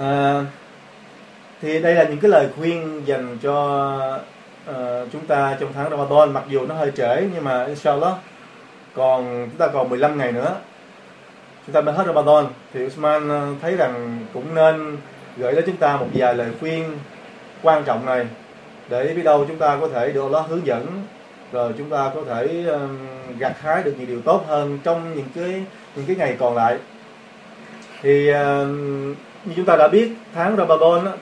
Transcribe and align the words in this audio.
À, 0.00 0.44
thì 1.62 1.82
đây 1.82 1.94
là 1.94 2.04
những 2.04 2.18
cái 2.18 2.30
lời 2.30 2.48
khuyên 2.56 3.02
dành 3.06 3.38
cho 3.42 3.96
uh, 4.70 4.76
chúng 5.12 5.26
ta 5.26 5.56
trong 5.60 5.72
tháng 5.72 5.90
Ramadan 5.90 6.32
mặc 6.32 6.44
dù 6.48 6.66
nó 6.66 6.74
hơi 6.74 6.92
trễ 6.96 7.22
nhưng 7.34 7.44
mà 7.44 7.64
inshallah 7.64 8.14
còn 8.94 9.48
chúng 9.50 9.58
ta 9.58 9.66
còn 9.66 9.88
15 9.88 10.18
ngày 10.18 10.32
nữa 10.32 10.56
chúng 11.66 11.74
ta 11.74 11.80
mới 11.80 11.94
hết 11.94 12.04
Ramadan. 12.06 12.44
Thì 12.74 12.86
Usman 12.86 13.28
ờ, 13.28 13.48
thấy 13.62 13.76
rằng 13.76 14.18
cũng 14.34 14.54
nên 14.54 14.96
gửi 15.36 15.54
đến 15.54 15.64
chúng 15.66 15.76
ta 15.76 15.96
một 15.96 16.06
vài 16.14 16.34
lời 16.34 16.48
khuyên 16.60 16.84
quan 17.62 17.84
trọng 17.84 18.06
này 18.06 18.26
để 18.88 19.14
biết 19.16 19.22
đâu 19.22 19.44
chúng 19.48 19.58
ta 19.58 19.78
có 19.80 19.88
thể 19.88 20.12
được 20.12 20.22
Allah 20.22 20.48
hướng 20.48 20.66
dẫn 20.66 21.02
rồi 21.52 21.72
chúng 21.78 21.90
ta 21.90 22.10
có 22.14 22.22
thể 22.28 22.66
gặt 23.38 23.60
hái 23.60 23.82
được 23.82 23.94
nhiều 23.98 24.06
điều 24.06 24.20
tốt 24.20 24.44
hơn 24.48 24.78
trong 24.84 25.14
những 25.14 25.28
cái 25.34 25.64
những 25.96 26.06
cái 26.06 26.16
ngày 26.16 26.36
còn 26.38 26.54
lại. 26.54 26.78
Thì 28.02 28.30
uh, 28.30 28.36
như 29.44 29.52
chúng 29.56 29.64
ta 29.64 29.76
đã 29.76 29.88
biết 29.88 30.12
tháng 30.34 30.56
Ramadan 30.56 31.04
đó, 31.04 31.12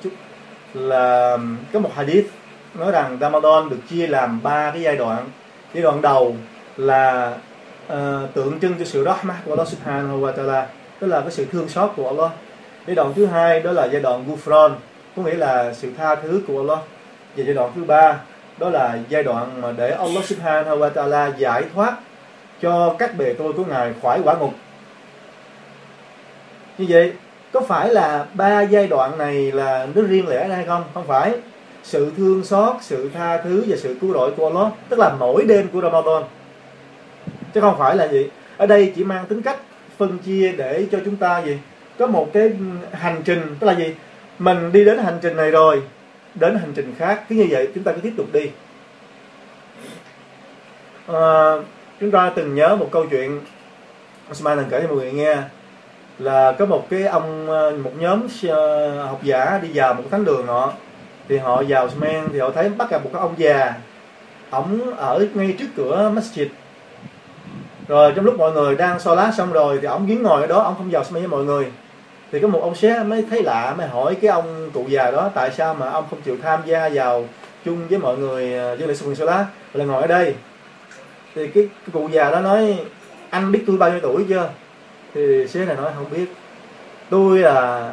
là 0.74 1.38
có 1.72 1.80
một 1.80 1.90
hadith 1.94 2.26
nói 2.74 2.92
rằng 2.92 3.18
Ramadan 3.20 3.68
được 3.68 3.78
chia 3.90 4.06
làm 4.06 4.42
ba 4.42 4.70
cái 4.70 4.82
giai 4.82 4.96
đoạn. 4.96 5.30
Giai 5.74 5.82
đoạn 5.82 6.02
đầu 6.02 6.36
là 6.76 7.34
uh, 7.86 8.34
tượng 8.34 8.60
trưng 8.60 8.74
cho 8.78 8.84
sự 8.84 9.04
rahmah 9.04 9.36
của 9.44 9.52
Allah 9.52 9.68
subhanahu 9.68 10.20
wa 10.20 10.32
ta'ala 10.32 10.64
tức 10.98 11.06
là 11.06 11.20
cái 11.20 11.30
sự 11.30 11.44
thương 11.52 11.68
xót 11.68 11.90
của 11.96 12.08
Allah. 12.08 12.30
Giai 12.86 12.94
đoạn 12.94 13.12
thứ 13.16 13.26
hai 13.26 13.60
đó 13.60 13.72
là 13.72 13.84
giai 13.84 14.02
đoạn 14.02 14.24
Gufran 14.28 14.72
có 15.16 15.22
nghĩa 15.22 15.34
là 15.34 15.72
sự 15.72 15.92
tha 15.96 16.14
thứ 16.14 16.42
của 16.46 16.58
Allah. 16.58 16.78
Và 17.36 17.44
giai 17.44 17.54
đoạn 17.54 17.72
thứ 17.74 17.84
ba 17.84 18.20
đó 18.58 18.70
là 18.70 18.98
giai 19.08 19.22
đoạn 19.22 19.60
mà 19.60 19.72
để 19.72 19.90
Allah 19.90 20.24
subhanahu 20.24 20.78
wa 20.78 20.90
ta'ala 20.92 21.32
giải 21.36 21.64
thoát 21.74 21.96
cho 22.60 22.94
các 22.98 23.16
bề 23.18 23.34
tôi 23.38 23.52
của 23.52 23.64
ngài 23.64 23.92
khỏi 24.02 24.20
quả 24.24 24.34
ngục. 24.34 24.54
Như 26.78 26.86
vậy 26.88 27.12
có 27.52 27.60
phải 27.60 27.94
là 27.94 28.26
ba 28.34 28.62
giai 28.62 28.86
đoạn 28.86 29.18
này 29.18 29.52
là 29.52 29.86
nó 29.94 30.02
riêng 30.02 30.28
lẻ 30.28 30.48
hay 30.48 30.64
không? 30.66 30.84
Không 30.94 31.06
phải. 31.06 31.32
Sự 31.82 32.12
thương 32.16 32.44
xót 32.44 32.76
sự 32.80 33.10
tha 33.14 33.42
thứ 33.42 33.64
và 33.68 33.76
sự 33.76 33.96
cứu 34.00 34.12
rỗi 34.12 34.30
của 34.36 34.46
Allah 34.46 34.72
tức 34.88 34.98
là 34.98 35.14
mỗi 35.18 35.44
đêm 35.44 35.68
của 35.72 35.80
Ramadan. 35.80 36.22
Chứ 37.54 37.60
không 37.60 37.78
phải 37.78 37.96
là 37.96 38.08
gì. 38.08 38.28
Ở 38.56 38.66
đây 38.66 38.92
chỉ 38.96 39.04
mang 39.04 39.26
tính 39.26 39.42
cách 39.42 39.58
phân 39.96 40.18
chia 40.18 40.52
để 40.52 40.86
cho 40.92 40.98
chúng 41.04 41.16
ta 41.16 41.42
gì? 41.42 41.58
Có 41.98 42.06
một 42.06 42.30
cái 42.32 42.52
hành 42.92 43.22
trình 43.24 43.56
tức 43.60 43.66
là 43.66 43.72
gì? 43.72 43.94
Mình 44.38 44.72
đi 44.72 44.84
đến 44.84 44.98
hành 44.98 45.18
trình 45.22 45.36
này 45.36 45.50
rồi 45.50 45.82
đến 46.34 46.58
hành 46.58 46.72
trình 46.74 46.94
khác 46.98 47.22
cứ 47.28 47.34
như 47.34 47.46
vậy 47.50 47.68
chúng 47.74 47.84
ta 47.84 47.92
cứ 47.92 48.00
tiếp 48.00 48.12
tục 48.16 48.26
đi. 48.32 48.50
À, 51.06 51.52
chúng 52.00 52.10
ta 52.10 52.32
từng 52.36 52.54
nhớ 52.54 52.76
một 52.76 52.88
câu 52.90 53.06
chuyện 53.10 53.40
Osman 54.30 54.58
từng 54.58 54.66
kể 54.70 54.80
cho 54.82 54.88
mọi 54.88 54.96
người 54.96 55.12
nghe 55.12 55.36
là 56.18 56.52
có 56.52 56.66
một 56.66 56.86
cái 56.90 57.02
ông 57.02 57.50
ờ, 57.50 57.76
một 57.84 57.92
nhóm 57.98 58.26
ờ, 58.48 59.02
học 59.02 59.20
giả 59.22 59.58
đi 59.62 59.68
vào 59.74 59.94
một 59.94 60.02
thánh 60.10 60.24
đường 60.24 60.46
họ. 60.46 60.72
Thì 61.28 61.36
họ 61.36 61.62
vào 61.68 61.88
men 62.00 62.24
thì 62.32 62.38
họ 62.38 62.50
thấy 62.50 62.68
bắt 62.68 62.90
gặp 62.90 63.04
một 63.04 63.10
cái 63.12 63.22
ông 63.22 63.34
già. 63.36 63.74
Ổng 64.50 64.96
ở 64.96 65.26
ngay 65.34 65.54
trước 65.58 65.66
cửa 65.76 66.12
masjid. 66.14 66.46
Rồi 67.88 68.12
trong 68.16 68.24
lúc 68.24 68.38
mọi 68.38 68.52
người 68.52 68.76
đang 68.76 69.00
so 69.00 69.14
lá 69.14 69.32
xong 69.36 69.52
rồi 69.52 69.78
thì 69.82 69.86
ổng 69.88 70.06
đứng 70.06 70.22
ngồi 70.22 70.40
ở 70.40 70.46
đó 70.46 70.62
ổng 70.62 70.74
không 70.74 70.90
vào 70.90 71.04
men 71.12 71.22
với 71.22 71.28
mọi 71.28 71.44
người. 71.44 71.66
Thì 72.32 72.40
có 72.40 72.48
một 72.48 72.60
ông 72.62 72.74
xé 72.74 73.04
mới 73.04 73.24
thấy 73.30 73.42
lạ 73.42 73.74
mới 73.78 73.86
hỏi 73.86 74.14
cái 74.14 74.30
ông 74.30 74.70
cụ 74.74 74.84
già 74.88 75.10
đó 75.10 75.30
tại 75.34 75.50
sao 75.50 75.74
mà 75.74 75.90
ông 75.90 76.04
không 76.10 76.20
chịu 76.20 76.36
tham 76.42 76.60
gia 76.66 76.88
vào 76.88 77.24
chung 77.64 77.88
với 77.88 77.98
mọi 77.98 78.16
người 78.16 78.54
ờ, 78.54 78.76
với 78.76 78.88
lễ 78.88 78.94
sự 78.94 79.14
so 79.14 79.24
lá 79.24 79.46
là 79.74 79.84
ngồi 79.84 80.02
ở 80.02 80.06
đây. 80.06 80.34
Thì 81.34 81.46
cái, 81.46 81.68
cái 81.86 81.90
cụ 81.92 82.08
già 82.12 82.30
đó 82.30 82.40
nói 82.40 82.78
anh 83.30 83.52
biết 83.52 83.64
tôi 83.66 83.76
bao 83.76 83.90
nhiêu 83.90 84.00
tuổi 84.02 84.24
chưa? 84.28 84.48
Thì 85.14 85.46
sếp 85.48 85.68
này 85.68 85.76
nói 85.76 85.92
không 85.94 86.10
biết. 86.10 86.26
Tôi 87.10 87.38
là 87.38 87.92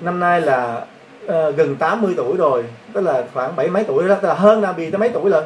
năm 0.00 0.20
nay 0.20 0.40
là 0.40 0.86
uh, 1.24 1.56
gần 1.56 1.76
80 1.76 2.14
tuổi 2.16 2.36
rồi 2.36 2.64
tức 2.92 3.00
là 3.00 3.24
khoảng 3.34 3.56
bảy 3.56 3.68
mấy 3.68 3.84
tuổi 3.84 4.08
đó 4.08 4.14
tức 4.22 4.28
là 4.28 4.34
hơn 4.34 4.60
Nabi 4.60 4.90
tới 4.90 4.98
mấy 4.98 5.08
tuổi 5.08 5.30
lần 5.30 5.44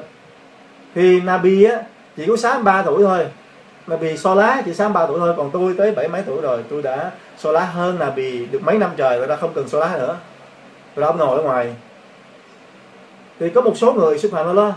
thì 0.94 1.21
Nabi 1.21 1.65
á 1.65 1.77
chỉ 2.16 2.27
có 2.27 2.37
63 2.37 2.83
tuổi 2.83 3.03
thôi 3.03 3.27
Nabi 3.87 4.16
so 4.16 4.34
lá 4.34 4.62
chỉ 4.65 4.75
63 4.75 5.06
tuổi 5.06 5.19
thôi 5.19 5.34
còn 5.37 5.50
tôi 5.50 5.75
tới 5.78 5.93
bảy 5.93 6.09
mấy 6.09 6.22
tuổi 6.27 6.41
rồi 6.43 6.65
tôi 6.71 6.83
đã 6.83 7.10
so 7.39 7.53
lá 7.53 7.60
hơn 7.60 7.99
Nabi 7.99 8.47
được 8.47 8.62
mấy 8.62 8.78
năm 8.78 8.91
trời 8.97 9.19
rồi 9.19 9.27
đã 9.27 9.37
không 9.37 9.53
cần 9.55 9.69
so 9.69 9.78
lá 9.78 9.97
nữa. 9.99 10.16
Rồi 10.97 11.06
ông 11.06 11.19
ngồi 11.19 11.37
ở 11.37 11.43
ngoài. 11.43 11.75
Thì 13.41 13.50
có 13.50 13.60
một 13.60 13.72
số 13.77 13.93
người 13.93 14.19
xếp 14.19 14.28
phạm 14.33 14.56
đó 14.56 14.72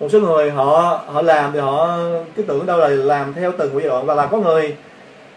một 0.00 0.08
số 0.08 0.20
người 0.20 0.50
họ 0.50 1.00
họ 1.06 1.22
làm 1.22 1.52
thì 1.52 1.58
họ 1.58 1.98
cái 2.36 2.44
tưởng 2.48 2.66
đâu 2.66 2.78
là 2.78 2.88
làm 2.88 3.34
theo 3.34 3.52
từng 3.58 3.72
giai 3.74 3.88
đoạn 3.88 4.06
và 4.06 4.14
là 4.14 4.26
có 4.26 4.38
người 4.38 4.76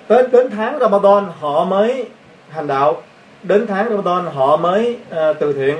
tới 0.07 0.27
đến 0.31 0.49
tháng 0.49 0.79
Ramadan 0.79 1.25
họ 1.39 1.65
mới 1.65 2.05
hành 2.49 2.67
đạo. 2.67 3.01
Đến 3.43 3.67
tháng 3.67 3.89
Ramadan 3.89 4.33
họ 4.33 4.57
mới 4.57 4.97
uh, 5.09 5.39
từ 5.39 5.53
thiện. 5.53 5.77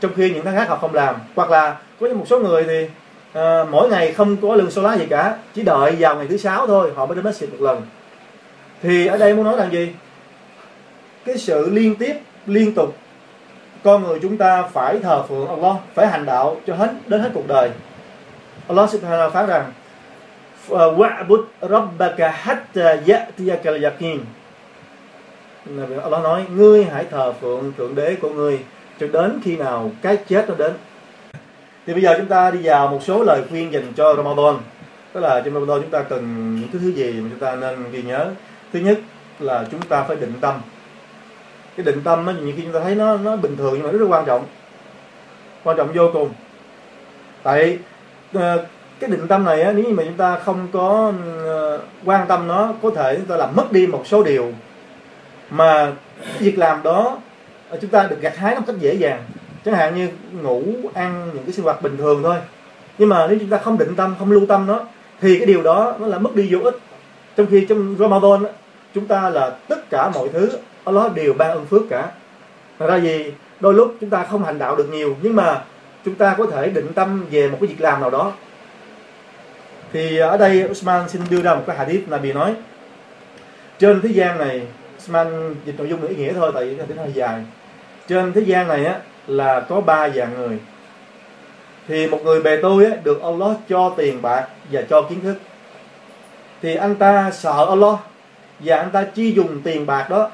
Trong 0.00 0.12
khi 0.16 0.30
những 0.30 0.44
tháng 0.44 0.56
khác 0.56 0.68
họ 0.68 0.76
không 0.76 0.94
làm. 0.94 1.14
Hoặc 1.34 1.50
là 1.50 1.76
có 2.00 2.08
một 2.08 2.24
số 2.26 2.38
người 2.38 2.64
thì 2.64 2.84
uh, 3.38 3.68
mỗi 3.70 3.88
ngày 3.88 4.12
không 4.12 4.36
có 4.36 4.54
lương 4.54 4.70
số 4.70 4.82
lá 4.82 4.96
gì 4.96 5.06
cả. 5.10 5.36
Chỉ 5.54 5.62
đợi 5.62 5.96
vào 5.98 6.16
ngày 6.16 6.26
thứ 6.28 6.36
sáu 6.36 6.66
thôi 6.66 6.92
họ 6.96 7.06
mới 7.06 7.16
đến 7.16 7.24
masjid 7.24 7.50
một 7.50 7.60
lần. 7.60 7.82
Thì 8.82 9.06
ở 9.06 9.16
đây 9.16 9.34
muốn 9.34 9.44
nói 9.44 9.56
rằng 9.56 9.72
gì? 9.72 9.92
Cái 11.24 11.38
sự 11.38 11.70
liên 11.70 11.96
tiếp 11.96 12.14
liên 12.46 12.74
tục 12.74 12.96
con 13.84 14.02
người 14.02 14.18
chúng 14.22 14.36
ta 14.36 14.62
phải 14.62 14.98
thờ 14.98 15.22
phượng 15.28 15.48
Allah 15.48 15.76
phải 15.94 16.06
hành 16.06 16.26
đạo 16.26 16.56
cho 16.66 16.74
hết 16.74 16.90
đến 17.06 17.20
hết 17.20 17.30
cuộc 17.34 17.48
đời. 17.48 17.70
Allah 18.68 18.90
subhanahu 18.90 19.30
phán 19.30 19.46
rằng 19.46 19.72
wa'bud 20.68 21.44
rabbaka 21.60 22.28
hatta 22.28 22.96
ya'tiyaka 23.06 23.70
al-yaqin. 23.70 24.18
Allah 26.02 26.22
nói 26.22 26.44
ngươi 26.50 26.84
hãy 26.84 27.04
thờ 27.10 27.32
phượng 27.40 27.72
thượng 27.78 27.94
đế 27.94 28.14
của 28.14 28.28
ngươi 28.28 28.58
cho 29.00 29.06
đến 29.06 29.40
khi 29.44 29.56
nào 29.56 29.90
cái 30.02 30.16
chết 30.16 30.48
nó 30.48 30.54
đến. 30.54 30.72
Thì 31.86 31.92
bây 31.92 32.02
giờ 32.02 32.14
chúng 32.18 32.26
ta 32.26 32.50
đi 32.50 32.58
vào 32.62 32.88
một 32.88 33.02
số 33.02 33.24
lời 33.24 33.42
khuyên 33.50 33.72
dành 33.72 33.92
cho 33.96 34.14
Ramadan. 34.14 34.56
Tức 35.12 35.20
là 35.20 35.40
trong 35.40 35.54
Ramadan 35.54 35.82
chúng 35.82 35.90
ta 35.90 36.02
cần 36.02 36.56
những 36.60 36.68
cái 36.72 36.80
thứ 36.82 36.92
gì 36.92 37.12
mà 37.12 37.28
chúng 37.30 37.38
ta 37.38 37.56
nên 37.56 37.90
ghi 37.92 38.02
nhớ? 38.02 38.30
Thứ 38.72 38.78
nhất 38.78 38.98
là 39.38 39.66
chúng 39.70 39.82
ta 39.82 40.02
phải 40.02 40.16
định 40.16 40.32
tâm. 40.40 40.60
Cái 41.76 41.84
định 41.84 42.00
tâm 42.04 42.26
nó 42.26 42.32
nhiều 42.32 42.52
khi 42.56 42.62
chúng 42.62 42.72
ta 42.72 42.80
thấy 42.80 42.94
nó 42.94 43.16
nó 43.16 43.36
bình 43.36 43.56
thường 43.56 43.72
nhưng 43.74 43.82
mà 43.82 43.90
rất 43.90 44.00
là 44.00 44.06
quan 44.08 44.24
trọng. 44.26 44.46
Quan 45.64 45.76
trọng 45.76 45.92
vô 45.92 46.10
cùng. 46.12 46.30
Tại 47.42 47.78
uh, 48.36 48.42
cái 49.00 49.10
định 49.10 49.28
tâm 49.28 49.44
này 49.44 49.62
á, 49.62 49.72
nếu 49.72 49.84
như 49.84 49.94
mà 49.94 50.02
chúng 50.04 50.16
ta 50.16 50.38
không 50.38 50.68
có 50.72 51.12
ờ, 51.44 51.80
quan 52.04 52.26
tâm 52.28 52.48
nó 52.48 52.72
có 52.82 52.90
thể 52.90 53.16
chúng 53.16 53.26
ta 53.26 53.36
làm 53.36 53.56
mất 53.56 53.72
đi 53.72 53.86
một 53.86 54.02
số 54.06 54.22
điều 54.22 54.52
mà 55.50 55.92
cái 56.24 56.38
việc 56.38 56.58
làm 56.58 56.82
đó 56.82 57.18
ờ, 57.70 57.78
chúng 57.80 57.90
ta 57.90 58.06
được 58.10 58.20
gặt 58.20 58.36
hái 58.36 58.54
một 58.54 58.62
cách 58.66 58.76
dễ 58.78 58.94
dàng. 58.94 59.22
Chẳng 59.64 59.74
hạn 59.74 59.96
như 59.96 60.08
ngủ 60.42 60.62
ăn 60.94 61.30
những 61.34 61.44
cái 61.44 61.52
sinh 61.52 61.64
hoạt 61.64 61.82
bình 61.82 61.96
thường 61.96 62.22
thôi. 62.22 62.36
Nhưng 62.98 63.08
mà 63.08 63.26
nếu 63.26 63.38
chúng 63.40 63.48
ta 63.48 63.58
không 63.58 63.78
định 63.78 63.96
tâm 63.96 64.14
không 64.18 64.32
lưu 64.32 64.46
tâm 64.46 64.66
nó 64.66 64.80
thì 65.20 65.38
cái 65.38 65.46
điều 65.46 65.62
đó 65.62 65.94
nó 66.00 66.06
là 66.06 66.18
mất 66.18 66.34
đi 66.34 66.48
vô 66.50 66.60
ích. 66.60 66.78
Trong 67.36 67.46
khi 67.50 67.66
trong 67.68 67.96
Ramadan 67.98 68.44
chúng 68.94 69.06
ta 69.06 69.30
là 69.30 69.50
tất 69.68 69.90
cả 69.90 70.10
mọi 70.14 70.28
thứ 70.28 70.50
Allah 70.84 71.14
đều 71.14 71.32
ban 71.32 71.50
ơn 71.50 71.66
phước 71.66 71.82
cả. 71.90 72.10
Thật 72.78 72.86
ra 72.86 72.96
gì 72.96 73.32
đôi 73.60 73.74
lúc 73.74 73.94
chúng 74.00 74.10
ta 74.10 74.26
không 74.30 74.44
hành 74.44 74.58
đạo 74.58 74.76
được 74.76 74.88
nhiều 74.92 75.16
nhưng 75.22 75.36
mà 75.36 75.62
chúng 76.04 76.14
ta 76.14 76.34
có 76.38 76.46
thể 76.46 76.68
định 76.68 76.92
tâm 76.94 77.26
về 77.30 77.48
một 77.48 77.56
cái 77.60 77.68
việc 77.68 77.80
làm 77.80 78.00
nào 78.00 78.10
đó 78.10 78.32
thì 79.94 80.18
ở 80.18 80.36
đây 80.36 80.64
Usman 80.70 81.08
xin 81.08 81.22
đưa 81.30 81.42
ra 81.42 81.54
một 81.54 81.62
cái 81.66 81.76
hadith 81.76 82.08
là 82.08 82.18
bị 82.18 82.32
nói, 82.32 82.54
trên 83.78 84.00
thế 84.00 84.08
gian 84.08 84.38
này, 84.38 84.62
Usman 84.96 85.54
dịch 85.64 85.78
nội 85.78 85.88
dung 85.88 86.06
ý 86.06 86.16
nghĩa 86.16 86.32
thôi, 86.32 86.52
tại 86.54 86.64
vì 86.64 86.76
nó 86.76 87.02
hơi 87.02 87.12
dài. 87.14 87.44
Trên 88.08 88.32
thế 88.32 88.40
gian 88.40 88.68
này 88.68 88.84
á, 88.84 89.00
là 89.26 89.60
có 89.60 89.80
ba 89.80 90.08
dạng 90.08 90.34
người. 90.34 90.58
Thì 91.88 92.06
một 92.06 92.20
người 92.24 92.42
bề 92.42 92.58
tôi 92.62 92.84
á, 92.84 92.90
được 93.04 93.22
Allah 93.22 93.56
cho 93.68 93.94
tiền 93.96 94.22
bạc 94.22 94.46
và 94.70 94.82
cho 94.90 95.02
kiến 95.02 95.20
thức. 95.20 95.36
Thì 96.62 96.74
anh 96.74 96.94
ta 96.94 97.30
sợ 97.30 97.66
Allah 97.68 97.98
và 98.60 98.76
anh 98.76 98.90
ta 98.90 99.04
chi 99.14 99.32
dùng 99.32 99.62
tiền 99.62 99.86
bạc 99.86 100.10
đó 100.10 100.30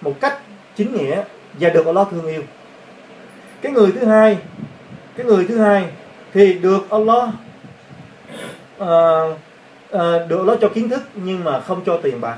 một 0.00 0.14
cách 0.20 0.38
chính 0.76 0.94
nghĩa 0.94 1.22
và 1.60 1.68
được 1.68 1.86
Allah 1.86 2.06
thương 2.10 2.26
yêu. 2.26 2.42
Cái 3.62 3.72
người 3.72 3.92
thứ 3.92 4.06
hai, 4.06 4.38
cái 5.16 5.26
người 5.26 5.44
thứ 5.48 5.58
hai 5.58 5.84
thì 6.34 6.52
được 6.52 6.90
Allah 6.90 7.28
uh, 8.82 9.36
uh, 9.94 10.28
được 10.28 10.44
nó 10.46 10.56
cho 10.60 10.68
kiến 10.68 10.88
thức 10.88 11.02
nhưng 11.14 11.44
mà 11.44 11.60
không 11.60 11.80
cho 11.86 11.98
tiền 12.02 12.20
bạc. 12.20 12.36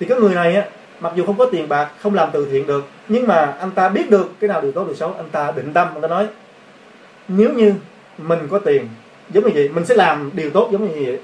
Thì 0.00 0.06
cái 0.06 0.18
người 0.18 0.34
này 0.34 0.54
á 0.54 0.64
mặc 1.00 1.12
dù 1.16 1.26
không 1.26 1.38
có 1.38 1.46
tiền 1.52 1.68
bạc 1.68 1.90
không 1.98 2.14
làm 2.14 2.28
từ 2.32 2.48
thiện 2.50 2.66
được 2.66 2.84
nhưng 3.08 3.26
mà 3.26 3.56
anh 3.60 3.70
ta 3.70 3.88
biết 3.88 4.10
được 4.10 4.32
cái 4.40 4.48
nào 4.48 4.60
điều 4.60 4.72
tốt 4.72 4.84
điều 4.86 4.94
xấu 4.94 5.14
anh 5.14 5.28
ta 5.30 5.52
định 5.56 5.72
tâm 5.72 5.88
anh 5.94 6.02
ta 6.02 6.08
nói 6.08 6.26
nếu 7.28 7.52
như 7.52 7.74
mình 8.18 8.48
có 8.50 8.58
tiền 8.58 8.88
giống 9.30 9.44
như 9.44 9.50
vậy 9.54 9.68
mình 9.68 9.84
sẽ 9.84 9.94
làm 9.94 10.30
điều 10.34 10.50
tốt 10.50 10.68
giống 10.72 10.84
như 10.84 11.04
vậy. 11.06 11.18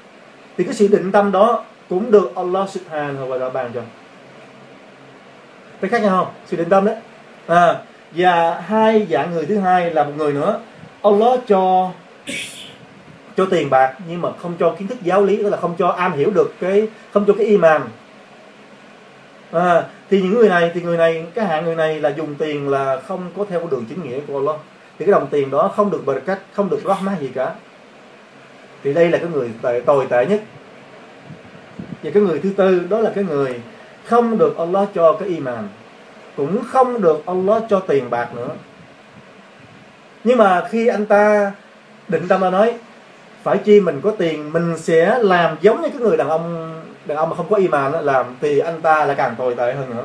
Thì 0.56 0.64
cái 0.64 0.74
sự 0.74 0.88
định 0.88 1.12
tâm 1.12 1.32
đó 1.32 1.64
cũng 1.88 2.10
được 2.10 2.32
Allah 2.36 2.70
subhanahu 2.70 3.28
wa 3.28 3.38
ta'ala 3.38 3.50
ban 3.50 3.72
cho. 3.74 3.80
Thấy 5.80 5.90
khác 5.90 6.02
nhau 6.02 6.24
không? 6.24 6.34
Sự 6.46 6.56
định 6.56 6.68
tâm 6.68 6.84
đấy 6.84 6.96
à, 7.46 7.78
và 8.12 8.60
hai 8.60 9.06
dạng 9.10 9.34
người 9.34 9.46
thứ 9.46 9.58
hai 9.58 9.90
là 9.90 10.04
một 10.04 10.12
người 10.16 10.32
nữa. 10.32 10.60
Allah 11.02 11.40
cho 11.48 11.90
cho 13.36 13.46
tiền 13.50 13.70
bạc 13.70 13.94
nhưng 14.08 14.20
mà 14.20 14.28
không 14.42 14.54
cho 14.58 14.74
kiến 14.78 14.88
thức 14.88 14.98
giáo 15.02 15.22
lý 15.22 15.36
tức 15.36 15.48
là 15.48 15.56
không 15.56 15.74
cho 15.78 15.88
am 15.88 16.12
hiểu 16.12 16.30
được 16.30 16.54
cái 16.60 16.88
không 17.12 17.24
cho 17.26 17.34
cái 17.38 17.46
iman 17.46 17.82
à, 19.52 19.84
thì 20.10 20.22
những 20.22 20.34
người 20.34 20.48
này 20.48 20.70
thì 20.74 20.80
người 20.82 20.96
này 20.96 21.26
cái 21.34 21.44
hạng 21.44 21.64
người 21.64 21.74
này 21.74 22.00
là 22.00 22.08
dùng 22.08 22.34
tiền 22.34 22.68
là 22.68 23.00
không 23.00 23.30
có 23.36 23.44
theo 23.48 23.58
cái 23.58 23.68
đường 23.70 23.84
chính 23.88 24.02
nghĩa 24.02 24.20
của 24.26 24.38
Allah. 24.38 24.56
Thì 24.98 25.04
cái 25.04 25.12
đồng 25.12 25.26
tiền 25.30 25.50
đó 25.50 25.72
không 25.76 25.90
được 25.90 26.06
bờ 26.06 26.20
cách 26.26 26.38
không 26.52 26.70
được 26.70 26.80
rahmah 26.84 27.20
gì 27.20 27.30
cả. 27.34 27.54
Thì 28.84 28.94
đây 28.94 29.10
là 29.10 29.18
cái 29.18 29.28
người 29.28 29.50
tệ, 29.62 29.80
tồi 29.86 30.06
tệ 30.10 30.26
nhất. 30.26 30.40
Và 32.02 32.10
cái 32.14 32.22
người 32.22 32.38
thứ 32.38 32.50
tư 32.56 32.86
đó 32.90 32.98
là 32.98 33.12
cái 33.14 33.24
người 33.24 33.60
không 34.04 34.38
được 34.38 34.58
Allah 34.58 34.88
cho 34.94 35.12
cái 35.12 35.28
iman 35.28 35.68
cũng 36.36 36.64
không 36.64 37.00
được 37.00 37.26
Allah 37.26 37.62
cho 37.68 37.80
tiền 37.80 38.10
bạc 38.10 38.34
nữa. 38.34 38.48
Nhưng 40.24 40.38
mà 40.38 40.68
khi 40.70 40.86
anh 40.86 41.06
ta 41.06 41.52
định 42.08 42.28
tâm 42.28 42.40
là 42.40 42.50
nói 42.50 42.74
phải 43.42 43.58
chi 43.58 43.80
mình 43.80 44.00
có 44.00 44.10
tiền, 44.10 44.52
mình 44.52 44.78
sẽ 44.78 45.18
làm 45.18 45.56
giống 45.60 45.82
như 45.82 45.88
cái 45.88 45.98
người 45.98 46.16
đàn 46.16 46.28
ông 46.28 46.74
đàn 47.06 47.18
ông 47.18 47.30
mà 47.30 47.36
không 47.36 47.48
có 47.50 47.56
iman 47.56 47.92
làm 47.92 48.26
thì 48.40 48.58
anh 48.58 48.82
ta 48.82 49.04
lại 49.04 49.16
càng 49.16 49.34
tồi 49.38 49.54
tệ 49.54 49.74
hơn 49.74 49.90
nữa. 49.90 50.04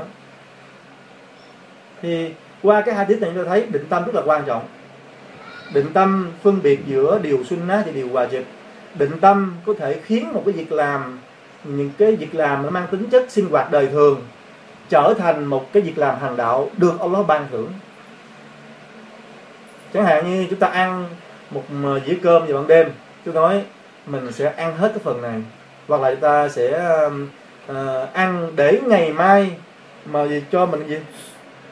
Thì 2.01 2.33
qua 2.63 2.81
cái 2.81 2.95
hai 2.95 3.05
tiết 3.05 3.21
này 3.21 3.31
chúng 3.35 3.43
ta 3.43 3.49
thấy 3.49 3.65
định 3.69 3.85
tâm 3.89 4.05
rất 4.05 4.15
là 4.15 4.21
quan 4.25 4.43
trọng. 4.45 4.63
Định 5.73 5.93
tâm 5.93 6.31
phân 6.43 6.61
biệt 6.63 6.79
giữa 6.85 7.19
điều 7.23 7.43
sunnah 7.43 7.85
và 7.85 7.91
điều 7.91 8.07
wajib 8.07 8.41
định 8.99 9.19
tâm 9.21 9.55
có 9.65 9.73
thể 9.79 9.99
khiến 10.03 10.33
một 10.33 10.41
cái 10.45 10.53
việc 10.53 10.71
làm, 10.71 11.19
những 11.63 11.91
cái 11.97 12.15
việc 12.15 12.35
làm 12.35 12.63
nó 12.63 12.69
mang 12.69 12.87
tính 12.91 13.09
chất 13.09 13.25
sinh 13.29 13.49
hoạt 13.49 13.71
đời 13.71 13.87
thường, 13.87 14.21
trở 14.89 15.13
thành 15.17 15.45
một 15.45 15.73
cái 15.73 15.83
việc 15.83 15.97
làm 15.97 16.19
hành 16.19 16.37
đạo 16.37 16.69
được 16.77 16.99
Allah 16.99 17.27
ban 17.27 17.47
thưởng. 17.51 17.71
Chẳng 19.93 20.05
hạn 20.05 20.29
như 20.29 20.47
chúng 20.49 20.59
ta 20.59 20.67
ăn 20.67 21.05
một 21.49 21.63
ờ, 21.83 21.99
dĩa 22.05 22.15
cơm 22.23 22.45
vào 22.45 22.57
ban 22.57 22.67
đêm 22.67 22.89
tôi 23.27 23.35
nói 23.35 23.63
mình 24.05 24.31
sẽ 24.31 24.53
ăn 24.57 24.77
hết 24.77 24.89
cái 24.89 24.99
phần 25.03 25.21
này 25.21 25.41
hoặc 25.87 26.01
là 26.01 26.11
chúng 26.11 26.19
ta 26.19 26.49
sẽ 26.49 26.97
uh, 27.71 28.13
ăn 28.13 28.51
để 28.55 28.79
ngày 28.87 29.13
mai 29.13 29.51
mà 30.05 30.27
gì 30.27 30.43
cho 30.51 30.65
mình 30.65 30.87
gì 30.87 30.97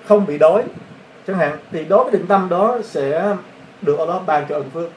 không 0.05 0.25
bị 0.25 0.37
đói 0.37 0.63
chẳng 1.27 1.37
hạn 1.37 1.57
thì 1.71 1.85
đối 1.85 2.03
với 2.03 2.13
định 2.13 2.27
tâm 2.27 2.49
đó 2.49 2.77
sẽ 2.83 3.35
được 3.81 3.99
Allah 3.99 4.25
ban 4.25 4.45
cho 4.49 4.55
ân 4.55 4.69
phước. 4.69 4.89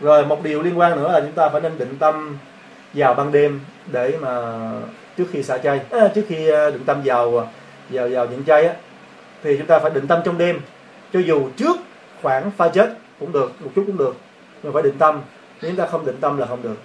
Rồi 0.00 0.26
một 0.26 0.42
điều 0.42 0.62
liên 0.62 0.78
quan 0.78 0.96
nữa 0.96 1.12
là 1.12 1.20
chúng 1.20 1.32
ta 1.32 1.48
phải 1.48 1.60
nên 1.60 1.78
định 1.78 1.96
tâm 1.98 2.38
vào 2.94 3.14
ban 3.14 3.32
đêm 3.32 3.60
để 3.92 4.18
mà 4.20 4.62
trước 5.16 5.24
khi 5.32 5.42
xả 5.42 5.58
chay 5.58 5.80
à, 5.90 6.08
trước 6.14 6.24
khi 6.28 6.48
ờ, 6.48 6.70
định 6.70 6.84
tâm 6.86 7.02
vào 7.04 7.30
vào 7.90 8.08
vào 8.08 8.26
những 8.26 8.44
chay 8.44 8.66
á 8.66 8.74
thì 9.42 9.56
chúng 9.58 9.66
ta 9.66 9.78
phải 9.78 9.90
định 9.90 10.06
tâm 10.06 10.20
trong 10.24 10.38
đêm 10.38 10.60
cho 11.12 11.20
dù 11.20 11.48
trước 11.56 11.76
khoảng 12.22 12.50
pha 12.50 12.68
chết 12.68 12.96
cũng 13.20 13.32
được 13.32 13.52
một 13.60 13.70
chút 13.74 13.84
cũng 13.86 13.96
được 13.96 14.16
mình 14.62 14.72
phải 14.72 14.82
định 14.82 14.98
tâm. 14.98 15.20
Nếu 15.62 15.70
chúng 15.70 15.78
ta 15.78 15.86
không 15.86 16.06
định 16.06 16.16
tâm 16.20 16.38
là 16.38 16.46
không 16.46 16.62
được. 16.62 16.76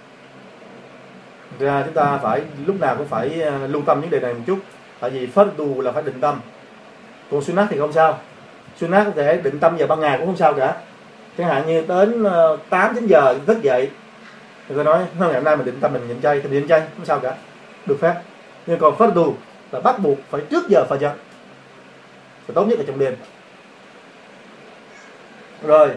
Ra 1.58 1.82
chúng 1.84 1.94
ta 1.94 2.18
phải 2.22 2.42
lúc 2.66 2.80
nào 2.80 2.94
cũng 2.96 3.06
phải 3.08 3.40
ờ, 3.42 3.66
lưu 3.66 3.82
tâm 3.86 4.00
vấn 4.00 4.10
đề 4.10 4.20
này 4.20 4.34
một 4.34 4.40
chút. 4.46 4.58
Tại 5.00 5.10
vì 5.10 5.26
phát 5.26 5.46
tu 5.56 5.80
là 5.80 5.92
phải 5.92 6.02
định 6.02 6.20
tâm. 6.20 6.40
Còn 7.30 7.42
sunat 7.42 7.66
thì 7.70 7.78
không 7.78 7.92
sao. 7.92 8.18
Sunat 8.80 9.06
có 9.06 9.22
thể 9.22 9.36
định 9.36 9.58
tâm 9.58 9.76
vào 9.76 9.88
ban 9.88 10.00
ngày 10.00 10.18
cũng 10.18 10.26
không 10.26 10.36
sao 10.36 10.54
cả. 10.54 10.76
Chẳng 11.38 11.46
hạn 11.46 11.66
như 11.66 11.84
đến 11.88 12.24
8 12.70 12.88
ờ, 12.88 12.92
chín 12.94 13.06
giờ 13.06 13.38
thức 13.46 13.62
dậy 13.62 13.90
thì 14.68 14.74
tôi 14.74 14.84
nói 14.84 15.04
ngày 15.18 15.34
hôm 15.34 15.44
nay 15.44 15.56
mình 15.56 15.66
định 15.66 15.80
tâm 15.80 15.92
mình 15.92 16.08
nhịn 16.08 16.20
chay 16.20 16.40
thì 16.40 16.48
nhịn 16.48 16.68
chay. 16.68 16.80
Không 16.96 17.06
sao 17.06 17.20
cả. 17.20 17.34
Được 17.86 17.96
phép. 18.00 18.14
Nhưng 18.66 18.78
còn 18.78 18.96
phát 18.96 19.10
tu 19.14 19.36
là 19.72 19.80
bắt 19.80 19.98
buộc 19.98 20.18
phải 20.30 20.40
trước 20.50 20.68
giờ 20.68 20.84
phải 20.88 20.98
giờ 20.98 21.12
và 22.46 22.52
tốt 22.54 22.64
nhất 22.64 22.78
là 22.78 22.84
trong 22.86 22.98
đêm. 22.98 23.14
Rồi 25.62 25.90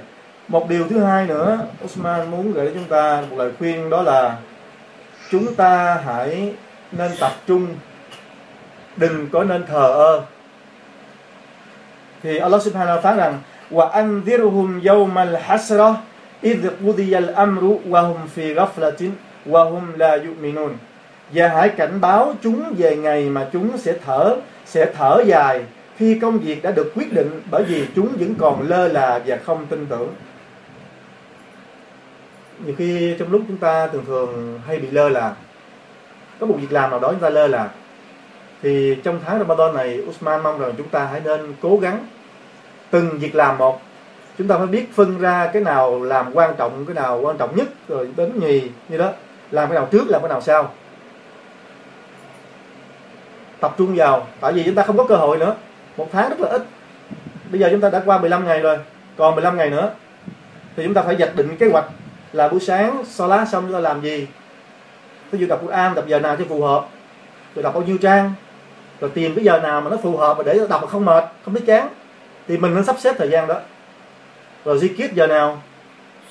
một 0.48 0.70
điều 0.70 0.88
thứ 0.88 1.00
hai 1.00 1.26
nữa 1.26 1.60
Osman 1.86 2.32
muốn 2.32 2.54
gửi 2.54 2.66
đến 2.66 2.74
chúng 2.74 2.88
ta 2.90 3.24
một 3.30 3.38
lời 3.38 3.52
khuyên, 3.60 3.90
đó 3.90 4.02
là 4.02 4.38
chúng 5.32 5.56
ta 5.56 6.02
hãy 6.06 6.54
nên 6.92 7.12
tập 7.20 7.32
trung. 7.48 7.68
Đừng 8.98 9.30
có 9.30 9.44
nên 9.44 9.66
thờ 9.66 9.88
ơ. 9.88 10.22
Thì 12.24 12.38
Allah 12.38 12.62
subhanahu 12.62 13.02
phán 13.02 13.18
rằng, 13.18 13.40
wa 13.72 13.92
anzirhum 13.92 14.82
yawmal 14.82 15.38
hasra 15.42 15.96
idh 16.42 16.66
qudiya 16.86 17.20
al-amru 17.20 17.80
wa 17.90 18.02
hum 18.02 18.18
fi 18.36 18.54
ghaflatin 18.54 19.12
wa 19.46 19.72
hum 19.72 19.98
la 19.98 20.18
yu'minun. 20.18 20.74
Và 21.34 21.48
hãy 21.48 21.70
cảnh 21.70 22.02
báo 22.02 22.34
chúng 22.44 22.74
về 22.78 22.96
ngày 22.96 23.30
mà 23.30 23.48
chúng 23.54 23.78
sẽ 23.78 23.94
thở 24.06 24.36
sẽ 24.66 24.94
thở 24.98 25.24
dài 25.26 25.64
khi 25.98 26.20
công 26.20 26.40
việc 26.40 26.64
đã 26.64 26.72
được 26.72 26.92
quyết 26.96 27.14
định 27.14 27.42
bởi 27.52 27.64
vì 27.64 27.86
chúng 27.96 28.08
vẫn 28.20 28.36
còn 28.40 28.70
lơ 28.70 28.88
là 28.88 29.20
và 29.26 29.38
không 29.46 29.66
tin 29.66 29.86
tưởng 29.90 30.10
nhiều 32.66 32.76
khi 32.78 33.16
trong 33.20 33.32
lúc 33.32 33.42
chúng 33.48 33.58
ta 33.58 33.88
thường 33.88 34.06
thường 34.06 34.62
hay 34.68 34.80
bị 34.80 34.92
lơ 34.92 35.10
là, 35.10 35.36
có 36.40 36.46
một 36.46 36.56
việc 36.60 36.72
làm 36.72 36.90
nào 36.90 37.00
đó 37.00 37.12
chúng 37.12 37.20
ta 37.20 37.30
lơ 37.30 37.48
là, 37.48 37.70
thì 38.62 38.98
trong 39.04 39.20
tháng 39.26 39.40
Ramadan 39.40 39.74
này 39.74 40.02
Usman 40.10 40.44
mong 40.44 40.60
rằng 40.60 40.74
chúng 40.78 40.90
ta 40.90 41.06
hãy 41.06 41.22
nên 41.26 41.54
cố 41.62 41.78
gắng 41.78 42.08
từng 42.90 43.20
việc 43.20 43.36
làm 43.36 43.58
một. 43.58 43.82
Chúng 44.38 44.48
ta 44.48 44.58
phải 44.58 44.68
biết 44.68 44.96
phân 44.96 45.20
ra 45.20 45.50
cái 45.54 45.62
nào 45.62 46.04
làm 46.04 46.34
quan 46.34 46.56
trọng, 46.58 46.86
cái 46.86 46.96
nào 46.96 47.20
quan 47.22 47.38
trọng 47.38 47.56
nhất, 47.56 47.68
rồi 47.88 48.10
đến 48.18 48.40
nhì 48.40 48.62
như 48.90 48.98
đó, 48.98 49.12
làm 49.52 49.70
cái 49.70 49.76
nào 49.76 49.88
trước, 49.92 50.08
làm 50.08 50.22
cái 50.22 50.30
nào 50.30 50.42
sau. 50.42 50.74
Tập 53.60 53.76
trung 53.78 53.96
vào, 53.96 54.28
tại 54.40 54.54
vì 54.54 54.64
chúng 54.64 54.76
ta 54.76 54.84
không 54.84 54.98
có 54.98 55.04
cơ 55.04 55.16
hội 55.16 55.38
nữa. 55.38 55.56
Một 55.98 56.08
tháng 56.12 56.30
rất 56.30 56.40
là 56.40 56.50
ít. 56.50 56.66
Bây 57.52 57.60
giờ 57.60 57.68
chúng 57.72 57.82
ta 57.82 57.90
đã 57.90 58.02
qua 58.06 58.18
15 58.18 58.46
ngày 58.46 58.60
rồi, 58.60 58.78
còn 59.18 59.36
15 59.36 59.58
ngày 59.58 59.70
nữa, 59.70 59.92
thì 60.76 60.84
chúng 60.84 60.94
ta 60.94 61.02
phải 61.02 61.16
dạch 61.16 61.36
định 61.36 61.58
kế 61.58 61.68
hoạch 61.68 61.86
là 62.36 62.48
buổi 62.48 62.60
sáng 62.60 63.04
so 63.08 63.28
lá 63.28 63.46
xong 63.46 63.64
chúng 63.64 63.74
ta 63.74 63.80
làm 63.80 64.02
gì? 64.02 64.28
Ví 65.32 65.40
dụ 65.40 65.48
đọc 65.48 65.60
Quran 65.64 65.96
đọc 65.96 66.08
giờ 66.08 66.20
nào 66.20 66.36
cho 66.36 66.46
phù 66.50 66.62
hợp. 66.62 66.88
Rồi 67.56 67.64
đọc 67.64 67.74
bao 67.74 67.84
nhiêu 67.84 67.98
trang. 67.98 68.34
Rồi 69.00 69.12
tìm 69.14 69.36
cái 69.36 69.46
giờ 69.46 69.60
nào 69.60 69.82
mà 69.82 69.90
nó 69.90 69.98
phù 69.98 70.18
hợp 70.18 70.38
mà 70.38 70.44
để 70.44 70.60
đọc 70.70 70.82
mà 70.82 70.88
không 70.88 71.06
mệt, 71.06 71.24
không 71.46 71.54
thấy 71.54 71.64
chán. 71.68 71.88
Thì 72.48 72.58
mình 72.58 72.76
nên 72.76 72.86
sắp 72.86 72.96
xếp 73.00 73.16
thời 73.18 73.30
gian 73.30 73.48
đó. 73.48 73.60
Rồi 74.66 74.78
zikir 74.78 75.08
giờ 75.14 75.28
nào? 75.28 75.62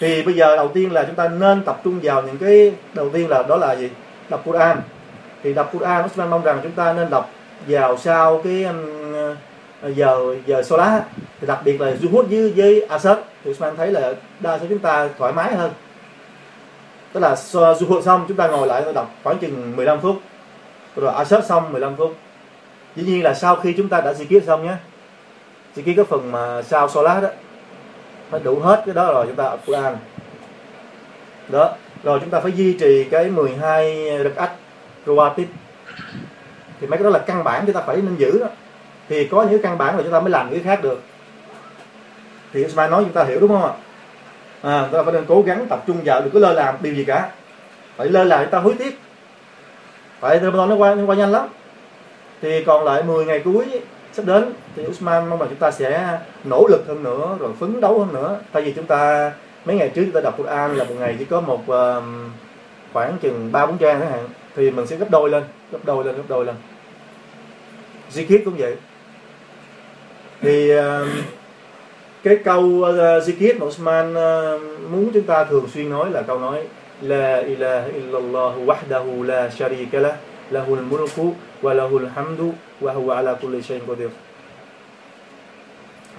Thì 0.00 0.22
bây 0.22 0.34
giờ 0.34 0.56
đầu 0.56 0.68
tiên 0.68 0.92
là 0.92 1.04
chúng 1.04 1.14
ta 1.14 1.28
nên 1.28 1.64
tập 1.64 1.80
trung 1.84 2.00
vào 2.02 2.22
những 2.22 2.38
cái, 2.38 2.72
đầu 2.94 3.10
tiên 3.10 3.28
là 3.28 3.42
đó 3.42 3.56
là 3.56 3.76
gì? 3.76 3.90
Đọc 4.28 4.42
Quran. 4.44 4.80
Thì 5.42 5.54
đọc 5.54 5.70
Quran 5.72 6.04
Osman 6.04 6.30
mong 6.30 6.42
rằng 6.42 6.60
chúng 6.62 6.72
ta 6.72 6.92
nên 6.92 7.10
đọc 7.10 7.30
vào 7.68 7.96
sau 7.96 8.40
cái 8.44 8.66
ờ, 9.80 9.90
giờ 9.90 10.36
giờ 10.46 10.62
Solat 10.62 11.02
thì 11.40 11.46
đặc 11.46 11.60
biệt 11.64 11.80
là 11.80 11.92
Zuhud 12.00 12.22
với 12.22 12.52
với 12.56 12.82
Asad 12.82 13.18
thì 13.44 13.50
Osman 13.50 13.76
thấy 13.76 13.92
là 13.92 14.14
đa 14.40 14.58
số 14.58 14.66
chúng 14.68 14.78
ta 14.78 15.08
thoải 15.18 15.32
mái 15.32 15.54
hơn 15.54 15.70
tức 17.14 17.20
là 17.20 17.34
Zuhud 17.52 18.02
xong, 18.02 18.24
chúng 18.28 18.36
ta 18.36 18.48
ngồi 18.48 18.66
lại 18.66 18.82
đọc 18.94 19.10
khoảng 19.22 19.38
chừng 19.38 19.76
15 19.76 20.00
phút. 20.00 20.16
Rồi 20.96 21.14
assert 21.14 21.46
xong 21.46 21.72
15 21.72 21.96
phút. 21.96 22.16
Dĩ 22.96 23.02
nhiên 23.02 23.22
là 23.22 23.34
sau 23.34 23.56
khi 23.56 23.74
chúng 23.76 23.88
ta 23.88 24.00
đã 24.00 24.12
zikir 24.12 24.40
xong 24.40 24.66
nhé. 24.66 24.74
Zikir 25.76 25.96
cái 25.96 26.04
phần 26.04 26.32
mà 26.32 26.62
sau 26.62 26.88
Solat 26.88 27.22
đó 27.22 27.28
phải 28.30 28.40
đủ 28.40 28.60
hết 28.60 28.82
cái 28.86 28.94
đó 28.94 29.12
rồi, 29.12 29.26
chúng 29.26 29.36
ta 29.36 29.56
Quran. 29.66 29.96
Đó, 31.48 31.72
rồi 32.02 32.20
chúng 32.20 32.30
ta 32.30 32.40
phải 32.40 32.52
duy 32.52 32.76
trì 32.80 33.04
cái 33.04 33.30
12 33.30 34.18
rực 34.22 34.36
ách 34.36 34.52
Rawatib. 35.06 35.46
Thì 36.80 36.86
mấy 36.86 36.98
cái 36.98 37.04
đó 37.04 37.10
là 37.10 37.18
căn 37.18 37.44
bản 37.44 37.62
chúng 37.66 37.74
ta 37.74 37.80
phải 37.86 37.96
nên 37.96 38.16
giữ 38.16 38.38
đó. 38.38 38.46
Thì 39.08 39.26
có 39.26 39.42
những 39.50 39.62
căn 39.62 39.78
bản 39.78 39.96
là 39.96 40.02
chúng 40.02 40.12
ta 40.12 40.20
mới 40.20 40.30
làm 40.30 40.50
những 40.50 40.64
cái 40.64 40.76
khác 40.76 40.82
được. 40.82 41.02
Thì 42.52 42.64
Ismail 42.64 42.90
nói 42.90 43.04
chúng 43.04 43.12
ta 43.12 43.24
hiểu 43.24 43.40
đúng 43.40 43.50
không 43.50 43.64
ạ? 43.64 43.72
À, 44.64 44.82
chúng 44.82 44.98
ta 44.98 45.02
phải 45.02 45.12
nên 45.12 45.24
cố 45.28 45.42
gắng 45.42 45.66
tập 45.68 45.82
trung 45.86 45.96
vào 46.04 46.20
đừng 46.20 46.30
có 46.30 46.38
lơ 46.38 46.52
làm 46.52 46.74
điều 46.80 46.94
gì 46.94 47.04
cả. 47.04 47.30
Phải 47.96 48.08
lơ 48.08 48.24
là 48.24 48.42
chúng 48.42 48.50
ta 48.50 48.58
hối 48.58 48.74
tiếc. 48.78 48.98
Phải 50.20 50.40
Ramadan 50.40 50.68
nó 50.68 50.76
qua 50.76 50.94
nó 50.94 51.04
qua 51.06 51.16
nhanh 51.16 51.32
lắm. 51.32 51.48
Thì 52.42 52.64
còn 52.64 52.84
lại 52.84 53.02
10 53.02 53.24
ngày 53.24 53.40
cuối 53.44 53.80
sắp 54.12 54.26
đến 54.26 54.52
thì 54.76 54.86
Usman 54.86 55.28
mong 55.28 55.38
rằng 55.38 55.48
chúng 55.48 55.58
ta 55.58 55.70
sẽ 55.70 56.18
nỗ 56.44 56.66
lực 56.68 56.84
hơn 56.88 57.02
nữa 57.02 57.36
rồi 57.40 57.50
phấn 57.60 57.80
đấu 57.80 57.98
hơn 57.98 58.14
nữa. 58.14 58.40
Tại 58.52 58.62
vì 58.62 58.72
chúng 58.72 58.86
ta 58.86 59.32
mấy 59.64 59.76
ngày 59.76 59.88
trước 59.88 60.02
chúng 60.04 60.12
ta 60.12 60.20
đọc 60.20 60.34
Quran 60.38 60.76
là 60.76 60.84
một 60.84 60.94
ngày 60.98 61.16
chỉ 61.18 61.24
có 61.24 61.40
một 61.40 61.60
uh, 61.62 62.02
khoảng 62.92 63.18
chừng 63.22 63.52
ba 63.52 63.66
bốn 63.66 63.78
trang 63.78 64.00
chẳng 64.00 64.10
hạn 64.10 64.28
thì 64.56 64.70
mình 64.70 64.86
sẽ 64.86 64.96
gấp 64.96 65.10
đôi 65.10 65.30
lên 65.30 65.42
gấp 65.72 65.78
đôi 65.84 66.04
lên 66.04 66.16
gấp 66.16 66.22
đôi 66.28 66.44
lên. 66.44 66.54
Zikir 68.12 68.44
cũng 68.44 68.54
vậy. 68.58 68.76
Thì 70.40 70.78
uh, 70.78 71.08
cái 72.24 72.36
câu 72.44 72.60
uh, 72.62 72.94
Zikir 73.24 73.58
mà 73.58 73.66
Usman 73.66 74.10
uh, 74.10 74.16
ờ, 74.16 74.58
muốn 74.90 75.10
chúng 75.14 75.22
ta 75.22 75.44
thường 75.44 75.68
xuyên 75.74 75.90
nói 75.90 76.10
là 76.10 76.22
câu 76.22 76.38
nói 76.38 76.62
La 77.02 77.36
ilaha 77.36 77.86
illallah 77.86 78.54
wahdahu 78.66 79.22
la 79.22 79.50
sharika 79.50 79.98
lah 79.98 80.14
lahul 80.50 80.80
mulku 80.80 81.34
wa 81.62 81.74
lahul 81.74 82.06
hamdu 82.14 82.54
wa 82.80 82.92
huwa 82.92 83.16
ala 83.16 83.34
kulli 83.34 83.62
shay'in 83.62 83.86
qadir. 83.86 84.08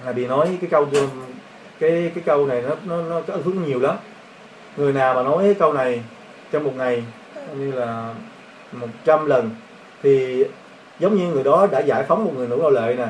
Nabi 0.04 0.26
nói 0.26 0.58
cái 0.60 0.70
câu 0.70 0.86
ờ, 0.92 1.00
cái 1.80 2.10
cái 2.14 2.22
câu 2.26 2.46
này 2.46 2.62
nó 2.62 2.76
nó 2.84 3.02
nó 3.02 3.20
có 3.26 3.34
hướng 3.44 3.62
nhiều 3.66 3.80
lắm. 3.80 3.96
Người 4.76 4.92
nào 4.92 5.14
mà 5.14 5.22
nói 5.22 5.44
cái 5.44 5.54
câu 5.54 5.72
này 5.72 6.02
trong 6.52 6.64
một 6.64 6.72
ngày 6.76 7.04
như 7.58 7.72
là 7.72 8.14
một 8.72 8.88
trăm 9.04 9.26
lần 9.26 9.50
thì 10.02 10.44
giống 10.98 11.16
như 11.16 11.26
người 11.26 11.44
đó 11.44 11.66
đã 11.70 11.80
giải 11.80 12.04
phóng 12.08 12.24
một 12.24 12.32
người 12.36 12.48
nữ 12.48 12.58
nô 12.62 12.70
lệ 12.70 12.94
nè. 12.98 13.06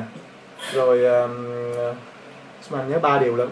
Rồi 0.73 1.05
um, 1.05 1.66
nhớ 2.71 2.99
ba 2.99 3.19
điều 3.19 3.35
lắm 3.35 3.47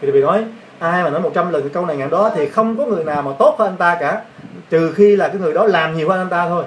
thì 0.00 0.12
bị 0.12 0.20
nói 0.20 0.44
ai 0.78 1.02
mà 1.02 1.10
nói 1.10 1.20
100 1.20 1.52
lần 1.52 1.62
cái 1.62 1.70
câu 1.74 1.86
này 1.86 1.96
ngàn 1.96 2.10
đó 2.10 2.30
thì 2.34 2.48
không 2.48 2.78
có 2.78 2.84
người 2.84 3.04
nào 3.04 3.22
mà 3.22 3.32
tốt 3.38 3.56
hơn 3.58 3.68
anh 3.68 3.76
ta 3.76 3.96
cả 4.00 4.22
trừ 4.70 4.92
khi 4.92 5.16
là 5.16 5.28
cái 5.28 5.36
người 5.36 5.52
đó 5.52 5.66
làm 5.66 5.96
nhiều 5.96 6.08
hơn 6.08 6.18
anh 6.18 6.28
ta 6.28 6.48
thôi. 6.48 6.64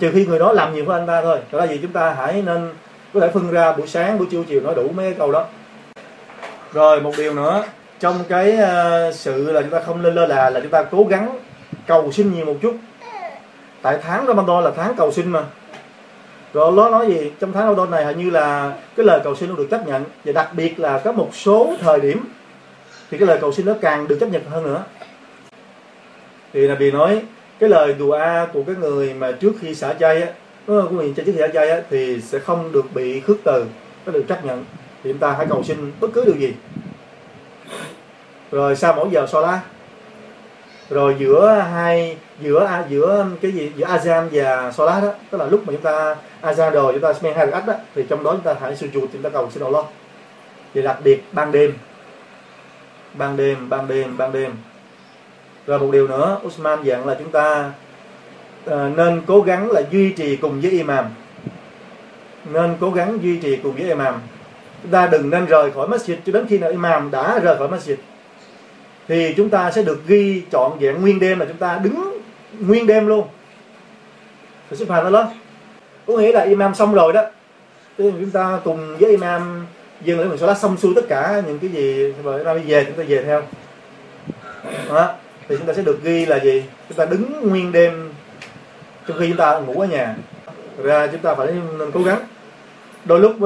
Trừ 0.00 0.10
khi 0.14 0.26
người 0.26 0.38
đó 0.38 0.52
làm 0.52 0.74
nhiều 0.74 0.84
hơn 0.88 1.00
anh 1.00 1.06
ta 1.06 1.22
thôi. 1.22 1.38
Đó 1.52 1.58
là 1.58 1.66
gì 1.66 1.78
chúng 1.82 1.92
ta 1.92 2.14
hãy 2.14 2.42
nên 2.46 2.72
có 3.14 3.20
thể 3.20 3.28
phân 3.28 3.50
ra 3.50 3.72
buổi 3.72 3.86
sáng 3.86 4.18
buổi 4.18 4.28
chiều 4.30 4.44
chiều 4.44 4.60
nói 4.60 4.74
đủ 4.74 4.88
mấy 4.96 5.06
cái 5.06 5.14
câu 5.18 5.32
đó. 5.32 5.46
Rồi 6.72 7.00
một 7.00 7.12
điều 7.16 7.34
nữa. 7.34 7.64
Trong 8.00 8.24
cái 8.28 8.58
uh, 8.58 9.14
sự 9.14 9.52
là 9.52 9.62
chúng 9.62 9.70
ta 9.70 9.80
không 9.80 10.02
lên 10.02 10.14
lơ 10.14 10.26
là 10.26 10.50
là 10.50 10.60
chúng 10.60 10.70
ta 10.70 10.82
cố 10.82 11.06
gắng 11.10 11.38
cầu 11.86 12.12
xin 12.12 12.34
nhiều 12.34 12.46
một 12.46 12.54
chút. 12.62 12.76
Tại 13.82 13.98
tháng 14.02 14.26
Ramadan 14.26 14.64
là 14.64 14.70
tháng 14.76 14.94
cầu 14.96 15.12
xin 15.12 15.30
mà 15.30 15.44
rồi 16.52 16.72
nó 16.72 16.90
nói 16.90 17.06
gì? 17.08 17.32
Trong 17.40 17.52
tháng 17.52 17.64
Ramadan 17.64 17.90
này 17.90 18.04
hình 18.04 18.18
như 18.18 18.30
là 18.30 18.76
cái 18.96 19.06
lời 19.06 19.20
cầu 19.24 19.34
xin 19.34 19.48
nó 19.48 19.56
được 19.56 19.66
chấp 19.70 19.86
nhận. 19.86 20.04
Và 20.24 20.32
đặc 20.32 20.50
biệt 20.52 20.80
là 20.80 21.00
có 21.04 21.12
một 21.12 21.30
số 21.32 21.74
thời 21.80 22.00
điểm 22.00 22.24
thì 23.10 23.18
cái 23.18 23.28
lời 23.28 23.38
cầu 23.40 23.52
xin 23.52 23.66
nó 23.66 23.74
càng 23.80 24.08
được 24.08 24.16
chấp 24.20 24.26
nhận 24.26 24.44
hơn 24.44 24.62
nữa. 24.62 24.84
Thì 26.52 26.60
là 26.60 26.74
vì 26.74 26.90
nói 26.90 27.22
cái 27.58 27.68
lời 27.70 27.94
dùa 27.98 28.18
của 28.52 28.62
cái 28.66 28.76
người 28.76 29.14
mà 29.14 29.32
trước 29.32 29.52
khi 29.60 29.74
xả 29.74 29.92
chay 29.92 30.22
á 30.22 30.28
của 30.66 30.88
người 30.90 31.12
trước 31.16 31.22
khi 31.26 31.32
xả 31.38 31.48
chay 31.48 31.70
á, 31.70 31.80
thì 31.90 32.20
sẽ 32.20 32.38
không 32.38 32.72
được 32.72 32.84
bị 32.94 33.20
khước 33.20 33.36
từ, 33.44 33.64
nó 34.06 34.12
được 34.12 34.24
chấp 34.28 34.44
nhận. 34.44 34.64
Thì 35.04 35.12
chúng 35.12 35.18
ta 35.18 35.32
hãy 35.32 35.46
cầu 35.46 35.62
xin 35.62 35.92
bất 36.00 36.08
cứ 36.14 36.24
điều 36.24 36.36
gì. 36.36 36.54
Rồi 38.50 38.76
sau 38.76 38.92
mỗi 38.92 39.08
giờ 39.10 39.26
so 39.26 39.40
la 39.40 39.60
rồi 40.90 41.16
giữa 41.18 41.66
hai 41.72 42.16
giữa 42.42 42.84
giữa 42.88 43.26
cái 43.42 43.52
gì 43.52 43.72
giữa 43.76 43.86
Azam 43.86 44.28
và 44.32 44.72
Salah 44.72 45.02
đó 45.02 45.10
tức 45.30 45.38
là 45.38 45.46
lúc 45.46 45.66
mà 45.66 45.72
chúng 45.72 45.82
ta 45.82 46.16
Azam 46.42 46.70
rồi 46.70 46.92
chúng 46.92 47.02
ta 47.02 47.12
men 47.22 47.34
hai 47.36 47.50
ắt 47.50 47.66
đó 47.66 47.74
thì 47.94 48.04
trong 48.08 48.24
đó 48.24 48.32
chúng 48.32 48.40
ta 48.40 48.54
hãy 48.60 48.74
sujud 48.74 49.06
chúng 49.12 49.22
ta 49.22 49.28
cầu 49.28 49.50
xin 49.50 49.62
Allah 49.62 49.84
và 50.74 50.82
đặc 50.82 50.98
biệt 51.04 51.24
ban 51.32 51.52
đêm 51.52 51.72
ban 53.14 53.36
đêm 53.36 53.68
ban 53.68 53.88
đêm 53.88 54.16
ban 54.16 54.32
đêm. 54.32 54.52
Rồi 55.66 55.78
một 55.78 55.88
điều 55.92 56.08
nữa 56.08 56.38
Usman 56.46 56.82
dặn 56.82 57.06
là 57.06 57.14
chúng 57.18 57.30
ta 57.30 57.70
uh, 58.70 58.96
nên 58.96 59.22
cố 59.26 59.40
gắng 59.40 59.70
là 59.70 59.82
duy 59.90 60.12
trì 60.12 60.36
cùng 60.36 60.60
với 60.60 60.70
imam. 60.70 61.04
Nên 62.44 62.76
cố 62.80 62.90
gắng 62.90 63.18
duy 63.22 63.36
trì 63.38 63.56
cùng 63.56 63.72
với 63.72 63.88
imam. 63.88 64.14
Chúng 64.82 64.92
ta 64.92 65.06
đừng 65.06 65.30
nên 65.30 65.46
rời 65.46 65.70
khỏi 65.70 65.88
masjid 65.88 66.16
cho 66.26 66.32
đến 66.32 66.46
khi 66.48 66.58
nào 66.58 66.70
imam 66.70 67.10
đã 67.10 67.38
rời 67.38 67.56
khỏi 67.56 67.68
masjid. 67.68 67.94
Thì 69.08 69.34
chúng 69.36 69.50
ta 69.50 69.70
sẽ 69.70 69.82
được 69.82 70.00
ghi 70.06 70.42
trọn 70.52 70.72
vẹn 70.80 71.00
nguyên 71.00 71.20
đêm 71.20 71.38
là 71.38 71.46
chúng 71.46 71.56
ta 71.56 71.80
đứng 71.82 72.18
nguyên 72.60 72.86
đêm 72.86 73.06
luôn. 73.06 73.28
Thì 74.70 74.76
xếp 74.76 74.86
hàng 74.90 75.12
đó 75.12 75.30
có 76.06 76.16
nghĩa 76.16 76.32
là 76.32 76.40
imam 76.40 76.74
xong 76.74 76.94
rồi 76.94 77.12
đó. 77.12 77.22
Thì 77.98 78.10
chúng 78.20 78.30
ta 78.30 78.60
cùng 78.64 78.96
với 79.00 79.10
imam 79.10 79.66
dừng 80.04 80.18
lại 80.18 80.28
mình 80.28 80.38
sẽ 80.38 80.54
xong 80.54 80.76
xuôi 80.76 80.92
tất 80.96 81.02
cả 81.08 81.42
những 81.46 81.58
cái 81.58 81.70
gì 81.70 82.12
rồi 82.24 82.38
imam 82.38 82.62
về 82.66 82.84
chúng 82.84 82.96
ta 82.96 83.04
về 83.08 83.22
theo. 83.24 83.42
Đó. 84.88 85.14
thì 85.48 85.56
chúng 85.58 85.66
ta 85.66 85.72
sẽ 85.72 85.82
được 85.82 86.02
ghi 86.02 86.26
là 86.26 86.36
gì? 86.36 86.64
Chúng 86.88 86.98
ta 86.98 87.04
đứng 87.04 87.50
nguyên 87.50 87.72
đêm 87.72 88.12
trong 89.08 89.18
khi 89.18 89.28
chúng 89.28 89.36
ta 89.36 89.58
ngủ 89.58 89.80
ở 89.80 89.86
nhà. 89.86 90.16
Ra 90.82 91.06
chúng 91.06 91.20
ta 91.20 91.34
phải 91.34 91.46
nên 91.78 91.90
cố 91.90 92.02
gắng. 92.02 92.20
Đôi 93.04 93.20
lúc 93.20 93.32
uh, 93.32 93.40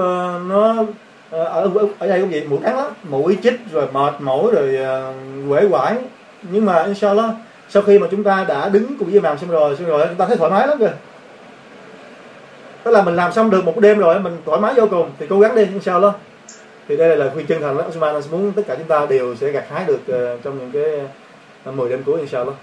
nó 0.48 0.84
ờ, 1.30 1.44
ở, 1.44 1.70
ở 1.98 2.06
đây 2.08 2.20
cũng 2.20 2.30
vậy 2.30 2.46
mũi 2.48 2.58
cắn 2.62 2.76
lắm. 2.76 2.92
Mũi 3.02 3.38
chích 3.42 3.60
rồi 3.72 3.86
mệt 3.92 4.14
mỏi 4.20 4.44
rồi 4.52 4.76
ờ, 4.76 5.10
uh, 5.10 5.50
quể 5.50 5.68
quải 5.70 5.94
nhưng 6.42 6.64
mà 6.64 6.82
inshallah 6.82 7.30
sau 7.68 7.82
khi 7.82 7.98
mà 7.98 8.06
chúng 8.10 8.24
ta 8.24 8.44
đã 8.48 8.68
đứng 8.68 8.98
cùng 8.98 9.10
với 9.10 9.20
làm 9.22 9.38
xong 9.38 9.50
rồi 9.50 9.76
xong 9.76 9.86
rồi 9.86 10.06
chúng 10.08 10.16
ta 10.16 10.26
thấy 10.26 10.36
thoải 10.36 10.50
mái 10.50 10.68
lắm 10.68 10.78
kìa. 10.78 10.92
Tức 12.82 12.90
là 12.90 13.02
mình 13.02 13.16
làm 13.16 13.32
xong 13.32 13.50
được 13.50 13.64
một 13.64 13.80
đêm 13.80 13.98
rồi 13.98 14.20
mình 14.20 14.36
thoải 14.44 14.60
mái 14.60 14.74
vô 14.74 14.86
cùng 14.90 15.10
thì 15.18 15.26
cố 15.28 15.40
gắng 15.40 15.54
đi 15.54 15.62
inshallah 15.62 16.14
thì 16.88 16.96
đây 16.96 17.08
là 17.08 17.14
lời 17.14 17.30
khuyên 17.34 17.46
chân 17.46 17.62
thành 17.62 17.76
đó 17.76 17.84
Osman 17.88 18.14
muốn 18.30 18.52
tất 18.52 18.62
cả 18.66 18.74
chúng 18.78 18.88
ta 18.88 19.06
đều 19.06 19.36
sẽ 19.36 19.50
gặt 19.50 19.64
hái 19.70 19.84
được 19.84 20.00
uh, 20.00 20.42
trong 20.42 20.58
những 20.58 20.70
cái 20.72 21.00
ờ, 21.64 21.70
uh, 21.70 21.76
10 21.76 21.90
đêm 21.90 22.02
cuối 22.02 22.20
inshallah. 22.20 22.54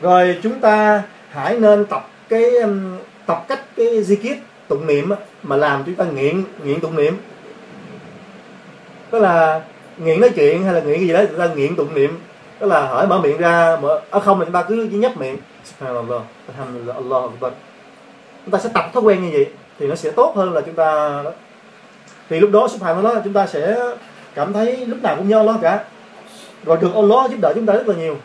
Rồi 0.00 0.38
chúng 0.42 0.60
ta 0.60 1.02
hãy 1.30 1.58
nên 1.58 1.84
tập 1.84 2.08
cái 2.28 2.56
um, 2.56 2.98
tập 3.26 3.44
cách 3.48 3.60
cái 3.76 3.86
zikir 3.86 4.34
tụng 4.68 4.86
niệm 4.86 5.10
mà 5.42 5.56
làm 5.56 5.82
chúng 5.86 5.94
ta 5.94 6.04
nghiện 6.04 6.44
nghiện 6.64 6.80
tụng 6.80 6.96
niệm. 6.96 7.16
Tức 9.10 9.18
là 9.18 9.60
nghiện 9.96 10.20
nói 10.20 10.30
chuyện 10.34 10.64
hay 10.64 10.74
là 10.74 10.80
nghiện 10.80 10.98
cái 10.98 11.06
gì 11.06 11.12
đó 11.12 11.20
chúng 11.30 11.38
ta 11.38 11.48
nghiện 11.54 11.76
tụng 11.76 11.94
niệm 11.94 12.18
tức 12.62 12.68
là 12.68 12.86
hỏi 12.86 13.06
mở 13.06 13.18
miệng 13.18 13.38
ra, 13.38 13.76
mở 13.82 14.00
ở 14.10 14.20
không 14.20 14.38
thì 14.38 14.44
chúng 14.44 14.52
ta 14.52 14.62
cứ 14.62 14.88
chỉ 14.90 14.96
nhấp 14.96 15.16
miệng. 15.16 15.36
Subhanallah, 15.64 16.22
alhamdulillah 16.48 16.96
allah 16.96 17.22
akbar. 17.22 17.52
Chúng 18.44 18.52
ta 18.52 18.58
sẽ 18.58 18.70
tập 18.74 18.84
thói 18.92 19.02
quen 19.02 19.22
như 19.22 19.30
vậy 19.32 19.46
thì 19.78 19.86
nó 19.86 19.94
sẽ 19.94 20.10
tốt 20.10 20.32
hơn 20.36 20.52
là 20.52 20.60
chúng 20.60 20.74
ta 20.74 21.22
thì 22.28 22.40
lúc 22.40 22.50
đó, 22.50 22.68
subhanallah, 22.68 23.24
chúng 23.24 23.32
ta 23.32 23.46
sẽ 23.46 23.76
cảm 24.34 24.52
thấy 24.52 24.86
lúc 24.86 25.02
nào 25.02 25.16
cũng 25.16 25.28
nhớ 25.28 25.38
Allah 25.38 25.56
cả. 25.62 25.84
Rồi 26.64 26.78
được 26.80 26.94
Allah 26.94 27.30
giúp 27.30 27.36
đỡ 27.40 27.52
chúng 27.54 27.66
ta 27.66 27.72
rất 27.72 27.88
là 27.88 27.94
nhiều. 27.94 28.16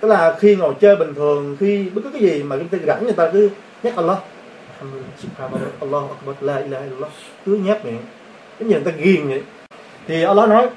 Tức 0.00 0.08
là 0.08 0.36
khi 0.38 0.56
ngồi 0.56 0.74
chơi 0.80 0.96
bình 0.96 1.14
thường, 1.14 1.56
khi 1.60 1.90
bất 1.94 2.00
cứ 2.04 2.10
cái 2.10 2.22
gì 2.22 2.42
mà 2.42 2.56
chúng 2.56 2.68
ta 2.68 2.78
rảnh, 2.86 3.04
người 3.04 3.12
ta 3.12 3.30
cứ 3.32 3.50
nhắc 3.82 3.96
Allah. 3.96 4.18
Subhanallah 5.18 5.80
Allah 5.80 6.02
akbar, 6.10 6.36
la 6.40 6.56
ilaha 6.56 6.84
illallah. 6.84 7.10
Cứ 7.46 7.54
nhấp 7.54 7.84
miệng. 7.84 8.02
Giống 8.60 8.68
như 8.68 8.74
người 8.74 8.92
ta 8.92 8.98
ghiền 8.98 9.28
vậy. 9.28 9.42
Thì 10.06 10.22
Allah 10.22 10.48
nói 10.48 10.68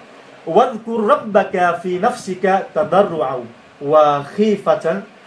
واذكر 0.47 0.99
ربك 1.13 1.55
في 1.83 1.99
نفسك 2.07 2.45
تضرعا 2.75 3.45
وخيفة 3.83 4.87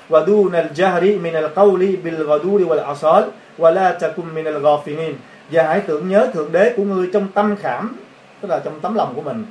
ودون 0.09 0.55
الجهر 0.55 1.03
من 1.25 1.35
القول 1.35 1.83
بالغدور 2.03 2.59
والعصال 2.69 3.23
ولا 3.59 3.91
تكن 3.91 4.25
من 4.35 4.47
الغافلين 4.47 5.13
và 5.51 5.63
hãy 5.63 5.81
tưởng 5.81 6.09
nhớ 6.09 6.29
thượng 6.33 6.51
đế 6.51 6.73
của 6.77 6.83
ngươi 6.83 7.09
trong 7.13 7.27
tâm 7.33 7.55
khảm 7.55 7.95
tức 8.41 8.47
là 8.51 8.59
trong 8.59 8.79
tấm 8.79 8.95
lòng 8.95 9.13
của 9.15 9.21
mình 9.21 9.45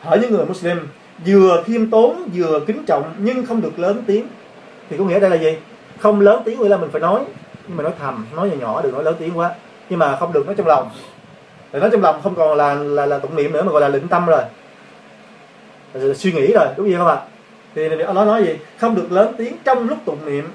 hỏi 0.00 0.18
những 0.18 0.32
người 0.32 0.46
Muslim 0.46 0.78
vừa 1.26 1.62
khiêm 1.66 1.90
tốn 1.90 2.28
vừa 2.34 2.60
kính 2.66 2.84
trọng 2.86 3.14
nhưng 3.18 3.46
không 3.46 3.60
được 3.60 3.78
lớn 3.78 4.02
tiếng 4.06 4.26
thì 4.90 4.96
có 4.98 5.04
nghĩa 5.04 5.20
đây 5.20 5.30
là 5.30 5.36
gì 5.36 5.56
không 5.98 6.20
lớn 6.20 6.42
tiếng 6.44 6.60
nghĩa 6.60 6.68
là 6.68 6.76
mình 6.76 6.90
phải 6.90 7.00
nói 7.00 7.20
nhưng 7.68 7.76
mà 7.76 7.82
nói 7.82 7.92
thầm 8.00 8.26
nói 8.36 8.50
nhỏ 8.50 8.56
nhỏ 8.60 8.82
đừng 8.82 8.92
nói 8.92 9.04
lớn 9.04 9.14
tiếng 9.18 9.38
quá 9.38 9.54
nhưng 9.90 9.98
mà 9.98 10.16
không 10.16 10.32
được 10.32 10.46
nói 10.46 10.54
trong 10.54 10.66
lòng 10.66 10.90
thì 11.73 11.79
nói 11.79 11.89
trong 11.91 12.01
lòng 12.01 12.21
không 12.23 12.35
còn 12.35 12.57
là 12.57 12.73
là, 12.73 13.05
là 13.05 13.19
tụng 13.19 13.35
niệm 13.35 13.51
nữa 13.51 13.63
mà 13.63 13.71
gọi 13.71 13.81
là 13.81 13.87
lĩnh 13.87 14.07
tâm 14.07 14.25
rồi. 14.25 14.41
Là 15.93 16.13
suy 16.13 16.31
nghĩ 16.31 16.53
rồi 16.53 16.67
đúng 16.77 16.97
không 16.97 17.07
ạ? 17.07 17.17
Thì 17.75 17.89
nó 17.89 18.25
nói 18.25 18.43
gì? 18.43 18.55
Không 18.77 18.95
được 18.95 19.11
lớn 19.11 19.33
tiếng 19.37 19.57
trong 19.63 19.89
lúc 19.89 19.97
tụng 20.05 20.25
niệm. 20.25 20.51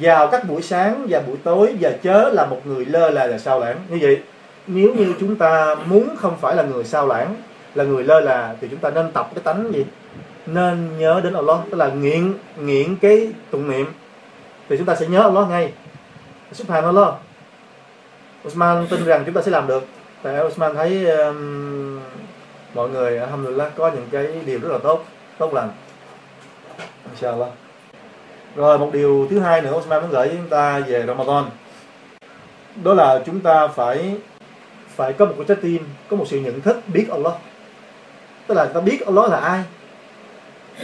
Vào 0.00 0.28
các 0.28 0.48
buổi 0.48 0.62
sáng 0.62 1.06
và 1.08 1.20
buổi 1.26 1.36
tối 1.44 1.76
và 1.80 1.90
chớ 2.02 2.30
là 2.32 2.46
một 2.46 2.60
người 2.64 2.84
lơ 2.84 3.10
là 3.10 3.26
là 3.26 3.38
sao 3.38 3.60
lãng. 3.60 3.76
Như 3.88 3.98
vậy 4.00 4.22
nếu 4.66 4.94
như 4.94 5.14
chúng 5.20 5.36
ta 5.36 5.76
muốn 5.86 6.16
không 6.16 6.36
phải 6.40 6.56
là 6.56 6.62
người 6.62 6.84
sao 6.84 7.06
lãng 7.06 7.34
là 7.74 7.84
người 7.84 8.04
lơ 8.04 8.20
là 8.20 8.54
thì 8.60 8.68
chúng 8.68 8.80
ta 8.80 8.90
nên 8.90 9.12
tập 9.12 9.30
cái 9.34 9.44
tánh 9.44 9.72
gì? 9.72 9.84
Nên 10.46 10.98
nhớ 10.98 11.20
đến 11.24 11.34
Allah 11.34 11.58
tức 11.70 11.76
là 11.76 11.88
nghiện 11.88 12.34
nghiện 12.60 12.96
cái 12.96 13.32
tụng 13.50 13.70
niệm. 13.70 13.86
Thì 14.68 14.76
chúng 14.76 14.86
ta 14.86 14.94
sẽ 14.94 15.06
nhớ 15.06 15.22
Allah 15.22 15.48
ngay. 15.48 15.72
Subhanallah. 16.52 17.14
Usman 18.46 18.86
tin 18.90 19.04
rằng 19.04 19.22
chúng 19.26 19.34
ta 19.34 19.42
sẽ 19.42 19.50
làm 19.50 19.66
được 19.66 19.84
tại 20.24 20.44
Osman 20.44 20.74
thấy 20.74 21.10
um, 21.10 22.00
mọi 22.74 22.88
người 22.88 23.18
alhamdulillah 23.18 23.76
có 23.76 23.90
những 23.90 24.06
cái 24.10 24.26
điều 24.46 24.58
rất 24.58 24.68
là 24.72 24.78
tốt 24.78 25.04
tốt 25.38 25.54
lành. 25.54 25.70
Inshallah. 27.10 27.48
Rồi 28.56 28.78
một 28.78 28.90
điều 28.92 29.26
thứ 29.30 29.38
hai 29.38 29.62
nữa 29.62 29.72
Osman 29.76 30.02
muốn 30.02 30.10
gửi 30.10 30.28
chúng 30.28 30.48
ta 30.48 30.78
về 30.78 31.04
Ramadan. 31.06 31.44
Đó 32.82 32.94
là 32.94 33.22
chúng 33.26 33.40
ta 33.40 33.68
phải 33.68 34.16
phải 34.96 35.12
có 35.12 35.24
một 35.24 35.34
cái 35.36 35.44
trái 35.48 35.56
tim 35.62 35.82
có 36.10 36.16
một 36.16 36.24
sự 36.28 36.40
nhận 36.40 36.60
thức 36.60 36.76
biết 36.86 37.06
Allah. 37.10 37.34
Tức 38.46 38.54
là 38.54 38.66
ta 38.66 38.80
biết 38.80 39.06
Allah 39.06 39.30
là 39.30 39.40
ai 39.40 39.62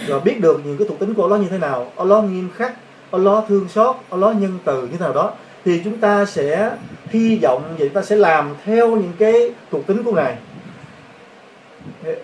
rồi 0.06 0.20
biết 0.20 0.40
được 0.40 0.61
những 0.64 0.78
cái 0.78 0.88
thuộc 0.88 0.99
tính 0.99 1.14
của 1.14 1.23
Allah 1.23 1.40
như 1.40 1.49
thế 1.49 1.59
nào. 1.59 1.92
Allah 1.97 2.25
nghiêm 2.25 2.50
khắc 2.56 2.75
Allah 3.11 3.44
thương 3.49 3.68
xót 3.68 3.97
Allah 4.11 4.37
nhân 4.37 4.59
từ 4.64 4.82
như 4.82 4.92
thế 4.92 5.04
nào 5.04 5.12
đó 5.12 5.32
thì 5.64 5.80
chúng 5.84 5.98
ta 5.98 6.24
sẽ 6.24 6.70
hy 7.06 7.38
vọng 7.42 7.62
vậy 7.78 7.88
chúng 7.88 7.94
ta 7.94 8.02
sẽ 8.02 8.16
làm 8.16 8.54
theo 8.64 8.96
những 8.96 9.12
cái 9.18 9.52
thuộc 9.70 9.86
tính 9.86 10.02
của 10.04 10.12
ngài. 10.12 10.36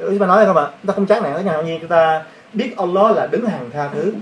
Chúng 0.00 0.18
ta 0.18 0.26
nói 0.26 0.46
không 0.46 0.56
ạ? 0.56 0.66
Chúng 0.82 0.86
ta 0.86 0.94
không 0.94 1.06
chán 1.06 1.22
nản 1.22 1.32
với 1.32 1.44
ngài 1.44 1.64
nhiên 1.64 1.80
chúng 1.80 1.88
ta 1.88 2.22
biết 2.52 2.74
Allah 2.76 3.16
là 3.16 3.26
đứng 3.26 3.46
hàng 3.46 3.70
tha 3.72 3.88
thứ, 3.94 4.12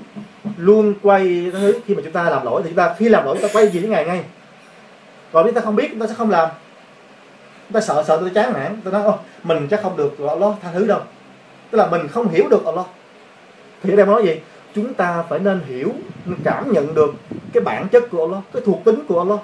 luôn 0.56 0.94
quay 1.02 1.50
thứ. 1.52 1.80
Khi 1.86 1.94
mà 1.94 2.02
chúng 2.04 2.12
ta 2.12 2.30
làm 2.30 2.44
lỗi 2.44 2.62
thì 2.62 2.68
chúng 2.68 2.76
ta, 2.76 2.94
khi 2.98 3.08
làm 3.08 3.24
lỗi 3.24 3.36
chúng 3.40 3.48
ta 3.48 3.58
quay 3.58 3.68
gì 3.68 3.80
với 3.80 3.90
ngài 3.90 4.04
ngay. 4.04 4.24
Còn 5.32 5.44
nếu 5.44 5.54
ta 5.54 5.60
không 5.60 5.76
biết, 5.76 5.88
chúng 5.90 6.00
ta 6.00 6.06
sẽ 6.06 6.14
không 6.14 6.30
làm. 6.30 6.48
Chúng 7.68 7.74
ta 7.74 7.80
sợ 7.80 8.04
sợ 8.06 8.16
tôi 8.20 8.30
chán 8.34 8.52
nản. 8.52 8.80
Tôi 8.84 8.92
nói, 8.92 9.02
ô, 9.02 9.18
mình 9.42 9.68
chắc 9.70 9.82
không 9.82 9.96
được 9.96 10.18
Allah 10.28 10.54
tha 10.62 10.70
thứ 10.74 10.86
đâu. 10.86 11.00
Tức 11.70 11.78
là 11.78 11.86
mình 11.86 12.08
không 12.08 12.28
hiểu 12.28 12.48
được 12.48 12.66
Allah. 12.66 12.86
Thì 13.82 13.92
ở 13.92 13.96
đây 13.96 14.06
nói 14.06 14.26
gì? 14.26 14.40
Chúng 14.74 14.94
ta 14.94 15.24
phải 15.28 15.38
nên 15.38 15.60
hiểu, 15.66 15.92
nên 16.24 16.38
cảm 16.44 16.72
nhận 16.72 16.94
được 16.94 17.14
cái 17.52 17.62
bản 17.62 17.88
chất 17.88 18.04
của 18.10 18.20
Allah 18.20 18.44
cái 18.52 18.62
thuộc 18.66 18.84
tính 18.84 19.04
của 19.08 19.18
Allah 19.18 19.38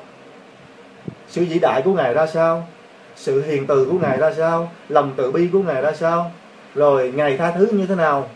sự 1.29 1.45
vĩ 1.45 1.59
đại 1.59 1.83
của 1.83 1.93
ngài 1.93 2.15
ra 2.15 2.27
sao? 2.27 2.69
Sự 3.17 3.43
hiền 3.43 3.67
từ 3.67 3.85
của 3.91 3.99
ngài 3.99 4.17
ra 4.17 4.33
sao? 4.33 4.71
Lòng 4.89 5.13
từ 5.17 5.33
bi 5.33 5.49
của 5.53 5.59
ngài 5.59 5.83
ra 5.83 5.93
sao? 5.93 6.33
Rồi 6.75 7.13
ngài 7.17 7.37
tha 7.37 7.51
thứ 7.51 7.69
như 7.73 7.87
thế 7.87 7.95
nào? 7.95 8.29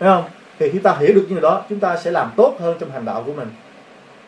Thấy 0.00 0.08
không? 0.08 0.24
Thì 0.58 0.70
khi 0.70 0.78
ta 0.78 0.96
hiểu 1.00 1.14
được 1.14 1.26
như 1.28 1.40
đó, 1.40 1.62
chúng 1.68 1.80
ta 1.80 1.96
sẽ 1.96 2.10
làm 2.10 2.30
tốt 2.36 2.56
hơn 2.60 2.76
trong 2.80 2.90
hành 2.90 3.04
đạo 3.04 3.22
của 3.26 3.32
mình. 3.32 3.48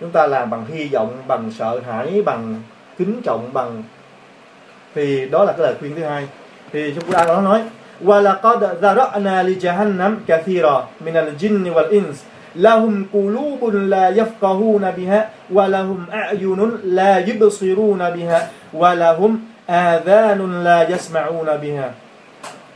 Chúng 0.00 0.10
ta 0.10 0.26
làm 0.26 0.50
bằng 0.50 0.66
hy 0.66 0.88
vọng, 0.88 1.22
bằng 1.28 1.50
sợ 1.58 1.80
hãi, 1.86 2.22
bằng 2.22 2.62
kính 2.98 3.20
trọng, 3.24 3.52
bằng 3.52 3.82
thì 4.94 5.28
đó 5.28 5.44
là 5.44 5.52
cái 5.52 5.60
lời 5.62 5.74
khuyên 5.80 5.94
thứ 5.94 6.04
hai. 6.04 6.28
Thì 6.72 6.92
trong 6.94 7.04
Quran 7.04 7.26
đó 7.26 7.40
nói 7.40 7.62
وَلَقَدْ 8.04 8.64
ذَرَأْنَا 8.82 9.42
لِجَهَنَّمْ 9.42 10.20
كَثِيرًا 10.28 10.88
مِنَ 11.00 11.16
الْجِنِّ 11.16 11.70
وَالْإِنسِ. 11.70 12.24
لَهُمْ 12.56 13.06
قُلُوبٌ 13.12 13.74
لَا 13.74 14.08
يَفْقَهُونَ 14.08 14.90
بِهَا 14.90 15.28
وَلَهُمْ 15.52 16.06
أَعْيُنٌ 16.12 16.72
لَا 16.84 17.18
يُبْصِرُونَ 17.18 18.10
بِهَا 18.10 18.50
وَلَهُمْ 18.74 19.40
آذَانٌ 19.70 20.64
لَا 20.64 20.88
يَسْمَعُونَ 20.88 21.46
بِهَا. 21.56 21.90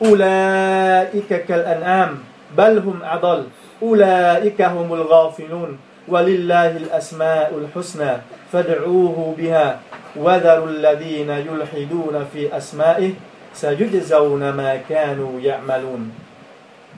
أُولَئِكَ 0.02 1.44
كَالْأَنْعَامِ 1.48 2.08
بل 2.56 2.78
هم 2.78 2.98
أضل. 3.04 3.44
أولئك 3.82 4.62
هم 4.62 4.94
الغافلون. 4.94 5.78
ولله 6.08 6.76
الأسماء 6.76 7.52
الحسنى 7.58 8.10
فادعوه 8.52 9.34
بها. 9.38 9.78
وذروا 10.16 10.66
الذين 10.66 11.30
يلحدون 11.30 12.26
في 12.32 12.56
أسمائه 12.56 13.10
sayujzauna 13.54 14.52
ma 14.54 14.76
kanu 14.88 15.40
ya'malun. 15.40 16.09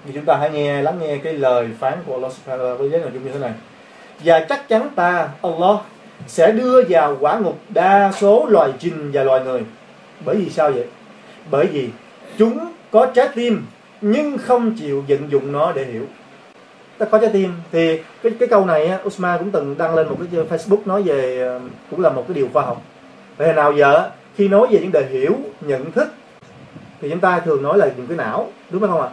Thì 0.06 0.12
chúng 0.14 0.24
ta 0.24 0.36
hãy 0.36 0.50
nghe, 0.50 0.82
lắng 0.82 0.98
nghe 1.00 1.16
cái 1.16 1.32
lời 1.32 1.68
phán 1.78 1.94
của 2.06 2.12
Allah 2.12 2.32
Subhanahu 2.32 2.64
wa 2.64 2.74
ta'ala 2.74 2.76
với 2.76 2.90
giới 2.90 3.00
nội 3.00 3.10
dung 3.14 3.24
như 3.24 3.30
thế 3.30 3.38
này. 3.38 3.52
Và 4.24 4.46
chắc 4.48 4.68
chắn 4.68 4.90
ta, 4.94 5.28
Allah, 5.42 5.76
sẽ 6.26 6.52
đưa 6.52 6.82
vào 6.88 7.16
quả 7.20 7.38
ngục 7.38 7.58
đa 7.68 8.12
số 8.12 8.46
loài 8.48 8.72
chim 8.78 9.10
và 9.14 9.22
loài 9.22 9.44
người. 9.44 9.62
Bởi 10.24 10.36
vì 10.36 10.50
sao 10.50 10.72
vậy? 10.72 10.84
Bởi 11.50 11.66
vì 11.66 11.88
chúng 12.38 12.58
có 12.90 13.06
trái 13.06 13.28
tim, 13.34 13.66
nhưng 14.00 14.38
không 14.38 14.74
chịu 14.78 15.04
vận 15.08 15.30
dụng 15.30 15.52
nó 15.52 15.72
để 15.72 15.84
hiểu. 15.84 16.06
Ta 16.98 17.06
có 17.06 17.18
trái 17.18 17.30
tim. 17.32 17.52
Thì 17.72 18.00
cái 18.22 18.32
cái 18.40 18.48
câu 18.48 18.66
này 18.66 18.90
Usma 19.06 19.36
cũng 19.36 19.50
từng 19.50 19.74
đăng 19.78 19.94
lên 19.94 20.08
một 20.08 20.16
cái 20.18 20.44
Facebook 20.50 20.80
nói 20.84 21.02
về 21.02 21.40
ờ, 21.40 21.60
cũng 21.90 22.00
là 22.00 22.10
một 22.10 22.24
cái 22.28 22.34
điều 22.34 22.48
khoa 22.52 22.62
học. 22.62 22.82
Về 23.38 23.52
nào 23.52 23.72
giờ 23.72 24.10
khi 24.36 24.48
nói 24.48 24.66
về 24.70 24.80
những 24.80 24.92
đề 24.92 25.06
hiểu, 25.10 25.36
nhận 25.60 25.92
thức 25.92 26.08
thì 27.02 27.10
chúng 27.10 27.20
ta 27.20 27.40
thường 27.40 27.62
nói 27.62 27.78
là 27.78 27.90
dùng 27.96 28.06
cái 28.06 28.16
não 28.16 28.48
đúng 28.70 28.82
không 28.82 29.00
ạ? 29.00 29.08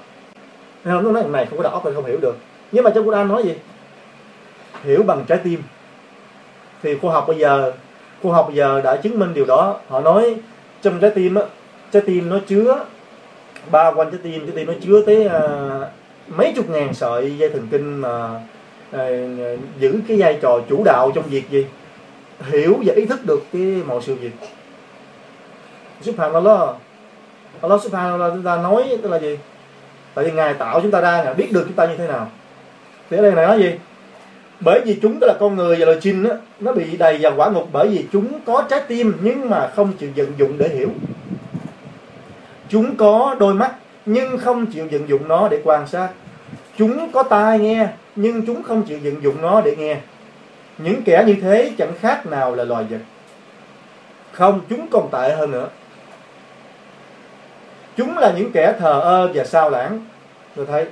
Nên 0.85 1.03
nó 1.03 1.11
nói 1.11 1.23
này 1.29 1.45
không 1.45 1.57
có 1.57 1.63
đầu 1.63 1.73
óc 1.73 1.83
không 1.95 2.05
hiểu 2.05 2.17
được. 2.21 2.37
Nhưng 2.71 2.83
mà 2.83 2.91
trong 2.95 3.05
Quran 3.05 3.27
nói 3.27 3.43
gì? 3.43 3.53
Hiểu 4.83 5.03
bằng 5.03 5.25
trái 5.27 5.39
tim. 5.43 5.63
Thì 6.83 6.97
khoa 6.97 7.13
học 7.13 7.25
bây 7.27 7.37
giờ 7.37 7.71
khoa 8.23 8.33
học 8.33 8.45
bây 8.47 8.55
giờ 8.55 8.81
đã 8.81 8.95
chứng 8.95 9.19
minh 9.19 9.33
điều 9.33 9.45
đó. 9.45 9.79
Họ 9.87 10.01
nói 10.01 10.35
trong 10.81 10.99
trái 10.99 11.11
tim 11.11 11.35
á 11.35 11.41
trái 11.91 12.01
tim 12.05 12.29
nó 12.29 12.39
chứa 12.47 12.85
ba 13.71 13.91
quanh 13.91 14.11
trái 14.11 14.19
tim 14.23 14.45
trái 14.45 14.55
tim 14.55 14.67
nó 14.67 14.73
chứa 14.81 15.01
tới 15.05 15.25
uh, 15.25 15.87
mấy 16.37 16.53
chục 16.55 16.69
ngàn 16.69 16.93
sợi 16.93 17.37
dây 17.37 17.49
thần 17.49 17.67
kinh 17.71 18.01
mà 18.01 18.41
uh, 18.95 18.99
giữ 19.79 19.99
cái 20.07 20.17
vai 20.19 20.39
trò 20.41 20.59
chủ 20.69 20.83
đạo 20.83 21.11
trong 21.15 21.23
việc 21.29 21.49
gì? 21.49 21.65
Hiểu 22.39 22.77
và 22.85 22.93
ý 22.93 23.05
thức 23.05 23.25
được 23.25 23.43
cái 23.53 23.61
mọi 23.61 24.01
sự 24.01 24.15
việc. 24.15 24.31
Subhanallah 26.01 26.75
Allah 27.61 27.81
Subhanallah 27.83 28.31
chúng 28.33 28.43
ta 28.43 28.55
nói 28.55 28.97
tức 29.03 29.09
là 29.09 29.19
gì 29.19 29.37
tại 30.13 30.25
vì 30.25 30.31
ngài 30.31 30.53
tạo 30.53 30.81
chúng 30.81 30.91
ta 30.91 31.01
ra 31.01 31.23
ngài 31.23 31.33
biết 31.33 31.51
được 31.51 31.63
chúng 31.65 31.75
ta 31.75 31.85
như 31.85 31.97
thế 31.97 32.07
nào 32.07 32.27
thì 33.09 33.17
ở 33.17 33.23
đây 33.23 33.31
này 33.31 33.47
nói 33.47 33.59
gì 33.59 33.71
bởi 34.59 34.81
vì 34.85 34.99
chúng 35.01 35.17
tức 35.21 35.27
là 35.27 35.33
con 35.39 35.55
người 35.55 35.75
và 35.79 35.85
loài 35.85 35.97
chim 36.01 36.23
á 36.23 36.35
nó 36.59 36.73
bị 36.73 36.97
đầy 36.97 37.17
vào 37.21 37.33
quả 37.35 37.49
ngục 37.49 37.67
bởi 37.71 37.87
vì 37.87 38.05
chúng 38.11 38.39
có 38.45 38.63
trái 38.69 38.81
tim 38.87 39.13
nhưng 39.21 39.49
mà 39.49 39.71
không 39.75 39.93
chịu 39.93 40.09
vận 40.15 40.33
dụng 40.37 40.57
để 40.57 40.69
hiểu 40.69 40.89
Chúng 42.69 42.95
có 42.95 43.35
đôi 43.39 43.53
mắt 43.53 43.75
nhưng 44.05 44.37
không 44.37 44.65
chịu 44.65 44.87
vận 44.91 45.09
dụng 45.09 45.27
nó 45.27 45.47
để 45.47 45.61
quan 45.63 45.87
sát. 45.87 46.09
Chúng 46.77 47.11
có 47.11 47.23
tai 47.23 47.59
nghe 47.59 47.87
nhưng 48.15 48.45
chúng 48.45 48.63
không 48.63 48.83
chịu 48.83 48.99
vận 49.03 49.23
dụng 49.23 49.41
nó 49.41 49.61
để 49.61 49.75
nghe. 49.75 49.97
Những 50.77 51.01
kẻ 51.05 51.23
như 51.27 51.35
thế 51.41 51.71
chẳng 51.77 51.93
khác 51.99 52.25
nào 52.25 52.55
là 52.55 52.63
loài 52.63 52.85
vật. 52.89 52.99
Không, 54.31 54.61
chúng 54.69 54.87
còn 54.91 55.09
tệ 55.11 55.35
hơn 55.35 55.51
nữa. 55.51 55.67
Chúng 57.99 58.17
là 58.17 58.33
những 58.37 58.51
kẻ 58.51 58.73
thờ 58.79 58.99
ơ 59.03 59.31
và 59.33 59.43
sao 59.43 59.69
lãng. 59.69 60.05
Tôi 60.55 60.65
thấy 60.65 60.85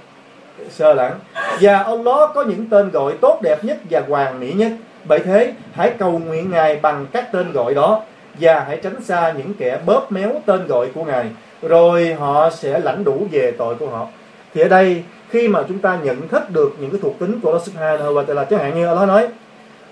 sơ 0.70 0.93
lãng. 0.93 1.20
Và 1.62 1.78
Allah 1.78 2.30
có 2.36 2.43
những 2.43 2.70
tên 2.70 2.89
gọi 2.89 3.13
tốt 3.22 3.39
đẹp 3.43 3.63
nhất 3.63 3.78
và 3.89 4.04
hoàn 4.08 4.39
mỹ 4.39 4.54
nhất. 4.54 4.72
Bởi 5.06 5.20
thế, 5.20 5.54
hãy 5.74 5.93
cầu 5.98 6.22
nguyện 6.26 6.52
Ngài 6.52 6.76
bằng 6.76 7.06
các 7.12 7.32
tên 7.32 7.52
gọi 7.52 7.74
đó 7.74 8.04
và 8.39 8.63
hãy 8.67 8.80
tránh 8.84 9.02
xa 9.02 9.34
những 9.38 9.54
kẻ 9.54 9.80
bóp 9.86 10.12
méo 10.12 10.32
tên 10.46 10.67
gọi 10.67 10.88
của 10.96 11.04
Ngài 11.04 11.26
rồi 11.62 12.13
họ 12.13 12.50
sẽ 12.50 12.80
lãnh 12.80 13.04
đủ 13.04 13.28
về 13.32 13.52
tội 13.58 13.76
của 13.76 13.88
họ 13.88 14.08
thì 14.54 14.62
ở 14.62 14.67
đây 14.67 15.04
khi 15.30 15.48
mà 15.48 15.63
chúng 15.67 15.80
ta 15.80 15.98
nhận 16.04 16.28
thức 16.28 16.50
được 16.50 16.76
những 16.80 16.91
cái 16.91 17.00
thuộc 17.02 17.20
tính 17.20 17.39
của 17.39 17.50
Allah 17.50 17.65
Subhanahu 17.65 18.13
wa 18.13 18.26
Taala 18.26 18.43
chẳng 18.43 18.60
hạn 18.60 18.76
như 18.76 18.88
Allah 18.88 19.08
nói 19.08 19.28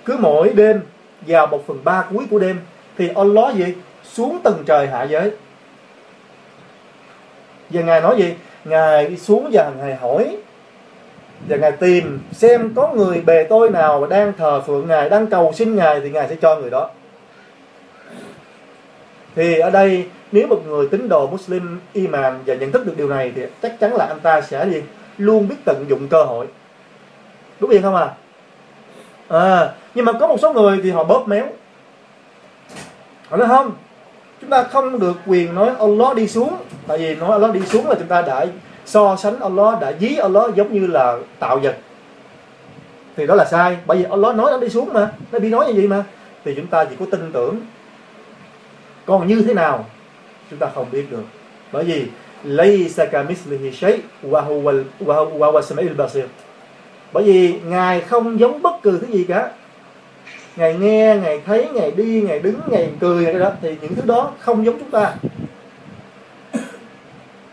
cứ 0.06 0.17
mỗi 0.19 0.49
đêm 0.49 0.82
vào 1.28 1.47
một 1.47 1.67
phần 1.67 1.80
ba 1.84 2.04
cuối 2.13 2.25
của 2.32 2.39
đêm 2.39 2.60
thì 2.97 3.10
Allah 3.15 3.56
gì 3.56 3.73
xuống 4.04 4.39
từng 4.43 4.63
trời 4.65 4.88
hạ 4.88 5.04
giới 5.04 5.32
và 7.75 7.81
ngài 7.81 8.01
nói 8.01 8.15
gì? 8.17 8.33
Ngài 8.65 9.07
đi 9.07 9.17
xuống 9.17 9.49
và 9.51 9.71
ngài 9.77 9.95
hỏi. 9.95 10.38
Và 11.49 11.57
ngài 11.57 11.71
tìm 11.71 12.19
xem 12.31 12.73
có 12.75 12.93
người 12.93 13.21
bề 13.21 13.43
tôi 13.49 13.69
nào 13.69 14.07
đang 14.07 14.33
thờ 14.38 14.61
phượng 14.61 14.88
ngài, 14.88 15.09
đang 15.09 15.27
cầu 15.27 15.53
xin 15.55 15.75
ngài 15.75 16.01
thì 16.01 16.09
ngài 16.09 16.27
sẽ 16.29 16.35
cho 16.41 16.55
người 16.55 16.69
đó. 16.69 16.89
Thì 19.35 19.59
ở 19.59 19.69
đây, 19.69 20.05
nếu 20.31 20.47
một 20.47 20.61
người 20.67 20.88
tín 20.88 21.09
đồ 21.09 21.27
Muslim 21.27 21.79
iman 21.93 22.39
và 22.45 22.55
nhận 22.55 22.71
thức 22.71 22.85
được 22.85 22.93
điều 22.97 23.09
này 23.09 23.31
thì 23.35 23.41
chắc 23.61 23.79
chắn 23.79 23.95
là 23.95 24.05
anh 24.05 24.19
ta 24.19 24.41
sẽ 24.41 24.67
gì 24.69 24.81
luôn 25.17 25.47
biết 25.47 25.55
tận 25.65 25.85
dụng 25.88 26.07
cơ 26.07 26.23
hội. 26.23 26.47
Đúng 27.59 27.69
vậy 27.69 27.81
không 27.81 27.95
à 27.95 28.11
à 29.27 29.73
nhưng 29.95 30.05
mà 30.05 30.11
có 30.19 30.27
một 30.27 30.38
số 30.41 30.53
người 30.53 30.79
thì 30.83 30.91
họ 30.91 31.03
bóp 31.03 31.27
méo. 31.27 31.45
Họ 33.29 33.38
nói 33.38 33.47
không 33.47 33.71
chúng 34.41 34.50
ta 34.50 34.63
không 34.63 35.00
được 35.00 35.17
quyền 35.28 35.56
nói 35.56 35.71
Allah 35.80 36.15
đi 36.15 36.28
xuống. 36.28 36.58
Tại 36.88 36.98
vì 36.98 37.15
nói 37.15 37.32
Allah 37.32 37.54
đi 37.54 37.60
xuống 37.65 37.88
là 37.88 37.95
chúng 37.95 38.08
ta 38.08 38.21
đã 38.21 38.45
so 38.86 39.15
sánh 39.15 39.39
Allah, 39.39 39.80
đã 39.82 39.93
dí 40.00 40.15
Allah 40.15 40.56
giống 40.56 40.74
như 40.74 40.88
là 40.88 41.17
tạo 41.39 41.60
vật. 41.60 41.76
Thì 43.15 43.28
đó 43.28 43.36
là 43.36 43.45
sai. 43.45 43.78
Bởi 43.86 43.98
vì 43.98 44.04
Allah 44.04 44.36
nói 44.36 44.52
nó 44.52 44.58
đi 44.58 44.69
xuống 44.69 44.93
mà. 44.93 45.12
Nó 45.32 45.39
bị 45.39 45.50
nói 45.50 45.65
như 45.65 45.74
vậy 45.76 45.88
mà. 45.88 46.04
Thì 46.45 46.54
chúng 46.56 46.67
ta 46.67 46.86
chỉ 46.86 46.95
có 47.00 47.06
tin 47.12 47.32
tưởng. 47.34 47.56
Còn 49.06 49.28
như 49.28 49.41
thế 49.48 49.54
nào, 49.54 49.86
chúng 50.50 50.60
ta 50.60 50.67
không 50.76 50.86
biết 50.91 51.12
được. 51.12 51.24
Bởi 51.71 51.84
vì, 51.84 52.06
laysa 52.43 53.06
kamithlihi 53.06 53.71
shay, 53.71 54.00
wa 54.24 54.41
huwa 54.41 54.84
wa 55.00 55.38
huwa 55.38 55.62
samiul 55.62 55.93
basir. 55.93 56.26
Bởi 57.13 57.24
vì 57.24 57.60
ngài 57.65 58.02
không 58.02 58.39
giống 58.39 58.62
bất 58.62 58.74
cứ 58.84 59.00
thứ 59.00 59.08
gì 59.13 59.24
cả 59.24 59.52
ngài 60.55 60.73
nghe 60.73 61.17
ngài 61.23 61.41
thấy 61.45 61.67
ngài 61.73 61.91
đi 61.91 62.21
ngài 62.21 62.39
đứng 62.39 62.59
ngài 62.67 62.89
cười 62.99 63.25
ngài 63.25 63.33
đó, 63.33 63.51
thì 63.61 63.75
những 63.81 63.95
thứ 63.95 64.01
đó 64.05 64.31
không 64.39 64.65
giống 64.65 64.79
chúng 64.79 64.91
ta. 64.91 65.13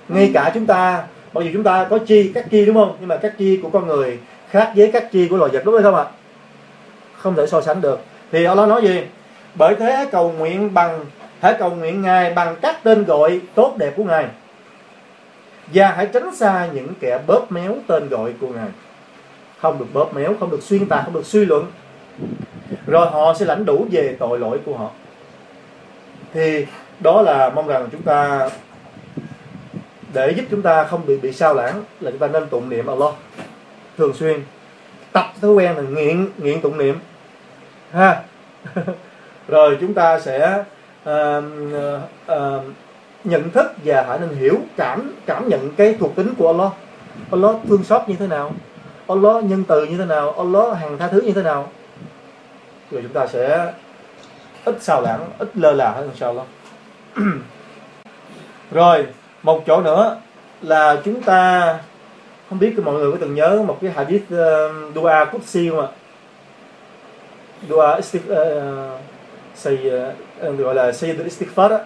Ngay 0.09 0.31
cả 0.35 0.51
chúng 0.55 0.67
ta, 0.67 1.05
mặc 1.33 1.41
dù 1.45 1.51
chúng 1.53 1.63
ta 1.63 1.87
có 1.91 1.99
chi, 1.99 2.33
các 2.35 2.47
chi 2.51 2.65
đúng 2.65 2.77
không? 2.77 2.97
Nhưng 3.01 3.09
mà 3.09 3.17
các 3.17 3.35
chi 3.39 3.61
của 3.63 3.71
con 3.71 3.87
người 3.87 4.19
khác 4.51 4.73
với 4.77 4.91
các 4.93 5.13
chi 5.13 5.29
của 5.29 5.37
loài 5.37 5.51
vật 5.51 5.63
đúng 5.65 5.83
không 5.83 5.95
ạ? 5.95 6.05
Không 7.17 7.35
thể 7.35 7.47
so 7.47 7.61
sánh 7.61 7.81
được. 7.81 8.01
Thì 8.33 8.45
Allah 8.45 8.69
nói 8.69 8.83
gì? 8.83 9.01
Bởi 9.55 9.75
thế 9.79 10.09
cầu 10.13 10.33
nguyện 10.39 10.75
bằng, 10.75 11.05
hãy 11.41 11.55
cầu 11.59 11.71
nguyện 11.71 12.03
Ngài 12.03 12.35
bằng 12.35 12.57
các 12.63 12.83
tên 12.83 13.05
gọi 13.05 13.41
tốt 13.55 13.75
đẹp 13.79 13.93
của 13.97 14.05
Ngài. 14.05 14.27
Và 15.75 15.93
hãy 15.97 16.07
tránh 16.13 16.35
xa 16.35 16.69
những 16.73 16.89
kẻ 17.01 17.19
bóp 17.27 17.53
méo 17.53 17.77
tên 17.87 18.09
gọi 18.09 18.33
của 18.41 18.49
Ngài. 18.49 18.69
Không 19.61 19.79
được 19.79 19.87
bóp 19.93 20.15
méo, 20.15 20.35
không 20.41 20.51
được 20.51 20.63
xuyên 20.63 20.89
tạc, 20.89 21.05
không 21.05 21.15
được 21.15 21.27
suy 21.27 21.45
luận 21.45 21.67
rồi 22.87 23.07
họ 23.07 23.35
sẽ 23.35 23.47
lãnh 23.47 23.65
đủ 23.65 23.87
về 23.91 24.17
tội 24.19 24.39
lỗi 24.39 24.59
của 24.65 24.77
họ. 24.77 24.91
Thì 26.35 26.67
đó 27.01 27.23
là 27.23 27.51
mong 27.51 27.67
rằng 27.67 27.89
chúng 27.93 28.03
ta 28.03 28.49
để 30.13 30.31
giúp 30.31 30.45
chúng 30.51 30.63
ta 30.63 30.85
không 30.85 31.07
bị 31.07 31.17
bị 31.19 31.33
sao 31.33 31.55
lãng 31.55 31.85
là 32.01 32.11
chúng 32.11 32.21
ta 32.21 32.27
nên 32.27 32.49
tụng 32.49 32.69
niệm 32.69 32.87
Allah. 32.87 33.15
Thường 33.99 34.15
xuyên 34.15 34.41
tập 35.13 35.33
thói 35.41 35.53
quen 35.53 35.77
là 35.77 35.83
nghiện 35.83 36.29
nghiện 36.39 36.61
tụng 36.61 36.79
niệm. 36.79 36.99
Ha. 37.93 38.23
Rồi 39.49 39.79
chúng 39.81 39.95
ta 39.95 40.21
sẽ 40.21 40.65
uh, 41.11 41.45
uh, 42.33 42.65
nhận 43.25 43.51
thức 43.51 43.73
và 43.85 44.05
hãy 44.09 44.19
nên 44.19 44.29
hiểu 44.29 44.59
cảm 44.77 45.13
cảm 45.27 45.49
nhận 45.49 45.71
cái 45.77 45.97
thuộc 46.01 46.17
tính 46.17 46.35
của 46.39 46.47
Allah. 46.47 46.73
Allah 47.31 47.57
thương 47.69 47.85
xót 47.85 48.03
như 48.09 48.17
thế 48.19 48.27
nào? 48.27 48.53
Allah 49.09 49.45
nhân 49.45 49.65
từ 49.69 49.85
như 49.87 49.99
thế 49.99 50.05
nào? 50.05 50.33
Allah 50.33 50.79
hàng 50.79 50.99
tha 50.99 51.09
thứ 51.09 51.21
như 51.21 51.33
thế 51.33 51.43
nào? 51.43 51.69
rồi 52.93 53.03
chúng 53.03 53.13
ta 53.13 53.27
sẽ 53.27 53.73
ít 54.65 54.75
sao 54.81 55.03
lãng 55.03 55.31
ít 55.39 55.49
lơ 55.55 55.73
là 55.73 55.91
hơn 55.91 56.11
sao 56.21 56.35
lắm. 56.35 56.47
Rồi 58.71 59.07
một 59.43 59.63
chỗ 59.67 59.81
nữa 59.81 60.17
là 60.63 61.01
chúng 61.05 61.23
ta 61.23 61.79
không 62.49 62.59
biết 62.59 62.79
mọi 62.79 62.95
người 62.95 63.13
có 63.13 63.19
từng 63.21 63.35
nhớ 63.35 63.63
một 63.67 63.79
cái 63.81 63.91
hadith 63.91 64.23
uh, 64.23 64.95
dua 64.95 65.25
qudsi 65.33 65.71
không 65.71 65.81
ạ? 65.81 65.89
Dua 67.69 67.97
istighfar 67.97 68.35
ờ, 68.35 68.95
uh, 69.75 70.15
ờ, 70.41 70.53
gọi 70.53 70.75
là 70.75 70.93
sayyid 70.93 71.21
istighfar 71.21 71.79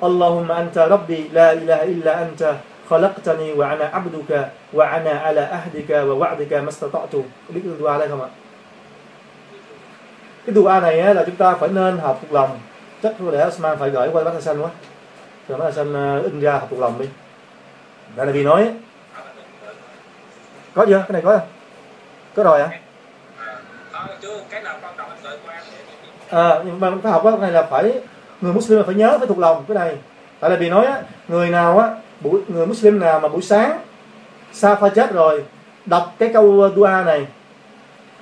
Allahumma 0.00 0.54
anta 0.54 0.88
rabbi 0.88 1.28
la 1.32 1.50
ilaha 1.50 1.82
illa 1.82 2.12
anta 2.12 2.54
khalaqtani 2.88 3.54
wa 3.54 3.68
ana 3.68 3.86
abduka 3.86 4.48
wa 4.72 4.86
ana 4.90 5.18
ala 5.18 5.46
ahdika 5.46 6.04
wa 6.04 6.14
wa'dika 6.18 6.64
mastata'tu 6.64 7.22
biết 7.48 7.60
dua 7.78 7.98
này 7.98 8.08
không 8.08 8.22
ạ? 8.22 8.28
Cái 10.46 10.54
dua 10.54 10.80
này 10.82 11.14
là 11.14 11.24
chúng 11.26 11.36
ta 11.36 11.54
phải 11.54 11.68
nên 11.68 11.98
học 11.98 12.18
thuộc 12.22 12.32
lòng. 12.32 12.58
Chắc 13.02 13.14
có 13.18 13.30
lẽ 13.30 13.46
Osman 13.46 13.78
phải 13.78 13.90
gửi 13.90 14.08
qua 14.12 14.24
bác 14.24 14.34
Hassan 14.34 14.60
quá. 14.60 14.70
Rồi 15.48 15.58
bác 15.58 15.64
Hassan 15.64 15.94
ờ, 15.94 16.22
in 16.22 16.40
ra 16.40 16.52
học 16.52 16.66
thuộc 16.70 16.80
lòng 16.80 16.98
đi. 16.98 17.06
Đây 18.16 18.26
là 18.26 18.32
vì 18.32 18.44
nói 18.44 18.70
có 20.74 20.86
chưa? 20.86 20.98
Cái 20.98 21.12
này 21.12 21.22
có 21.22 21.38
không 21.38 21.46
có 22.34 22.42
rồi 22.42 22.62
hả 22.62 22.78
à, 26.30 26.48
ờ, 26.48 26.62
nhưng 26.66 26.80
mà 26.80 26.90
phải 27.02 27.12
học 27.12 27.22
cái 27.24 27.32
này 27.40 27.52
là 27.52 27.62
phải 27.62 28.00
người 28.40 28.52
Muslim 28.52 28.78
là 28.78 28.84
phải 28.86 28.94
nhớ 28.94 29.18
phải 29.18 29.26
thuộc 29.26 29.38
lòng 29.38 29.64
cái 29.68 29.74
này. 29.74 29.96
Tại 30.40 30.50
là 30.50 30.56
vì 30.56 30.70
nói 30.70 30.86
á, 30.86 31.02
người 31.28 31.50
nào 31.50 31.78
á 31.78 31.88
buổi 32.20 32.40
người 32.48 32.66
Muslim 32.66 32.98
nào 33.00 33.20
mà 33.20 33.28
buổi 33.28 33.42
sáng 33.42 33.78
sa 34.52 34.74
pha 34.74 34.88
chết 34.88 35.12
rồi 35.12 35.44
đọc 35.86 36.14
cái 36.18 36.30
câu 36.34 36.70
dua 36.76 36.88
này 37.06 37.26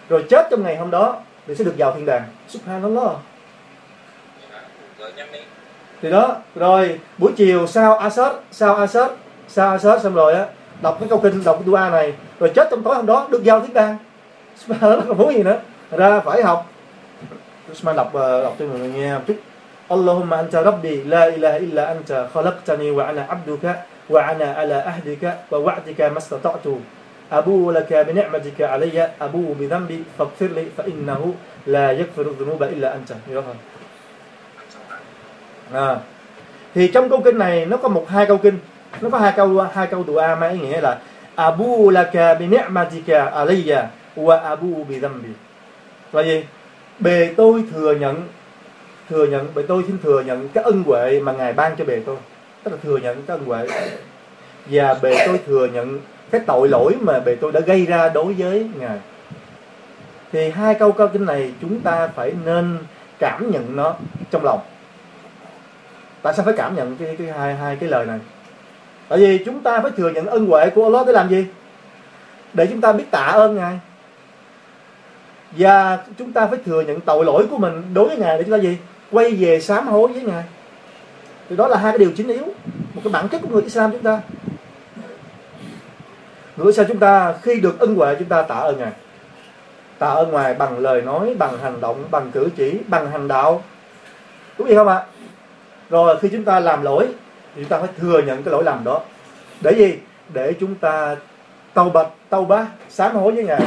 rồi 0.08 0.24
chết 0.30 0.48
trong 0.50 0.62
ngày 0.62 0.76
hôm 0.76 0.90
đó 0.90 1.16
thì 1.49 1.55
sẽ 1.55 1.63
được 1.63 1.73
vào 1.77 1.91
thiên 1.91 2.05
đàng 2.05 2.23
subhanallah 2.47 3.11
thì 6.01 6.11
đó 6.11 6.35
rồi 6.55 6.99
buổi 7.17 7.31
chiều 7.37 7.67
sau 7.67 7.97
asad 7.97 8.33
sau 8.51 8.75
asad 8.75 9.11
sau 9.47 9.71
asad 9.71 10.03
xong 10.03 10.13
rồi 10.13 10.33
á 10.33 10.45
đọc 10.81 10.97
cái 10.99 11.09
câu 11.09 11.19
kinh 11.19 11.43
đọc 11.43 11.55
cái 11.59 11.65
dua 11.65 11.89
này 11.91 12.13
rồi 12.39 12.51
chết 12.55 12.67
trong 12.71 12.83
tối 12.83 12.95
hôm 12.95 13.05
đó 13.05 13.27
được 13.31 13.41
vào 13.45 13.61
thiên 13.61 13.73
đàng 13.73 13.97
subhanallah 14.57 15.07
không 15.07 15.17
muốn 15.17 15.33
gì 15.33 15.43
nữa 15.43 15.59
ra 15.91 16.19
phải 16.19 16.43
học 16.43 16.71
Usman 17.71 17.95
đọc 17.95 18.13
ờ, 18.13 18.43
đọc 18.43 18.55
cho 18.59 18.65
mọi 18.65 18.79
người 18.79 18.89
nghe 18.89 19.13
một 19.13 19.23
chút 19.27 19.35
اللهم 19.85 20.33
أنت 20.33 20.55
ربي 20.55 21.03
لا 21.05 21.27
إله 21.27 21.57
إلا 21.57 21.83
أنت 21.91 22.27
خلقتني 22.33 22.89
وأنا 22.91 23.21
عبدك 23.29 23.65
وأنا 24.09 24.47
على 24.57 24.73
أهدك 24.73 25.23
ووعدك 25.51 26.01
ما 26.01 26.17
استطعت 26.17 26.65
أبو 27.31 27.71
لك 27.71 27.93
بنعمتك 27.93 28.61
علي 28.61 29.09
أبو 29.21 29.53
بذنبي 29.59 30.03
فاغفر 30.17 30.47
لي 30.47 30.65
فإنه 30.77 31.33
لا 31.67 31.91
يغفر 31.91 32.21
الذنوب 32.21 32.63
إلا 32.63 32.95
أنت 32.95 33.11
à. 35.73 35.95
thì 36.75 36.87
trong 36.87 37.09
câu 37.09 37.21
kinh 37.21 37.37
này 37.37 37.65
nó 37.65 37.77
có 37.77 37.89
một 37.89 38.05
hai 38.09 38.25
câu 38.25 38.37
kinh 38.37 38.57
nó 39.01 39.09
có 39.09 39.17
hai 39.17 39.33
câu 39.35 39.61
hai 39.73 39.87
câu 39.87 40.03
dua 40.07 40.35
mang 40.39 40.61
ý 40.61 40.67
nghĩa 40.67 40.81
là 40.81 40.99
Abu 41.35 41.89
laka 41.89 42.33
bi 42.33 42.47
ni'matika 42.47 43.25
alayya 43.25 43.89
wa 44.15 44.39
abu 44.43 44.83
bi 44.83 44.99
dhanbi 44.99 45.29
là 46.11 46.23
gì 46.23 46.43
bề 46.99 47.33
tôi 47.37 47.63
thừa 47.71 47.95
nhận 47.95 48.23
thừa 49.09 49.25
nhận 49.25 49.47
bởi 49.53 49.63
tôi 49.67 49.83
xin 49.87 49.97
thừa 50.03 50.21
nhận 50.21 50.49
cái 50.53 50.63
ân 50.63 50.83
huệ 50.83 51.19
mà 51.19 51.31
ngài 51.31 51.53
ban 51.53 51.75
cho 51.77 51.85
bề 51.85 51.99
tôi 52.05 52.15
tức 52.63 52.71
là 52.71 52.77
thừa 52.83 52.97
nhận 52.97 53.23
cái 53.27 53.37
ân 53.37 53.45
huệ 53.45 53.67
và 54.65 54.93
bề 55.01 55.25
tôi 55.27 55.39
thừa 55.47 55.67
nhận 55.73 55.99
cái 56.30 56.40
tội 56.46 56.68
lỗi 56.68 56.96
mà 57.00 57.20
bề 57.20 57.36
tôi 57.40 57.52
đã 57.52 57.60
gây 57.60 57.86
ra 57.86 58.08
đối 58.08 58.32
với 58.32 58.68
ngài. 58.78 58.98
Thì 60.32 60.50
hai 60.50 60.74
câu 60.74 60.92
câu 60.92 61.08
kinh 61.08 61.26
này 61.26 61.52
chúng 61.60 61.80
ta 61.80 62.08
phải 62.08 62.32
nên 62.44 62.78
cảm 63.18 63.50
nhận 63.50 63.76
nó 63.76 63.94
trong 64.30 64.44
lòng. 64.44 64.60
Tại 66.22 66.34
sao 66.34 66.44
phải 66.44 66.54
cảm 66.56 66.76
nhận 66.76 66.96
cái, 66.96 67.16
cái 67.16 67.26
hai 67.26 67.54
hai 67.54 67.76
cái 67.76 67.88
lời 67.88 68.06
này. 68.06 68.18
Tại 69.08 69.18
vì 69.18 69.44
chúng 69.44 69.60
ta 69.60 69.80
phải 69.80 69.90
thừa 69.96 70.10
nhận 70.10 70.26
ân 70.26 70.46
huệ 70.46 70.70
của 70.70 70.84
Allah 70.84 71.06
để 71.06 71.12
làm 71.12 71.28
gì? 71.28 71.46
Để 72.52 72.66
chúng 72.66 72.80
ta 72.80 72.92
biết 72.92 73.04
tạ 73.10 73.24
ơn 73.24 73.56
ngài. 73.56 73.78
Và 75.52 75.98
chúng 76.18 76.32
ta 76.32 76.46
phải 76.46 76.58
thừa 76.66 76.80
nhận 76.80 77.00
tội 77.00 77.24
lỗi 77.24 77.46
của 77.50 77.58
mình 77.58 77.82
đối 77.94 78.08
với 78.08 78.16
ngài 78.16 78.38
để 78.38 78.44
chúng 78.44 78.52
ta 78.52 78.62
gì? 78.62 78.76
Quay 79.10 79.30
về 79.30 79.60
sám 79.60 79.86
hối 79.86 80.12
với 80.12 80.22
ngài. 80.22 80.44
Thì 81.48 81.56
đó 81.56 81.68
là 81.68 81.76
hai 81.76 81.92
cái 81.92 81.98
điều 81.98 82.10
chính 82.16 82.28
yếu. 82.28 82.44
Một 82.94 83.00
cái 83.04 83.12
bản 83.12 83.28
chất 83.28 83.42
của 83.42 83.48
người 83.48 83.62
Islam 83.62 83.92
chúng 83.92 84.02
ta 84.02 84.20
người 86.56 86.72
sao 86.72 86.84
chúng 86.88 86.98
ta 86.98 87.34
khi 87.42 87.60
được 87.60 87.78
ân 87.78 87.94
huệ, 87.94 88.14
chúng 88.18 88.28
ta 88.28 88.42
tạ 88.42 88.54
ơn 88.54 88.78
ngài. 88.78 88.92
Tạ 89.98 90.06
ơn 90.06 90.32
ngài 90.32 90.54
bằng 90.54 90.78
lời 90.78 91.02
nói, 91.02 91.34
bằng 91.38 91.58
hành 91.62 91.80
động, 91.80 92.04
bằng 92.10 92.30
cử 92.30 92.48
chỉ, 92.56 92.78
bằng 92.88 93.10
hành 93.10 93.28
đạo. 93.28 93.62
Đúng 94.58 94.68
gì 94.68 94.74
không 94.74 94.88
ạ? 94.88 95.02
Rồi 95.90 96.18
khi 96.20 96.28
chúng 96.28 96.44
ta 96.44 96.60
làm 96.60 96.82
lỗi, 96.82 97.06
thì 97.56 97.62
chúng 97.62 97.68
ta 97.68 97.78
phải 97.78 97.88
thừa 97.98 98.22
nhận 98.22 98.42
cái 98.42 98.52
lỗi 98.52 98.64
lầm 98.64 98.84
đó. 98.84 99.00
Để 99.60 99.72
gì? 99.72 99.98
Để 100.34 100.54
chúng 100.60 100.74
ta 100.74 101.16
tàu 101.74 101.90
bạch 101.90 102.08
tàu 102.28 102.44
ba 102.44 102.66
sám 102.88 103.16
hối 103.16 103.32
với 103.32 103.44
ngài. 103.44 103.62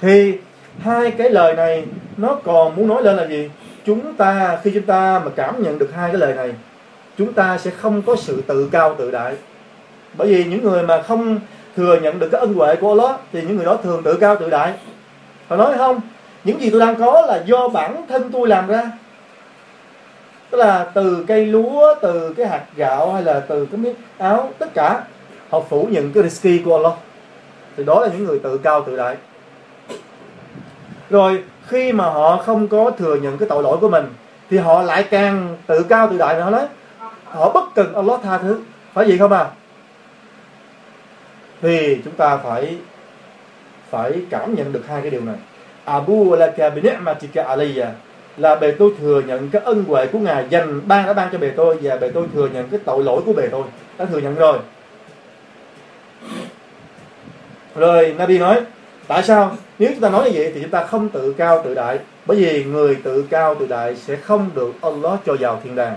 Thì 0.00 0.38
hai 0.80 1.10
cái 1.10 1.30
lời 1.30 1.54
này 1.54 1.84
nó 2.16 2.38
còn 2.44 2.76
muốn 2.76 2.88
nói 2.88 3.02
lên 3.02 3.16
là 3.16 3.26
gì? 3.26 3.50
Chúng 3.86 4.14
ta, 4.14 4.58
khi 4.62 4.70
chúng 4.74 4.86
ta 4.86 5.20
mà 5.24 5.30
cảm 5.36 5.62
nhận 5.62 5.78
được 5.78 5.90
hai 5.94 6.10
cái 6.10 6.20
lời 6.20 6.34
này 6.34 6.52
chúng 7.20 7.32
ta 7.32 7.58
sẽ 7.58 7.70
không 7.70 8.02
có 8.02 8.16
sự 8.16 8.42
tự 8.46 8.68
cao 8.72 8.94
tự 8.98 9.10
đại. 9.10 9.34
Bởi 10.14 10.28
vì 10.28 10.44
những 10.44 10.64
người 10.64 10.82
mà 10.82 11.02
không 11.02 11.38
thừa 11.76 12.00
nhận 12.02 12.18
được 12.18 12.28
cái 12.32 12.40
ân 12.40 12.54
huệ 12.54 12.76
của 12.76 12.88
Allah 12.88 13.20
thì 13.32 13.42
những 13.42 13.56
người 13.56 13.64
đó 13.64 13.76
thường 13.82 14.02
tự 14.02 14.16
cao 14.16 14.36
tự 14.36 14.50
đại. 14.50 14.72
Họ 15.48 15.56
nói 15.56 15.78
không, 15.78 16.00
những 16.44 16.60
gì 16.60 16.70
tôi 16.70 16.80
đang 16.80 16.96
có 16.96 17.22
là 17.26 17.42
do 17.46 17.68
bản 17.68 18.06
thân 18.08 18.30
tôi 18.32 18.48
làm 18.48 18.66
ra. 18.66 18.92
Tức 20.50 20.58
là 20.58 20.90
từ 20.94 21.24
cây 21.28 21.46
lúa, 21.46 21.94
từ 22.02 22.34
cái 22.36 22.46
hạt 22.46 22.62
gạo 22.76 23.12
hay 23.12 23.22
là 23.22 23.40
từ 23.40 23.66
cái 23.66 23.78
miếng 23.78 23.94
áo, 24.18 24.50
tất 24.58 24.74
cả, 24.74 25.02
họ 25.50 25.60
phủ 25.60 25.88
nhận 25.90 26.12
cái 26.12 26.22
risky 26.22 26.58
của 26.64 26.76
Allah. 26.76 26.92
Thì 27.76 27.84
đó 27.84 28.00
là 28.00 28.08
những 28.08 28.24
người 28.24 28.38
tự 28.38 28.58
cao 28.58 28.82
tự 28.86 28.96
đại. 28.96 29.16
Rồi, 31.10 31.42
khi 31.66 31.92
mà 31.92 32.04
họ 32.04 32.36
không 32.36 32.68
có 32.68 32.90
thừa 32.90 33.16
nhận 33.16 33.38
cái 33.38 33.48
tội 33.48 33.62
lỗi 33.62 33.76
của 33.80 33.88
mình, 33.88 34.04
thì 34.50 34.58
họ 34.58 34.82
lại 34.82 35.02
càng 35.10 35.56
tự 35.66 35.82
cao 35.82 36.08
tự 36.10 36.18
đại 36.18 36.40
họ 36.40 36.50
nói 36.50 36.66
họ 37.30 37.50
bất 37.50 37.74
cần 37.74 37.94
Allah 37.94 38.20
tha 38.22 38.38
thứ. 38.38 38.60
Phải 38.92 39.08
gì 39.08 39.18
không 39.18 39.32
à? 39.32 39.46
Thì 41.62 42.00
chúng 42.04 42.14
ta 42.14 42.36
phải 42.36 42.76
phải 43.90 44.12
cảm 44.30 44.54
nhận 44.54 44.72
được 44.72 44.86
hai 44.88 45.02
cái 45.02 45.10
điều 45.10 45.20
này. 45.20 45.36
Abu 45.84 46.34
laka 46.34 46.70
bi 46.70 46.80
ni'matika 46.80 47.42
alayya 47.42 47.86
là 48.36 48.56
bề 48.56 48.70
tôi 48.78 48.92
thừa 49.00 49.22
nhận 49.26 49.50
cái 49.50 49.62
ân 49.64 49.84
huệ 49.84 50.06
của 50.06 50.18
ngài 50.18 50.46
dành 50.50 50.80
ban 50.88 51.06
đã 51.06 51.12
ban 51.12 51.28
cho 51.32 51.38
bề 51.38 51.50
tôi, 51.50 51.78
và 51.82 51.96
bề 51.96 52.10
tôi 52.14 52.26
thừa 52.34 52.48
nhận 52.48 52.68
cái 52.68 52.80
tội 52.84 53.04
lỗi 53.04 53.22
của 53.26 53.32
bề 53.32 53.48
tôi. 53.48 53.62
Đã 53.98 54.04
thừa 54.04 54.18
nhận 54.18 54.34
rồi. 54.34 54.58
Rồi, 57.74 58.14
Nabi 58.18 58.38
nói, 58.38 58.60
tại 59.06 59.22
sao? 59.22 59.56
Nếu 59.78 59.90
chúng 59.92 60.00
ta 60.00 60.08
nói 60.08 60.24
như 60.24 60.30
vậy 60.34 60.52
thì 60.54 60.60
chúng 60.62 60.70
ta 60.70 60.84
không 60.84 61.08
tự 61.08 61.32
cao 61.32 61.62
tự 61.64 61.74
đại, 61.74 61.98
bởi 62.26 62.36
vì 62.36 62.64
người 62.64 62.96
tự 63.04 63.24
cao 63.30 63.54
tự 63.54 63.66
đại 63.66 63.96
sẽ 63.96 64.16
không 64.16 64.50
được 64.54 64.72
Allah 64.82 65.20
cho 65.26 65.36
vào 65.40 65.60
thiên 65.64 65.76
đàng 65.76 65.96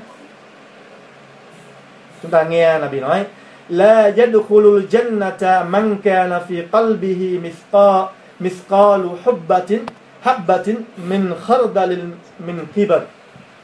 chúng 2.23 2.31
ta 2.31 2.43
nghe 2.43 2.79
là 2.79 2.87
bị 2.87 2.99
nói, 2.99 3.25
la 3.69 4.11
yadkhulul 4.17 4.81
jannata 4.91 5.69
man 5.69 5.95
kana 6.03 6.39
fi 6.49 6.67
qalbihi 6.71 7.39
mithqa, 7.39 8.07
mithqalu 8.39 9.09
hubbatin, 9.25 9.85
habbatin 10.21 10.75
min 11.09 11.33
khardalin 11.47 12.11
min 12.39 12.65
kibr 12.75 12.93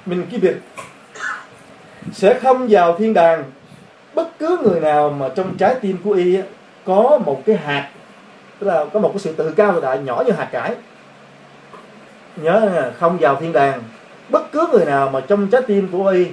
min 0.05 0.25
kibr 0.31 0.47
sẽ 2.13 2.39
không 2.39 2.67
vào 2.69 2.97
thiên 2.97 3.13
đàng 3.13 3.43
bất 4.13 4.39
cứ 4.39 4.57
người 4.63 4.79
nào 4.79 5.09
mà 5.09 5.29
trong 5.35 5.57
trái 5.57 5.75
tim 5.81 5.97
của 6.03 6.11
y 6.11 6.37
có 6.85 7.19
một 7.25 7.41
cái 7.45 7.55
hạt, 7.55 7.89
tức 8.59 8.67
là 8.67 8.85
có 8.93 8.99
một 8.99 9.09
cái 9.13 9.19
sự 9.19 9.33
tự 9.33 9.51
cao 9.51 9.73
tự 9.73 9.81
đại 9.81 9.99
nhỏ 9.99 10.23
như 10.25 10.31
hạt 10.31 10.47
cải. 10.51 10.75
Nhớ 12.35 12.91
không 12.99 13.17
vào 13.17 13.35
thiên 13.35 13.53
đàng 13.53 13.81
bất 14.29 14.51
cứ 14.51 14.67
người 14.71 14.85
nào 14.85 15.09
mà 15.09 15.19
trong 15.19 15.47
trái 15.47 15.61
tim 15.67 15.87
của 15.91 16.07
y 16.07 16.27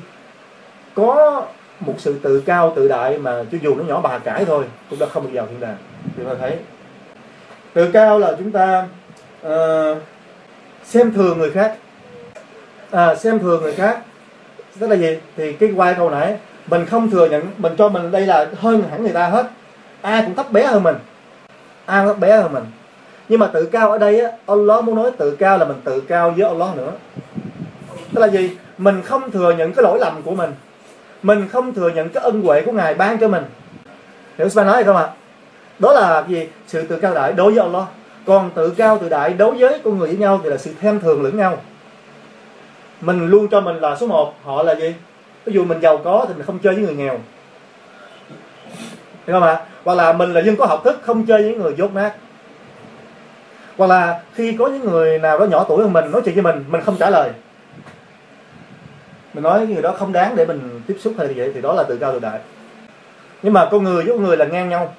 có 0.94 1.42
một 1.80 1.94
sự 1.98 2.18
tự 2.22 2.42
cao 2.46 2.72
tự 2.76 2.88
đại 2.88 3.18
mà 3.18 3.44
cho 3.52 3.58
dù 3.62 3.74
nó 3.74 3.84
nhỏ 3.84 4.00
bà 4.00 4.18
cải 4.18 4.44
thôi 4.44 4.64
cũng 4.90 4.98
đã 4.98 5.06
không 5.06 5.24
được 5.24 5.30
vào 5.34 5.46
thiên 5.46 5.60
đàng. 5.60 5.76
Chúng 6.16 6.26
ta 6.26 6.34
thấy 6.40 6.58
tự 7.72 7.90
cao 7.92 8.18
là 8.18 8.34
chúng 8.38 8.52
ta 8.52 8.86
uh, 9.46 9.98
xem 10.84 11.12
thường 11.12 11.38
người 11.38 11.50
khác. 11.50 11.76
À, 12.90 13.14
xem 13.14 13.38
thường 13.38 13.62
người 13.62 13.72
khác. 13.72 14.00
Tức 14.78 14.90
là 14.90 14.96
gì? 14.96 15.18
Thì 15.36 15.52
cái 15.52 15.72
quay 15.76 15.94
câu 15.94 16.10
nãy 16.10 16.36
mình 16.66 16.86
không 16.86 17.10
thừa 17.10 17.28
nhận 17.28 17.46
mình 17.58 17.72
cho 17.78 17.88
mình 17.88 18.10
đây 18.10 18.26
là 18.26 18.46
hơn 18.56 18.82
hẳn 18.90 19.02
người 19.02 19.12
ta 19.12 19.28
hết. 19.28 19.46
Ai 20.00 20.22
cũng 20.22 20.34
thấp 20.34 20.52
bé 20.52 20.66
hơn 20.66 20.82
mình. 20.82 20.96
Ai 21.86 22.06
thấp 22.06 22.18
bé 22.18 22.36
hơn 22.36 22.52
mình. 22.52 22.64
Nhưng 23.28 23.40
mà 23.40 23.46
tự 23.46 23.66
cao 23.66 23.90
ở 23.90 23.98
đây 23.98 24.20
á 24.20 24.30
Allah 24.46 24.84
muốn 24.84 24.94
nói 24.94 25.10
tự 25.18 25.36
cao 25.36 25.58
là 25.58 25.64
mình 25.64 25.80
tự 25.84 26.00
cao 26.00 26.30
với 26.30 26.48
Allah 26.48 26.76
nữa. 26.76 26.92
Tức 28.14 28.20
là 28.20 28.28
gì? 28.28 28.56
Mình 28.78 29.02
không 29.02 29.30
thừa 29.30 29.52
nhận 29.52 29.72
cái 29.72 29.82
lỗi 29.82 29.98
lầm 30.00 30.22
của 30.22 30.34
mình 30.34 30.50
mình 31.26 31.48
không 31.48 31.74
thừa 31.74 31.88
nhận 31.88 32.08
cái 32.08 32.22
ân 32.22 32.42
huệ 32.42 32.62
của 32.62 32.72
ngài 32.72 32.94
ban 32.94 33.18
cho 33.18 33.28
mình. 33.28 33.44
Hiểu 34.38 34.48
sao 34.48 34.64
nói 34.64 34.84
không 34.84 34.96
ạ? 34.96 35.08
Đó 35.78 35.92
là 35.92 36.24
gì 36.28 36.48
sự 36.66 36.82
tự 36.82 36.96
cao 36.96 37.14
đại 37.14 37.32
đối 37.32 37.52
với 37.52 37.62
Allah. 37.62 37.84
Còn 38.26 38.50
tự 38.50 38.70
cao 38.70 38.98
tự 38.98 39.08
đại 39.08 39.32
đối 39.32 39.56
với 39.56 39.80
con 39.84 39.98
người 39.98 40.08
với 40.08 40.16
nhau 40.16 40.40
thì 40.44 40.50
là 40.50 40.56
sự 40.56 40.70
thêm 40.80 41.00
thường 41.00 41.22
lẫn 41.22 41.36
nhau. 41.36 41.58
Mình 43.00 43.26
luôn 43.26 43.48
cho 43.48 43.60
mình 43.60 43.76
là 43.76 43.96
số 43.96 44.06
1 44.06 44.34
họ 44.44 44.62
là 44.62 44.74
gì? 44.74 44.94
Ví 45.44 45.52
dụ 45.52 45.64
mình 45.64 45.80
giàu 45.80 45.98
có 46.04 46.24
thì 46.28 46.34
mình 46.34 46.46
không 46.46 46.58
chơi 46.58 46.74
với 46.74 46.84
người 46.84 46.94
nghèo. 46.94 47.18
Hiểu 49.26 49.40
không 49.40 49.42
ạ? 49.42 49.60
Hoặc 49.84 49.94
là 49.94 50.12
mình 50.12 50.32
là 50.32 50.40
dân 50.40 50.56
có 50.56 50.66
học 50.66 50.80
thức, 50.84 51.00
không 51.02 51.26
chơi 51.26 51.42
với 51.42 51.54
người 51.54 51.74
dốt 51.78 51.94
nát. 51.94 52.12
Hoặc 53.76 53.86
là 53.86 54.20
khi 54.34 54.56
có 54.58 54.66
những 54.66 54.84
người 54.84 55.18
nào 55.18 55.38
đó 55.38 55.44
nhỏ 55.44 55.64
tuổi 55.68 55.82
hơn 55.82 55.92
mình 55.92 56.10
nói 56.10 56.22
chuyện 56.24 56.34
với 56.34 56.42
mình 56.42 56.64
mình 56.68 56.82
không 56.82 56.96
trả 56.98 57.10
lời 57.10 57.30
mình 59.36 59.42
nói 59.42 59.66
người 59.66 59.82
đó 59.82 59.94
không 59.98 60.12
đáng 60.12 60.36
để 60.36 60.46
mình 60.46 60.80
tiếp 60.86 60.96
xúc 61.00 61.14
hay 61.18 61.26
vậy 61.26 61.50
thì 61.54 61.60
đó 61.60 61.72
là 61.72 61.82
tự 61.82 61.96
cao 61.96 62.12
tự 62.12 62.18
đại. 62.18 62.38
Nhưng 63.42 63.52
mà 63.52 63.68
con 63.70 63.84
người 63.84 64.04
với 64.04 64.12
con 64.12 64.24
người 64.24 64.36
là 64.36 64.44
ngang 64.44 64.68
nhau. 64.68 64.94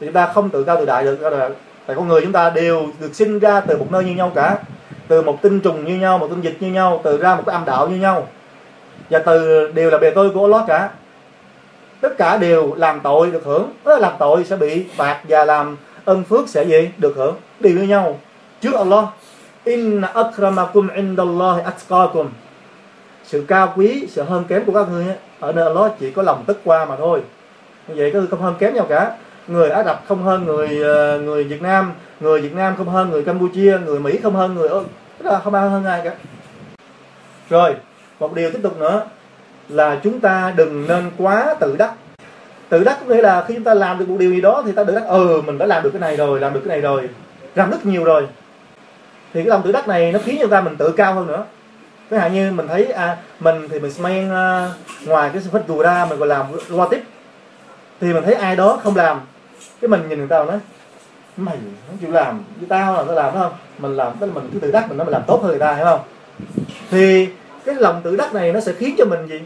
Thì 0.00 0.06
chúng 0.06 0.12
ta 0.12 0.26
không 0.26 0.50
tự 0.50 0.64
cao 0.64 0.76
tự 0.76 0.86
đại 0.86 1.04
được 1.04 1.18
tại 1.86 1.96
con 1.96 2.08
người 2.08 2.20
chúng 2.22 2.32
ta 2.32 2.50
đều 2.50 2.86
được 3.00 3.14
sinh 3.14 3.38
ra 3.38 3.60
từ 3.60 3.78
một 3.78 3.86
nơi 3.90 4.04
như 4.04 4.14
nhau 4.14 4.32
cả. 4.34 4.58
Từ 5.08 5.22
một 5.22 5.42
tinh 5.42 5.60
trùng 5.60 5.84
như 5.84 5.96
nhau, 5.96 6.18
một 6.18 6.26
tinh 6.30 6.40
dịch 6.40 6.56
như 6.60 6.68
nhau, 6.68 7.00
từ 7.04 7.16
ra 7.16 7.36
một 7.36 7.42
cái 7.46 7.54
âm 7.54 7.64
đạo 7.64 7.88
như 7.88 7.96
nhau. 7.96 8.28
Và 9.10 9.18
từ 9.18 9.68
đều 9.72 9.90
là 9.90 9.98
bề 9.98 10.10
tôi 10.10 10.30
của 10.30 10.42
Allah 10.44 10.68
cả. 10.68 10.90
Tất 12.00 12.18
cả 12.18 12.36
đều 12.36 12.74
làm 12.74 13.00
tội 13.00 13.30
được 13.30 13.44
hưởng. 13.44 13.72
Đó 13.84 13.98
làm 13.98 14.12
tội 14.18 14.44
sẽ 14.44 14.56
bị 14.56 14.84
phạt 14.96 15.20
và 15.28 15.44
làm 15.44 15.76
ân 16.04 16.24
phước 16.24 16.48
sẽ 16.48 16.64
gì? 16.64 16.90
Được 16.98 17.16
hưởng. 17.16 17.36
Đều 17.60 17.72
như 17.72 17.82
nhau. 17.82 18.18
Trước 18.60 18.74
Allah, 18.74 19.04
inna 19.64 20.08
akramakum 20.08 20.88
indallahi 20.88 21.62
atqakum 21.62 22.26
sự 23.28 23.44
cao 23.48 23.72
quý, 23.76 24.06
sự 24.08 24.22
hơn 24.22 24.44
kém 24.48 24.64
của 24.64 24.72
các 24.72 24.86
ngươi 24.90 25.04
ở 25.40 25.52
nơi 25.52 25.64
Allah 25.64 25.92
chỉ 26.00 26.10
có 26.10 26.22
lòng 26.22 26.44
tức 26.46 26.60
qua 26.64 26.84
mà 26.84 26.96
thôi. 26.96 27.22
Như 27.88 27.94
vậy 27.96 28.10
các 28.12 28.18
ngươi 28.18 28.28
không 28.28 28.42
hơn 28.42 28.54
kém 28.58 28.74
nhau 28.74 28.86
cả. 28.88 29.16
Người 29.48 29.70
Ả 29.70 29.84
Rập 29.84 30.02
không 30.08 30.22
hơn 30.22 30.44
người 30.44 30.82
ờ, 30.82 31.18
người 31.18 31.44
Việt 31.44 31.62
Nam, 31.62 31.92
người 32.20 32.40
Việt 32.40 32.54
Nam 32.54 32.74
không 32.76 32.88
hơn 32.88 33.10
người 33.10 33.24
Campuchia, 33.24 33.78
người 33.86 34.00
Mỹ 34.00 34.18
không 34.22 34.34
hơn 34.34 34.54
người 34.54 34.68
là 35.18 35.38
không 35.38 35.54
ai 35.54 35.68
hơn 35.70 35.84
ai 35.84 36.00
cả. 36.04 36.14
Rồi, 37.50 37.74
một 38.20 38.34
điều 38.34 38.50
tiếp 38.50 38.60
tục 38.62 38.78
nữa, 38.78 39.06
là 39.68 40.00
chúng 40.04 40.20
ta 40.20 40.52
đừng 40.56 40.84
nên 40.88 41.10
quá 41.18 41.54
tự 41.60 41.76
đắc. 41.76 41.92
Tự 42.68 42.84
đắc 42.84 42.98
có 43.00 43.14
nghĩa 43.14 43.22
là 43.22 43.44
khi 43.48 43.54
chúng 43.54 43.64
ta 43.64 43.74
làm 43.74 43.98
được 43.98 44.08
một 44.08 44.16
điều 44.18 44.30
gì 44.30 44.40
đó 44.40 44.62
thì 44.66 44.72
ta 44.72 44.84
tự 44.84 44.94
đắc 44.94 45.04
ừ 45.08 45.42
mình 45.46 45.58
đã 45.58 45.66
làm 45.66 45.82
được 45.82 45.90
cái 45.90 46.00
này 46.00 46.16
rồi, 46.16 46.40
làm 46.40 46.52
được 46.52 46.60
cái 46.60 46.68
này 46.68 46.80
rồi 46.80 47.08
làm 47.54 47.70
rất 47.70 47.86
nhiều 47.86 48.04
rồi. 48.04 48.26
Thì 49.34 49.40
cái 49.40 49.46
lòng 49.46 49.62
tự 49.64 49.72
đắc 49.72 49.88
này 49.88 50.12
nó 50.12 50.18
khiến 50.24 50.38
cho 50.40 50.46
ta 50.46 50.60
mình 50.60 50.76
tự 50.76 50.92
cao 50.96 51.14
hơn 51.14 51.26
nữa 51.26 51.44
cái 52.10 52.20
hạn 52.20 52.34
như 52.34 52.52
mình 52.52 52.68
thấy 52.68 52.84
à, 52.86 53.16
mình 53.40 53.68
thì 53.70 53.80
mình 53.80 53.92
men 54.00 54.26
uh, 54.26 54.32
à, 54.32 54.70
ngoài 55.06 55.30
cái 55.32 55.42
phết 55.52 55.62
dù 55.68 55.82
ra 55.82 56.06
mình 56.10 56.18
còn 56.18 56.28
làm 56.28 56.46
loa 56.68 56.88
tiếp 56.90 57.02
thì 58.00 58.12
mình 58.12 58.24
thấy 58.24 58.34
ai 58.34 58.56
đó 58.56 58.80
không 58.82 58.96
làm 58.96 59.20
cái 59.80 59.88
mình 59.88 60.08
nhìn 60.08 60.18
người 60.18 60.28
ta 60.28 60.44
nói 60.44 60.58
mày 61.36 61.56
không 61.88 61.96
chịu 62.00 62.10
làm 62.10 62.44
như 62.60 62.66
tao 62.68 62.94
là 62.94 63.02
tao 63.02 63.16
làm 63.16 63.32
phải 63.32 63.42
không 63.42 63.52
mình 63.78 63.96
làm 63.96 64.12
tức 64.20 64.26
là 64.26 64.32
mình 64.32 64.50
cứ 64.52 64.58
tự 64.58 64.70
đắc 64.70 64.88
mình 64.88 64.98
nói 64.98 65.04
mình 65.04 65.12
làm 65.12 65.22
tốt 65.26 65.40
hơn 65.42 65.50
người 65.50 65.60
ta 65.60 65.74
hiểu 65.74 65.84
không? 65.84 66.00
Thì 66.90 67.28
cái 67.64 67.74
lòng 67.74 68.00
tự 68.04 68.16
đắc 68.16 68.34
này 68.34 68.52
nó 68.52 68.60
sẽ 68.60 68.72
khiến 68.72 68.94
cho 68.98 69.04
mình 69.04 69.26
gì? 69.26 69.40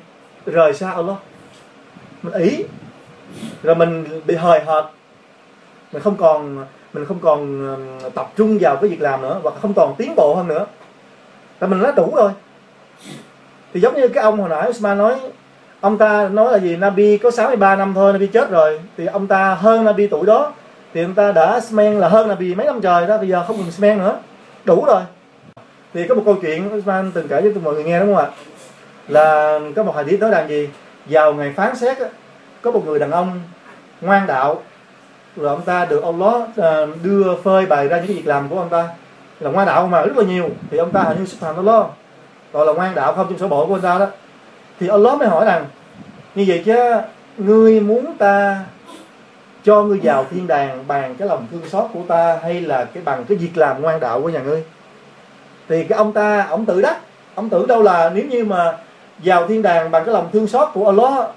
Rời 0.47 0.75
xa 0.75 0.91
Allah. 0.91 1.17
Mình 2.23 2.33
ý. 2.33 2.65
Rồi 3.63 3.75
mình 3.75 4.23
bị 4.27 4.35
hời 4.35 4.61
hợt. 4.61 4.85
Mình 5.93 6.03
không 6.03 6.17
còn 6.17 6.67
mình 6.93 7.05
không 7.05 7.19
còn 7.19 8.11
tập 8.15 8.31
trung 8.37 8.59
vào 8.61 8.77
cái 8.77 8.91
việc 8.91 9.01
làm 9.01 9.23
nữa 9.23 9.41
và 9.43 9.51
không 9.63 9.75
còn 9.77 9.95
tiến 9.99 10.15
bộ 10.17 10.35
hơn 10.35 10.49
nữa. 10.49 10.67
Tại 11.59 11.71
mình 11.71 11.83
đã 11.83 11.93
đủ 11.93 12.13
rồi 12.17 12.31
thì 13.75 13.81
giống 13.81 13.95
như 13.95 14.09
cái 14.09 14.25
ông 14.25 14.41
hồi 14.41 14.49
nãy 14.49 14.69
Usman 14.69 14.99
nói 14.99 15.15
ông 15.83 15.99
ta 15.99 16.29
nói 16.29 16.53
là 16.53 16.59
gì? 16.59 16.77
Nabi 16.77 17.19
có 17.19 17.31
63 17.31 17.77
năm 17.77 17.93
thôi 17.95 18.13
Nabi 18.13 18.27
chết 18.27 18.51
rồi. 18.51 18.81
Thì 18.97 19.07
ông 19.07 19.27
ta 19.27 19.55
hơn 19.55 19.85
Nabi 19.85 20.07
tuổi 20.07 20.27
đó. 20.27 20.53
Thì 20.95 21.03
ông 21.03 21.15
ta 21.15 21.33
đã 21.33 21.61
smen 21.61 21.99
là 22.01 22.09
hơn 22.09 22.29
Nabi 22.29 22.55
mấy 22.55 22.67
năm 22.67 22.81
trời 22.81 23.07
đó 23.07 23.19
bây 23.19 23.29
giờ 23.29 23.45
không 23.47 23.57
cần 23.57 23.71
smen 23.71 23.99
nữa. 23.99 24.19
Đủ 24.65 24.85
rồi. 24.85 25.03
Thì 25.95 26.09
có 26.09 26.15
một 26.15 26.23
câu 26.25 26.35
chuyện 26.43 26.77
Usman 26.77 27.13
từng 27.15 27.29
kể 27.29 27.43
cho 27.43 27.61
mọi 27.61 27.75
người 27.75 27.85
nghe 27.85 28.01
đúng 28.01 28.15
không 28.15 28.25
ạ? 28.25 28.31
Là 29.09 29.59
có 29.77 29.83
một 29.83 29.97
hadith 29.97 30.21
nói 30.21 30.31
rằng 30.31 30.49
gì? 30.49 30.69
Vào 31.07 31.35
ngày 31.35 31.53
phán 31.57 31.77
xét 31.77 31.99
có 32.63 32.71
một 32.71 32.83
người 32.87 32.99
đàn 32.99 33.11
ông 33.11 33.41
ngoan 34.01 34.27
đạo 34.27 34.63
rồi 35.37 35.49
ông 35.49 35.63
ta 35.63 35.85
được 35.85 36.03
Allah 36.05 36.43
à, 36.57 36.87
đưa 37.03 37.37
phơi 37.45 37.67
bày 37.67 37.89
ra 37.89 37.97
những 37.97 38.17
việc 38.17 38.27
làm 38.27 38.49
của 38.49 38.59
ông 38.59 38.69
ta. 38.69 38.89
Là 39.41 39.51
ngoan 39.51 39.67
đạo 39.67 39.87
mà 39.87 40.03
rất 40.03 40.17
là 40.17 40.25
nhiều. 40.25 40.49
Thì 40.71 40.79
ông 40.79 40.91
ta 40.91 41.03
hình 41.03 41.19
như 41.19 41.27
subhan 41.27 41.65
lo 41.65 41.89
gọi 42.53 42.67
là 42.67 42.73
ngoan 42.73 42.95
đạo 42.95 43.13
không 43.13 43.27
trong 43.29 43.39
sổ 43.39 43.49
bộ 43.49 43.67
của 43.67 43.75
ông 43.75 43.81
ta 43.81 43.99
đó. 43.99 44.07
Thì 44.81 44.89
Allah 44.89 45.19
mới 45.19 45.29
hỏi 45.29 45.45
rằng, 45.45 45.67
như 46.35 46.45
vậy 46.49 46.63
chứ, 46.65 46.77
ngươi 47.37 47.81
muốn 47.81 48.17
ta 48.19 48.65
cho 49.65 49.83
ngươi 49.83 50.01
vào 50.03 50.27
thiên 50.31 50.47
đàng 50.47 50.85
bằng 50.89 51.15
cái 51.15 51.29
lòng 51.29 51.47
thương 51.51 51.69
xót 51.69 51.85
của 51.93 52.03
ta 52.09 52.39
hay 52.43 52.61
là 52.61 52.85
cái 52.85 53.03
bằng 53.03 53.25
cái 53.29 53.39
việc 53.39 53.51
làm 53.55 53.83
ngoan 53.83 54.01
đạo 54.01 54.23
của 54.23 54.29
nhà 54.29 54.41
ngươi? 54.41 54.65
Thì 55.69 55.85
cái 55.85 55.99
ông 55.99 56.13
ta, 56.13 56.47
ông 56.51 56.67
tự 56.67 56.81
đắc, 56.81 56.97
ông 57.35 57.49
tự 57.49 57.67
đâu 57.67 57.83
là 57.83 58.11
nếu 58.15 58.25
như 58.25 58.45
mà 58.45 58.79
vào 59.19 59.47
thiên 59.49 59.63
đàng 59.63 59.91
bằng 59.91 60.05
cái 60.05 60.15
lòng 60.15 60.29
thương 60.33 60.47
xót 60.47 60.69
của 60.75 60.87
Allah 60.87 61.29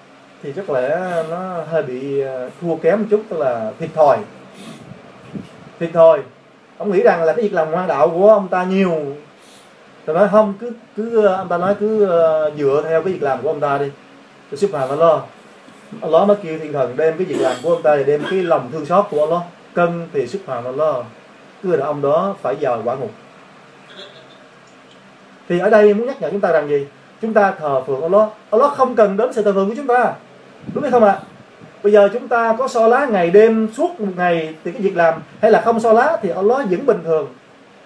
thì 0.43 0.53
chắc 0.55 0.69
lẽ 0.69 0.99
nó 1.29 1.61
hơi 1.71 1.83
bị 1.83 2.21
ờ, 2.21 2.49
thua 2.61 2.75
kém 2.75 2.99
một 2.99 3.05
chút, 3.09 3.23
tức 3.29 3.39
là 3.39 3.71
thiệt 3.79 3.89
thòi. 3.93 4.17
Thiệt 5.79 5.89
thòi. 5.93 6.19
Ông 6.77 6.91
nghĩ 6.91 7.01
rằng 7.01 7.23
là 7.23 7.33
cái 7.33 7.43
việc 7.43 7.53
làm 7.53 7.71
ngoan 7.71 7.87
đạo 7.87 8.09
của 8.09 8.29
ông 8.29 8.47
ta 8.47 8.63
nhiều 8.63 9.15
ta 10.05 10.13
nói 10.13 10.27
không 10.31 10.53
cứ 10.59 10.71
cứ 10.97 11.25
ờ, 11.25 11.35
ông 11.35 11.47
ta 11.47 11.57
nói 11.57 11.75
cứ 11.79 12.03
uh, 12.03 12.57
dựa 12.57 12.83
theo 12.89 13.01
cái 13.01 13.13
việc 13.13 13.23
làm 13.23 13.41
của 13.41 13.49
ông 13.49 13.59
ta 13.59 13.77
đi. 13.77 13.85
Rồi 14.51 14.57
xếp 14.57 14.67
hàng 14.73 14.89
Allah. 14.89 15.21
Allah 16.01 16.27
nó 16.27 16.35
kêu 16.43 16.59
thiên 16.59 16.73
thần 16.73 16.97
đem 16.97 17.17
cái 17.17 17.25
việc 17.25 17.39
làm 17.39 17.55
của 17.63 17.69
ông 17.69 17.81
ta 17.81 17.95
thì 17.97 18.03
đem 18.03 18.23
cái 18.29 18.43
lòng 18.43 18.69
thương 18.71 18.85
xót 18.85 19.05
của 19.09 19.19
Allah. 19.19 19.41
Cân 19.73 20.07
thì 20.13 20.27
xếp 20.27 20.39
hàng 20.47 20.65
Allah. 20.65 20.95
Cứ 21.63 21.75
là 21.75 21.85
ông 21.85 22.01
đó 22.01 22.35
phải 22.41 22.55
vào 22.61 22.81
quả 22.85 22.95
ngục. 22.95 23.11
Thì 25.49 25.59
ở 25.59 25.69
đây 25.69 25.93
muốn 25.93 26.07
nhắc 26.07 26.21
nhở 26.21 26.29
chúng 26.31 26.41
ta 26.41 26.51
rằng 26.51 26.69
gì? 26.69 26.87
Chúng 27.21 27.33
ta 27.33 27.51
thờ 27.51 27.83
phượng 27.87 28.01
Allah. 28.01 28.29
Allah 28.49 28.71
không 28.71 28.95
cần 28.95 29.17
đến 29.17 29.33
sự 29.33 29.43
thờ 29.43 29.53
phượng 29.53 29.69
của 29.69 29.75
chúng 29.75 29.87
ta. 29.87 30.13
Đúng 30.73 30.83
hay 30.83 30.91
không 30.91 31.03
ạ? 31.03 31.19
Bây 31.83 31.91
giờ 31.91 32.09
chúng 32.13 32.27
ta 32.27 32.55
có 32.59 32.67
so 32.67 32.87
lá 32.87 33.05
ngày 33.05 33.29
đêm 33.31 33.67
suốt 33.73 33.99
một 33.99 34.11
ngày 34.15 34.55
thì 34.63 34.71
cái 34.71 34.81
việc 34.81 34.97
làm 34.97 35.13
hay 35.41 35.51
là 35.51 35.61
không 35.61 35.79
so 35.79 35.93
lá 35.93 36.17
thì 36.21 36.29
Allah 36.29 36.69
vẫn 36.69 36.85
bình 36.85 36.99
thường. 37.03 37.27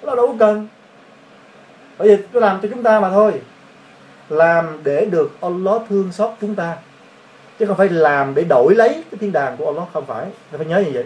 Allah 0.02 0.18
đâu 0.18 0.28
có 0.28 0.34
cần 0.40 0.68
bởi 2.00 2.08
vì 2.08 2.24
tôi 2.32 2.42
làm 2.42 2.60
cho 2.62 2.68
chúng 2.72 2.84
ta 2.84 3.00
mà 3.00 3.10
thôi. 3.10 3.34
Làm 4.30 4.80
để 4.84 5.06
được 5.06 5.32
Allah 5.42 5.82
thương 5.90 6.12
xót 6.12 6.30
chúng 6.42 6.56
ta. 6.56 6.76
Chứ 7.60 7.66
không 7.66 7.78
phải 7.78 7.90
làm 7.90 8.36
để 8.36 8.44
đổi 8.44 8.76
lấy 8.76 8.90
cái 8.90 9.18
thiên 9.20 9.32
đàng 9.32 9.58
của 9.58 9.66
Allah 9.66 9.84
không 9.94 10.06
phải. 10.06 10.26
Chúng 10.26 10.52
ta 10.52 10.58
phải 10.58 10.66
nhớ 10.66 10.80
như 10.80 10.92
vậy. 10.94 11.06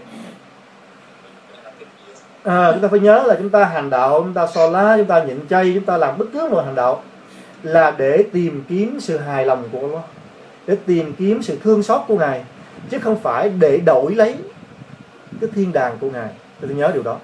À, 2.43 2.71
chúng 2.71 2.81
ta 2.81 2.87
phải 2.87 2.99
nhớ 2.99 3.23
là 3.27 3.35
chúng 3.35 3.49
ta 3.49 3.65
hành 3.65 3.89
đạo 3.89 4.21
chúng 4.21 4.33
ta 4.33 4.47
so 4.47 4.69
lá 4.69 4.97
chúng 4.97 5.05
ta 5.05 5.23
nhịn 5.23 5.47
chay 5.49 5.71
chúng 5.75 5.85
ta 5.85 5.97
làm 5.97 6.17
bất 6.17 6.25
cứ 6.33 6.49
một 6.49 6.61
hành 6.65 6.75
đạo 6.75 7.03
là 7.63 7.91
để 7.91 8.23
tìm 8.33 8.63
kiếm 8.69 8.99
sự 8.99 9.17
hài 9.17 9.45
lòng 9.45 9.63
của 9.71 9.79
Allah 9.79 10.03
để 10.67 10.77
tìm 10.85 11.13
kiếm 11.17 11.43
sự 11.43 11.57
thương 11.63 11.83
xót 11.83 12.01
của 12.07 12.17
ngài 12.17 12.43
chứ 12.89 12.99
không 12.99 13.19
phải 13.19 13.49
để 13.49 13.77
đổi 13.77 14.15
lấy 14.15 14.35
cái 15.41 15.49
thiên 15.55 15.73
đàng 15.73 15.97
của 15.99 16.09
ngài. 16.09 16.29
Tôi 16.61 16.71
nhớ 16.71 16.91
điều 16.93 17.03
đó 17.03 17.17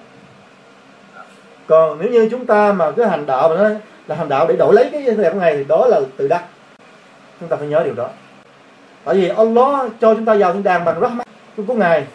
còn 1.69 1.97
nếu 2.01 2.11
như 2.11 2.27
chúng 2.31 2.45
ta 2.45 2.73
mà 2.73 2.91
cứ 2.91 3.03
hành 3.03 3.25
đạo 3.25 3.49
mà 3.49 3.55
nó 3.55 3.69
là 4.07 4.15
hành 4.15 4.29
đạo 4.29 4.47
để 4.47 4.55
đổi 4.55 4.73
lấy 4.73 4.89
cái 4.91 5.01
đẹp 5.01 5.15
này 5.17 5.33
của 5.33 5.39
ngài 5.39 5.57
thì 5.57 5.63
đó 5.63 5.87
là 5.87 5.99
tự 6.17 6.27
đắc. 6.27 6.43
Chúng 7.39 7.49
ta 7.49 7.55
phải 7.55 7.67
nhớ 7.67 7.81
điều 7.85 7.93
đó. 7.93 8.09
Tại 9.03 9.15
vì 9.15 9.29
Allah 9.29 9.91
cho 10.01 10.15
chúng 10.15 10.25
ta 10.25 10.35
vào 10.35 10.53
thiên 10.53 10.63
đàng 10.63 10.85
bằng 10.85 10.99
rahmat 11.01 11.27
của 11.67 11.73
ngài 11.73 12.05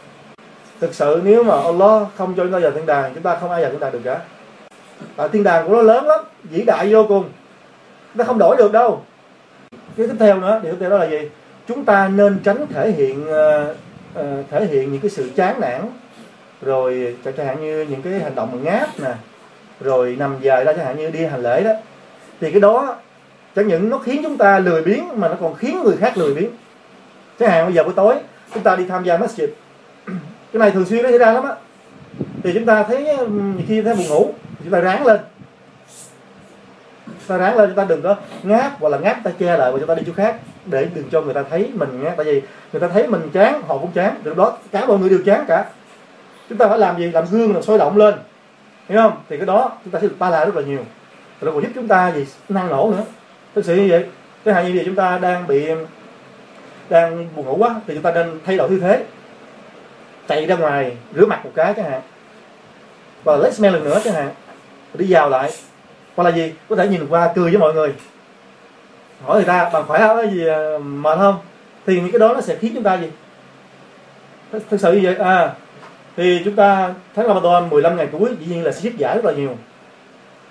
thực 0.81 0.95
sự 0.95 1.21
nếu 1.25 1.45
mà 1.45 1.55
Allah 1.63 2.03
không 2.17 2.35
cho 2.37 2.43
chúng 2.43 2.53
ta 2.53 2.59
vào 2.59 2.71
thiên 2.71 2.87
đàng 2.87 3.15
chúng 3.15 3.23
ta 3.23 3.37
không 3.41 3.51
ai 3.51 3.63
vào 3.63 3.71
thiên 3.71 3.81
đàng 3.81 3.93
được 3.93 4.01
cả. 4.05 4.21
Tại 5.17 5.29
thiên 5.29 5.43
đàng 5.43 5.69
của 5.69 5.75
nó 5.75 5.83
lớn 5.83 6.07
lắm 6.07 6.21
vĩ 6.43 6.63
đại 6.63 6.93
vô 6.93 7.05
cùng. 7.09 7.25
Nó 8.15 8.25
không 8.25 8.39
đổi 8.39 8.57
được 8.57 8.73
đâu. 8.73 9.03
Cái 9.97 10.07
tiếp 10.07 10.17
theo 10.19 10.41
nữa 10.41 10.61
điều 10.63 10.73
tiếp 10.73 10.79
theo 10.81 10.91
đó 10.91 10.99
là 10.99 11.07
gì? 11.07 11.31
Chúng 11.69 11.85
ta 11.85 12.09
nên 12.09 12.39
tránh 12.45 12.67
thể 12.67 12.91
hiện 12.91 13.25
uh, 13.25 13.77
uh, 14.21 14.25
thể 14.51 14.67
hiện 14.67 14.93
những 14.93 15.01
cái 15.01 15.11
sự 15.11 15.31
chán 15.37 15.61
nản 15.61 15.81
rồi 16.63 17.17
chẳng 17.25 17.47
hạn 17.47 17.61
như 17.61 17.87
những 17.91 18.03
cái 18.03 18.13
hành 18.13 18.35
động 18.35 18.49
mà 18.53 18.59
ngáp 18.63 18.89
nè 19.01 19.15
rồi 19.81 20.17
nằm 20.19 20.37
dài 20.41 20.65
ra 20.65 20.73
chẳng 20.73 20.87
hạn 20.87 20.97
như 20.97 21.11
đi 21.11 21.25
hành 21.25 21.43
lễ 21.43 21.63
đó, 21.63 21.71
thì 22.41 22.51
cái 22.51 22.61
đó 22.61 22.97
chẳng 23.57 23.69
những 23.69 23.91
nó 23.91 23.99
khiến 23.99 24.21
chúng 24.23 24.37
ta 24.37 24.59
lười 24.59 24.83
biếng, 24.83 25.05
mà 25.21 25.29
nó 25.29 25.35
còn 25.41 25.55
khiến 25.55 25.83
người 25.85 25.97
khác 25.97 26.19
lười 26.19 26.35
biếng. 26.35 26.51
Chẳng 27.39 27.51
hạn 27.51 27.65
bây 27.65 27.75
giờ 27.75 27.85
buổi 27.85 27.93
tối, 27.97 28.15
chúng 28.55 28.63
ta 28.63 28.77
đi 28.77 28.85
tham 28.89 29.05
gia 29.05 29.19
masjid. 29.19 29.49
Cái 30.53 30.61
này 30.61 30.71
thường 30.71 30.85
xuyên 30.85 31.03
nó 31.03 31.09
xảy 31.09 31.19
ra 31.19 31.33
lắm 31.33 31.45
á. 31.45 31.55
Thì 32.43 32.51
chúng 32.55 32.65
ta 32.65 32.83
thấy 32.83 33.07
ừ, 33.07 33.29
khi 33.69 33.83
thấy 33.83 33.95
buồn 33.95 34.09
ngủ, 34.09 34.33
chúng 34.65 34.73
ta 34.73 34.81
ráng 34.81 35.07
lên. 35.07 35.21
Ta 37.27 37.37
ráng 37.37 37.57
lên, 37.57 37.69
chúng 37.69 37.77
ta 37.77 37.85
đừng 37.85 38.03
có 38.03 38.17
ngáp 38.43 38.73
hoặc 38.81 38.89
là 38.89 38.99
ngáp 38.99 39.25
ta 39.25 39.31
che 39.39 39.57
lại 39.57 39.73
và 39.73 39.79
chúng 39.79 39.89
ta 39.89 39.95
đi 39.95 40.03
chỗ 40.07 40.13
khác 40.13 40.37
để 40.67 40.89
đừng 40.95 41.05
cho 41.11 41.21
người 41.23 41.35
ta 41.35 41.43
thấy 41.51 41.71
mình 41.75 42.05
nhé 42.05 42.11
tại 42.17 42.27
vì 42.27 42.43
người 42.73 42.81
ta 42.81 42.89
thấy 42.89 43.07
mình 43.07 43.31
chán, 43.33 43.63
họ 43.67 43.79
cũng 43.79 43.93
chán. 43.93 44.21
Từ 44.25 44.35
đó 44.35 44.59
cả 44.73 44.87
mọi 44.87 44.99
người 44.99 45.11
đều 45.11 45.21
chán 45.27 45.45
cả. 45.49 45.65
Chúng 46.49 46.59
ta 46.59 46.69
phải 46.69 46.79
làm 46.79 46.99
gì? 46.99 47.11
Làm 47.11 47.25
gương, 47.31 47.55
làm 47.55 47.63
sôi 47.63 47.79
động 47.79 47.97
lên 47.97 48.15
hiểu 48.89 49.01
không? 49.03 49.13
Thì 49.29 49.37
cái 49.37 49.47
đó 49.47 49.73
chúng 49.85 49.93
ta 49.93 50.01
sẽ 50.01 50.07
được 50.07 50.17
ba 50.19 50.31
la 50.31 50.45
rất 50.45 50.57
là 50.57 50.63
nhiều. 50.63 50.85
Rồi 51.41 51.53
còn 51.55 51.63
giúp 51.63 51.69
chúng 51.75 51.89
ta 51.89 52.13
gì? 52.13 52.27
Năng 52.49 52.69
nổ 52.69 52.93
nữa. 52.97 53.05
Thực 53.55 53.65
sự 53.65 53.77
như 53.77 53.87
vậy. 53.91 54.05
Cái 54.45 54.55
hai 54.55 54.65
như 54.65 54.73
vậy 54.75 54.83
chúng 54.87 54.95
ta 54.95 55.19
đang 55.19 55.47
bị, 55.47 55.67
đang 56.89 57.29
buồn 57.37 57.47
ngủ 57.47 57.57
quá, 57.57 57.75
thì 57.87 57.95
chúng 57.95 58.03
ta 58.03 58.13
nên 58.13 58.41
thay 58.47 58.57
đổi 58.57 58.69
tư 58.69 58.79
thế. 58.81 59.05
Chạy 60.29 60.47
ra 60.47 60.57
ngoài, 60.57 60.97
rửa 61.15 61.27
mặt 61.27 61.45
một 61.45 61.51
cái 61.55 61.75
chẳng 61.77 61.91
hạn. 61.91 62.01
Và 63.25 63.37
lấy 63.37 63.53
smell 63.53 63.75
lần 63.75 63.85
nữa 63.85 64.01
chẳng 64.05 64.15
hạn. 64.15 64.31
Đi 64.95 65.07
vào 65.09 65.29
lại. 65.29 65.51
Hoặc 66.17 66.25
là 66.25 66.31
gì? 66.31 66.53
Có 66.69 66.77
thể 66.77 66.89
nhìn 66.89 67.07
qua 67.09 67.33
cười 67.35 67.51
với 67.51 67.61
mọi 67.61 67.75
người. 67.75 67.95
Hỏi 69.25 69.37
người 69.37 69.45
ta, 69.45 69.71
bạn 69.73 69.85
khỏe 69.87 69.99
không? 69.99 70.31
Gì 70.31 70.47
ờ, 70.47 70.79
mệt 70.79 71.19
không? 71.19 71.37
Thì 71.87 72.01
những 72.01 72.13
cái 72.13 72.19
đó 72.19 72.35
nó 72.35 72.41
sẽ 72.41 72.57
khiến 72.57 72.73
chúng 72.75 72.83
ta 72.83 72.95
gì? 72.95 73.11
Thực 74.71 74.81
sự 74.81 74.93
như 74.93 75.01
vậy. 75.03 75.15
À 75.15 75.55
thì 76.17 76.43
chúng 76.45 76.55
ta, 76.55 76.95
tháng 77.15 77.27
Ramadan 77.27 77.71
15 77.71 77.97
ngày 77.97 78.09
cuối, 78.13 78.31
dĩ 78.41 78.47
nhiên 78.55 78.65
là 78.65 78.73
sẽ 78.73 78.81
giúp 78.81 78.93
giải 78.97 79.17
rất 79.17 79.25
là 79.25 79.33
nhiều. 79.33 79.57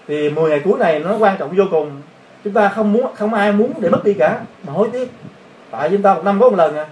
Thì 0.07 0.29
10 0.29 0.49
ngày 0.49 0.61
cuối 0.63 0.79
này 0.79 0.99
nó 0.99 1.17
quan 1.17 1.37
trọng 1.37 1.55
vô 1.55 1.63
cùng. 1.71 2.01
Chúng 2.43 2.53
ta 2.53 2.69
không 2.69 2.93
muốn, 2.93 3.15
không 3.15 3.33
ai 3.33 3.51
muốn 3.51 3.73
để 3.79 3.89
mất 3.89 4.03
đi 4.03 4.13
cả. 4.13 4.39
Mà 4.67 4.73
hối 4.73 4.89
tiếc, 4.93 5.11
tại 5.71 5.89
chúng 5.89 6.01
ta 6.01 6.13
một 6.13 6.23
năm 6.25 6.39
có 6.39 6.49
một 6.49 6.55
lần 6.55 6.75
à. 6.75 6.87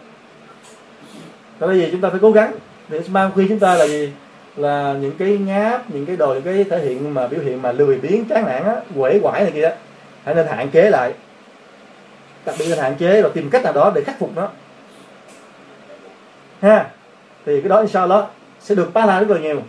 Tại 1.59 1.69
vì 1.69 1.91
chúng 1.91 2.01
ta 2.01 2.09
phải 2.09 2.19
cố 2.21 2.31
gắng. 2.31 2.53
Để 2.89 3.01
mang 3.09 3.31
khi 3.35 3.45
chúng 3.49 3.59
ta 3.59 3.75
là 3.75 3.87
gì? 3.87 4.11
Là 4.55 4.95
những 5.01 5.11
cái 5.17 5.37
ngáp, 5.37 5.89
những 5.89 6.05
cái 6.05 6.17
đồ 6.17 6.33
những 6.33 6.43
cái 6.43 6.63
thể 6.63 6.79
hiện 6.79 7.13
mà 7.13 7.27
biểu 7.27 7.39
hiện 7.39 7.61
mà 7.61 7.71
lười 7.71 7.97
biếng, 7.97 8.25
chán 8.25 8.45
nản 8.45 8.63
á, 8.63 8.75
quể 8.95 9.19
quải 9.23 9.41
này 9.43 9.51
kia 9.51 9.61
đó 9.61 9.69
hãy 10.23 10.35
nên 10.35 10.47
hạn 10.47 10.69
chế 10.69 10.89
lại. 10.89 11.13
Đặc 12.45 12.55
biệt 12.59 12.65
là 12.65 12.83
hạn 12.83 12.95
chế 12.95 13.21
và 13.21 13.29
tìm 13.33 13.49
cách 13.49 13.63
nào 13.63 13.73
đó 13.73 13.91
để 13.95 14.01
khắc 14.03 14.19
phục 14.19 14.31
nó. 14.35 14.49
Ha? 16.61 16.85
Thì 17.45 17.61
cái 17.61 17.69
đó 17.69 17.79
inshallah 17.79 18.25
sẽ 18.63 18.75
được 18.75 18.93
ba 18.93 19.05
la 19.05 19.19
rất 19.19 19.29
là 19.29 19.39
nhiều 19.39 19.61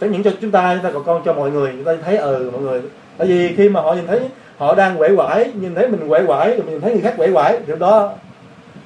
chẳng 0.00 0.12
những 0.12 0.22
cho 0.22 0.30
chúng 0.40 0.50
ta 0.50 0.74
chúng 0.74 0.84
ta 0.84 0.90
còn 0.92 1.04
con 1.04 1.22
cho 1.24 1.32
mọi 1.32 1.50
người, 1.50 1.72
chúng 1.72 1.84
ta 1.84 1.92
thấy 2.04 2.16
ừ 2.16 2.50
mọi 2.52 2.62
người. 2.62 2.82
Tại 3.16 3.28
vì 3.28 3.54
khi 3.56 3.68
mà 3.68 3.80
họ 3.80 3.92
nhìn 3.92 4.06
thấy 4.06 4.20
họ 4.58 4.74
đang 4.74 5.00
quể 5.00 5.16
quải, 5.16 5.52
nhìn 5.54 5.74
thấy 5.74 5.88
mình 5.88 6.08
quể 6.08 6.22
quải, 6.26 6.48
rồi 6.48 6.58
mình 6.58 6.70
nhìn 6.70 6.80
thấy 6.80 6.92
người 6.92 7.02
khác 7.02 7.14
quể 7.16 7.32
quải, 7.32 7.58
thì 7.66 7.72
đó, 7.78 8.12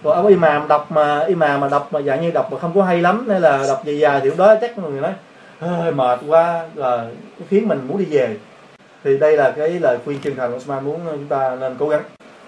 rồi 0.03 0.15
ông 0.15 0.27
imam 0.27 0.69
đọc 0.69 0.87
mà, 0.91 1.21
imam 1.21 1.61
mà 1.61 1.69
đọc 1.69 1.89
mà 1.91 2.01
dạng 2.01 2.23
như 2.23 2.31
đọc 2.31 2.53
mà 2.53 2.59
không 2.59 2.73
có 2.75 2.83
hay 2.83 3.01
lắm, 3.01 3.29
hay 3.29 3.41
là 3.41 3.65
đọc 3.69 3.83
dài 3.85 3.99
dài 3.99 4.21
thì 4.23 4.29
lúc 4.29 4.39
đó 4.39 4.55
chắc 4.61 4.79
mọi 4.79 4.91
người 4.91 5.01
nói, 5.01 5.13
hơi 5.61 5.93
mệt 5.93 6.21
quá, 6.29 6.65
là 6.75 7.07
khiến 7.49 7.69
mình 7.69 7.81
muốn 7.89 7.99
đi 7.99 8.05
về. 8.05 8.37
Thì 9.05 9.19
đây 9.19 9.37
là 9.37 9.51
cái 9.57 9.71
lời 9.71 9.99
khuyên 10.05 10.19
chân 10.23 10.37
thành 10.37 10.51
của 10.51 10.57
Osman 10.57 10.85
muốn 10.85 11.01
chúng 11.11 11.29
ta 11.29 11.57
nên 11.61 11.77
cố 11.79 11.89
gắng. 11.89 12.03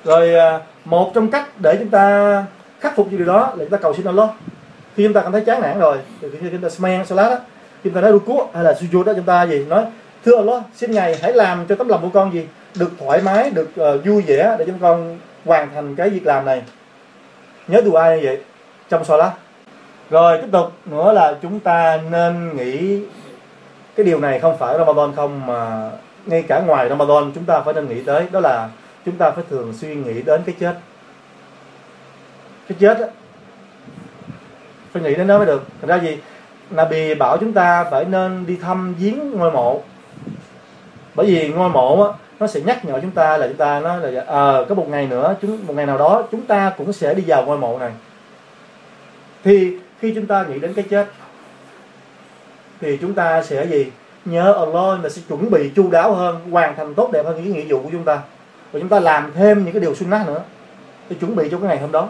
Rồi 0.04 0.34
à, 0.34 0.60
một 0.84 1.10
trong 1.14 1.30
cách 1.30 1.48
để 1.58 1.76
chúng 1.78 1.90
ta 1.90 2.44
khắc 2.80 2.96
phục 2.96 3.08
điều 3.10 3.26
đó 3.26 3.40
là 3.40 3.64
chúng 3.64 3.70
ta 3.70 3.76
cầu 3.76 3.94
xin 3.94 4.06
Allah 4.06 4.28
khi 4.96 5.04
chúng 5.04 5.12
ta 5.12 5.20
cảm 5.20 5.32
thấy 5.32 5.40
chán 5.40 5.60
nản 5.60 5.78
rồi 5.78 5.98
thì 6.20 6.28
khi 6.40 6.46
chúng 6.50 6.60
ta 6.60 6.68
smen 6.68 7.06
salat 7.06 7.30
đó 7.30 7.38
chúng 7.84 7.92
ta 7.92 8.00
nói 8.00 8.12
ruku 8.12 8.46
hay 8.54 8.64
là 8.64 8.72
sujud 8.72 9.04
đó 9.04 9.12
chúng 9.16 9.24
ta 9.24 9.42
gì? 9.42 9.64
Nói 9.68 9.84
thưa 10.24 10.36
Allah 10.36 10.62
xin 10.74 10.90
ngài 10.90 11.18
hãy 11.22 11.32
làm 11.32 11.66
cho 11.66 11.74
tấm 11.74 11.88
lòng 11.88 12.02
của 12.02 12.08
con 12.08 12.32
gì 12.32 12.46
được 12.78 12.90
thoải 13.00 13.20
mái 13.22 13.50
được 13.50 13.70
uh, 13.80 14.04
vui 14.04 14.22
vẻ 14.26 14.56
để 14.58 14.64
chúng 14.66 14.78
con 14.78 15.18
hoàn 15.44 15.70
thành 15.74 15.96
cái 15.96 16.10
việc 16.10 16.26
làm 16.26 16.44
này. 16.44 16.62
Nhớ 17.68 17.80
từ 17.84 17.92
ai 17.92 18.20
như 18.20 18.26
vậy? 18.26 18.40
Trong 18.88 19.04
salat 19.04 19.32
rồi 20.10 20.38
tiếp 20.42 20.48
tục 20.52 20.72
nữa 20.86 21.12
là 21.12 21.34
chúng 21.42 21.60
ta 21.60 22.00
nên 22.10 22.56
nghĩ 22.56 23.00
cái 23.96 24.06
điều 24.06 24.20
này 24.20 24.40
không 24.40 24.58
phải 24.58 24.78
Ramadan 24.78 25.12
không 25.16 25.46
mà 25.46 25.90
ngay 26.26 26.42
cả 26.42 26.60
ngoài 26.60 26.88
Ramadan 26.88 27.32
chúng 27.34 27.44
ta 27.44 27.60
phải 27.60 27.74
nên 27.74 27.88
nghĩ 27.88 28.02
tới 28.06 28.26
đó 28.32 28.40
là 28.40 28.68
chúng 29.04 29.16
ta 29.16 29.30
phải 29.30 29.44
thường 29.50 29.72
xuyên 29.80 30.02
nghĩ 30.02 30.22
đến 30.22 30.42
cái 30.46 30.54
chết. 30.60 30.74
Cái 32.68 32.76
chết 32.80 33.10
phải 34.94 35.02
nghĩ 35.02 35.14
đến 35.14 35.26
đó 35.26 35.38
mới 35.38 35.46
được. 35.46 35.64
Thành 35.80 35.88
ra 35.88 35.96
gì? 35.96 36.18
Nabi 36.70 37.14
bảo 37.14 37.36
chúng 37.38 37.52
ta 37.52 37.84
phải 37.90 38.04
nên 38.04 38.46
đi 38.46 38.56
thăm 38.56 38.94
viếng 38.94 39.30
ngôi 39.30 39.50
mộ. 39.50 39.82
Bởi 41.14 41.26
vì 41.26 41.48
ngôi 41.48 41.68
mộ 41.68 42.02
á, 42.02 42.18
nó 42.40 42.46
sẽ 42.46 42.60
nhắc 42.60 42.84
nhở 42.84 43.00
chúng 43.00 43.10
ta 43.10 43.36
là 43.36 43.46
chúng 43.46 43.56
ta 43.56 43.80
nó 43.80 43.96
là 43.96 44.24
ờ 44.26 44.62
à, 44.62 44.64
có 44.68 44.74
một 44.74 44.88
ngày 44.88 45.06
nữa 45.06 45.36
chúng 45.42 45.66
một 45.66 45.74
ngày 45.76 45.86
nào 45.86 45.98
đó 45.98 46.22
chúng 46.32 46.42
ta 46.42 46.72
cũng 46.78 46.92
sẽ 46.92 47.14
đi 47.14 47.22
vào 47.26 47.44
ngôi 47.44 47.58
mộ 47.58 47.78
này. 47.78 47.92
Thì 49.44 49.76
khi 50.00 50.12
chúng 50.14 50.26
ta 50.26 50.44
nghĩ 50.44 50.58
đến 50.58 50.74
cái 50.74 50.84
chết 50.90 51.06
thì 52.80 52.96
chúng 52.96 53.14
ta 53.14 53.42
sẽ 53.42 53.66
gì? 53.66 53.86
Nhớ 54.24 54.52
Allah 54.52 55.04
là 55.04 55.08
sẽ 55.08 55.22
chuẩn 55.28 55.50
bị 55.50 55.70
chu 55.76 55.90
đáo 55.90 56.14
hơn 56.14 56.50
hoàn 56.50 56.76
thành 56.76 56.94
tốt 56.94 57.10
đẹp 57.12 57.26
hơn 57.26 57.44
những 57.44 57.52
nghĩa 57.52 57.64
vụ 57.68 57.82
của 57.82 57.90
chúng 57.92 58.04
ta. 58.04 58.20
Và 58.72 58.80
chúng 58.80 58.88
ta 58.88 59.00
làm 59.00 59.32
thêm 59.34 59.64
những 59.64 59.72
cái 59.72 59.80
điều 59.80 59.94
sunnah 59.94 60.26
nữa 60.26 60.42
để 61.10 61.16
chuẩn 61.20 61.36
bị 61.36 61.48
cho 61.50 61.58
cái 61.58 61.68
ngày 61.68 61.78
hôm 61.78 61.92
đó. 61.92 62.08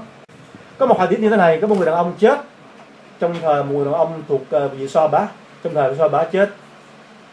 Có 0.79 0.87
một 0.87 1.01
hadith 1.01 1.21
như 1.21 1.31
thế 1.31 1.37
này 1.37 1.59
có 1.61 1.67
một 1.67 1.75
người 1.77 1.87
đàn 1.87 1.95
ông 1.95 2.13
chết 2.19 2.39
trong 3.21 3.35
thời 3.43 3.65
một 3.65 3.73
người 3.75 3.85
đàn 3.85 3.95
ông 3.95 4.23
thuộc 4.29 4.43
ờ, 4.51 4.69
vị 4.69 4.89
so 4.89 5.09
bá 5.09 5.27
trong 5.65 5.75
thời 5.75 5.97
so 5.97 6.09
bá 6.09 6.25
chết 6.25 6.51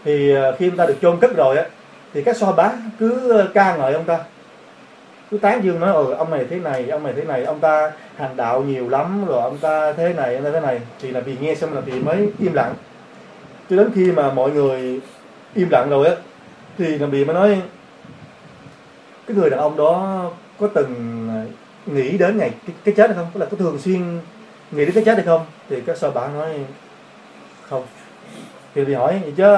thì 0.04 0.34
ờ, 0.36 0.56
khi 0.60 0.70
ông 0.70 0.78
ta 0.78 0.86
được 0.86 0.98
chôn 1.02 1.20
cất 1.20 1.36
rồi 1.36 1.58
á 1.58 1.65
thì 2.13 2.24
các 2.24 2.38
so 2.38 2.52
bá 2.52 2.72
cứ 3.00 3.30
ờ, 3.30 3.48
ca 3.54 3.76
ngợi 3.76 3.94
ông 3.94 4.04
ta. 4.04 4.20
Cứ 5.32 5.38
tán 5.38 5.63
dương 5.63 5.80
nói 5.80 5.94
ừ 5.94 6.12
ông 6.12 6.32
này 6.32 6.46
thế 6.50 6.60
này 6.60 6.89
ông 6.89 7.04
này 7.04 7.13
thế 7.15 7.24
này 7.24 7.44
ông 7.44 7.60
ta 7.60 7.91
hành 8.15 8.36
đạo 8.36 8.63
nhiều 8.63 8.89
lắm 8.89 9.26
rồi 9.28 9.41
ông 9.41 9.58
ta 9.58 9.94
thế 9.94 10.13
này 10.13 10.36
ông 10.36 10.44
ta 10.44 10.52
thế 10.52 10.60
này. 10.60 10.82
Thì 11.02 11.12
là 11.12 11.20
vì 11.20 11.38
nghe 11.41 11.56
xong 11.56 11.74
là 11.74 11.82
vì 11.82 12.00
mới 12.00 12.30
im 12.39 12.54
lặng. 12.54 12.74
Cho 13.70 13.76
đến 13.76 13.91
khi 13.96 14.12
mà 14.12 14.32
mọi 14.32 14.52
người 14.52 15.00
im 15.56 15.70
lặng 15.70 15.89
rồi 15.89 16.08
á 16.08 16.15
thì 16.78 16.98
là 16.98 17.08
bị 17.08 17.26
mới 17.26 17.34
nói 17.34 17.62
cái 19.28 19.38
người 19.38 19.50
đàn 19.50 19.60
ông 19.60 19.78
đó 19.78 20.24
có 20.60 20.67
từng 20.74 21.28
nghĩ 21.86 22.17
đến 22.17 22.38
ngày 22.38 22.52
cái, 22.67 22.76
cái 22.84 22.94
chết 22.98 23.08
hay 23.08 23.15
không? 23.15 23.28
Tức 23.34 23.39
là 23.39 23.46
có 23.52 23.58
thường 23.58 23.80
xuyên 23.80 24.20
nghĩ 24.71 24.86
đến 24.86 24.91
cái 24.95 25.03
chết 25.05 25.13
hay 25.13 25.25
không 25.25 25.45
thì 25.69 25.81
các 25.81 25.97
sao 25.97 26.12
bạn 26.12 26.34
nói 26.34 26.65
không. 27.69 27.86
Thì 28.75 28.86
bị 28.86 28.93
hỏi 28.93 29.19
vậy 29.23 29.34
chứ 29.38 29.55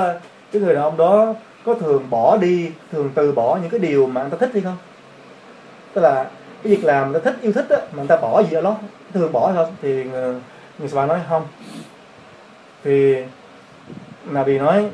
cái 0.52 0.62
người 0.62 0.74
đàn 0.74 0.84
ông 0.84 0.98
đó 0.98 1.34
có 1.66 1.74
thường 1.74 2.10
bỏ 2.10 2.38
đi 2.38 2.72
thường 2.92 3.12
từ 3.16 3.32
bỏ 3.32 3.60
những 3.62 3.70
cái 3.70 3.80
điều 3.80 4.08
mà 4.08 4.22
anh 4.22 4.30
ta 4.30 4.38
thích 4.38 4.50
hay 4.54 4.62
không? 4.62 4.78
Tức 5.94 6.02
là 6.02 6.24
cái 6.64 6.76
việc 6.76 6.84
làm 6.84 7.12
người 7.12 7.22
ta 7.22 7.32
thích 7.32 7.42
yêu 7.42 7.54
thích 7.54 7.70
á 7.70 7.78
mà 7.78 7.98
người 7.98 8.08
ta 8.08 8.18
bỏ 8.18 8.44
gì 8.44 8.56
ở 8.56 8.62
đó 8.62 8.78
thường 9.14 9.32
bỏ 9.32 9.48
hay 9.48 9.56
không? 9.56 9.76
Thì 9.82 10.02
ờ, 10.02 10.08
người, 10.10 10.36
người 10.80 10.90
bạn 10.94 11.08
nói 11.08 11.20
không. 11.30 11.48
Thì 12.84 13.16
là 14.32 14.44
vì 14.44 14.60
nói 14.60 14.90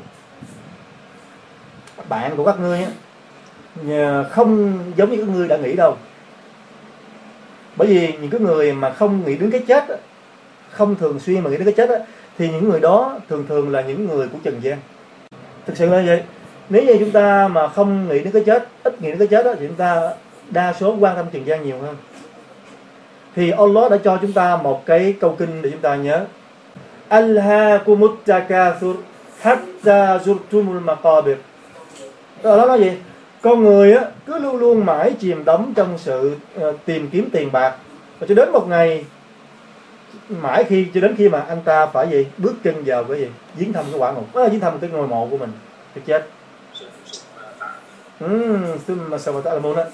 bạn 2.08 2.36
của 2.36 2.44
các 2.44 2.60
ngươi 2.60 2.82
á 2.82 2.90
không 4.30 4.78
giống 4.96 5.10
như 5.10 5.16
các 5.16 5.28
ngươi 5.28 5.48
đã 5.48 5.56
nghĩ 5.56 5.72
đâu. 5.76 5.96
Bởi 7.76 7.88
vì 7.88 8.12
những 8.12 8.30
cái 8.30 8.40
người 8.40 8.72
mà 8.72 8.90
không 8.90 9.26
nghĩ 9.26 9.36
đến 9.36 9.50
cái 9.50 9.64
chết 9.68 9.84
không 10.70 10.96
thường 10.96 11.20
xuyên 11.20 11.40
mà 11.40 11.50
nghĩ 11.50 11.56
đến 11.56 11.64
cái 11.64 11.86
chết 11.86 12.04
thì 12.38 12.48
những 12.48 12.68
người 12.68 12.80
đó 12.80 13.18
thường 13.28 13.44
thường 13.48 13.70
là 13.70 13.80
những 13.80 14.08
người 14.08 14.28
của 14.28 14.38
trần 14.44 14.60
gian 14.62 14.78
thực 15.66 15.76
sự 15.76 15.86
là 15.86 16.02
vậy. 16.06 16.22
Nếu 16.68 16.82
như 16.82 16.96
chúng 16.98 17.10
ta 17.10 17.48
mà 17.48 17.68
không 17.68 18.08
nghĩ 18.08 18.18
đến 18.18 18.32
cái 18.32 18.42
chết 18.46 18.68
ít 18.82 19.02
nghĩ 19.02 19.08
đến 19.08 19.18
cái 19.18 19.28
chết 19.28 19.44
đó, 19.44 19.54
thì 19.58 19.66
chúng 19.66 19.76
ta 19.76 20.10
đa 20.50 20.72
số 20.80 20.96
quan 21.00 21.16
tâm 21.16 21.26
trần 21.32 21.46
gian 21.46 21.62
nhiều 21.64 21.78
hơn. 21.78 21.96
Thì 23.36 23.50
Allah 23.50 23.90
đã 23.90 23.96
cho 24.04 24.18
chúng 24.22 24.32
ta 24.32 24.56
một 24.56 24.86
cái 24.86 25.14
câu 25.20 25.36
kinh 25.38 25.62
để 25.62 25.70
chúng 25.70 25.80
ta 25.80 25.96
nhớ. 25.96 26.24
Alhaakumut 27.08 28.10
takathur 28.26 28.96
hatta 29.40 30.16
zurtumul 30.16 30.80
maqabir. 30.80 31.36
Đó 32.42 32.66
là 32.66 32.78
gì? 32.78 32.92
Con 33.42 33.64
người 33.64 33.92
á, 33.92 34.04
cứ 34.26 34.38
luôn 34.38 34.56
luôn 34.56 34.86
mãi 34.86 35.14
chìm 35.20 35.44
đắm 35.44 35.72
trong 35.76 35.98
sự 35.98 36.36
uh, 36.60 36.76
tìm 36.84 37.08
kiếm 37.08 37.28
tiền 37.32 37.52
bạc. 37.52 37.76
Và 38.18 38.26
cho 38.26 38.34
đến 38.34 38.52
một 38.52 38.68
ngày 38.68 39.04
mãi 40.28 40.64
khi 40.64 40.86
cho 40.94 41.00
đến 41.00 41.14
khi 41.18 41.28
mà 41.28 41.40
anh 41.40 41.60
ta 41.64 41.86
phải 41.86 42.08
gì 42.10 42.26
bước 42.38 42.54
chân 42.64 42.82
vào 42.86 43.04
cái 43.04 43.18
gì 43.18 43.28
viếng 43.54 43.72
thăm 43.72 43.84
cái 43.90 44.00
quả 44.00 44.12
ngục. 44.12 44.26
Ờ, 44.32 44.44
à, 44.44 44.48
viếng 44.48 44.60
thăm 44.60 44.78
cái 44.78 44.90
ngôi 44.90 45.08
mộ 45.08 45.28
của 45.30 45.38
mình 45.38 45.50
thì 45.94 46.00
chết. 46.06 46.26
Mà 48.86 49.18
sao 49.18 49.42
mà 49.44 49.58
môn 49.58 49.76
á 49.76 49.84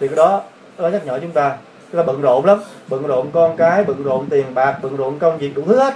thì 0.00 0.08
cái 0.08 0.16
đó 0.16 0.42
nó 0.78 0.88
nhắc 0.88 1.06
nhở 1.06 1.18
chúng 1.20 1.32
ta. 1.32 1.56
Chúng 1.92 1.98
ta 2.00 2.02
bận 2.02 2.20
rộn 2.20 2.44
lắm. 2.44 2.58
Bận 2.88 3.06
rộn 3.06 3.30
con 3.32 3.56
cái 3.56 3.84
bận 3.84 4.02
rộn 4.02 4.26
tiền 4.30 4.54
bạc 4.54 4.78
bận 4.82 4.96
rộn 4.96 5.18
công 5.18 5.38
việc 5.38 5.54
đủ 5.54 5.62
thứ 5.66 5.78
hết. 5.78 5.94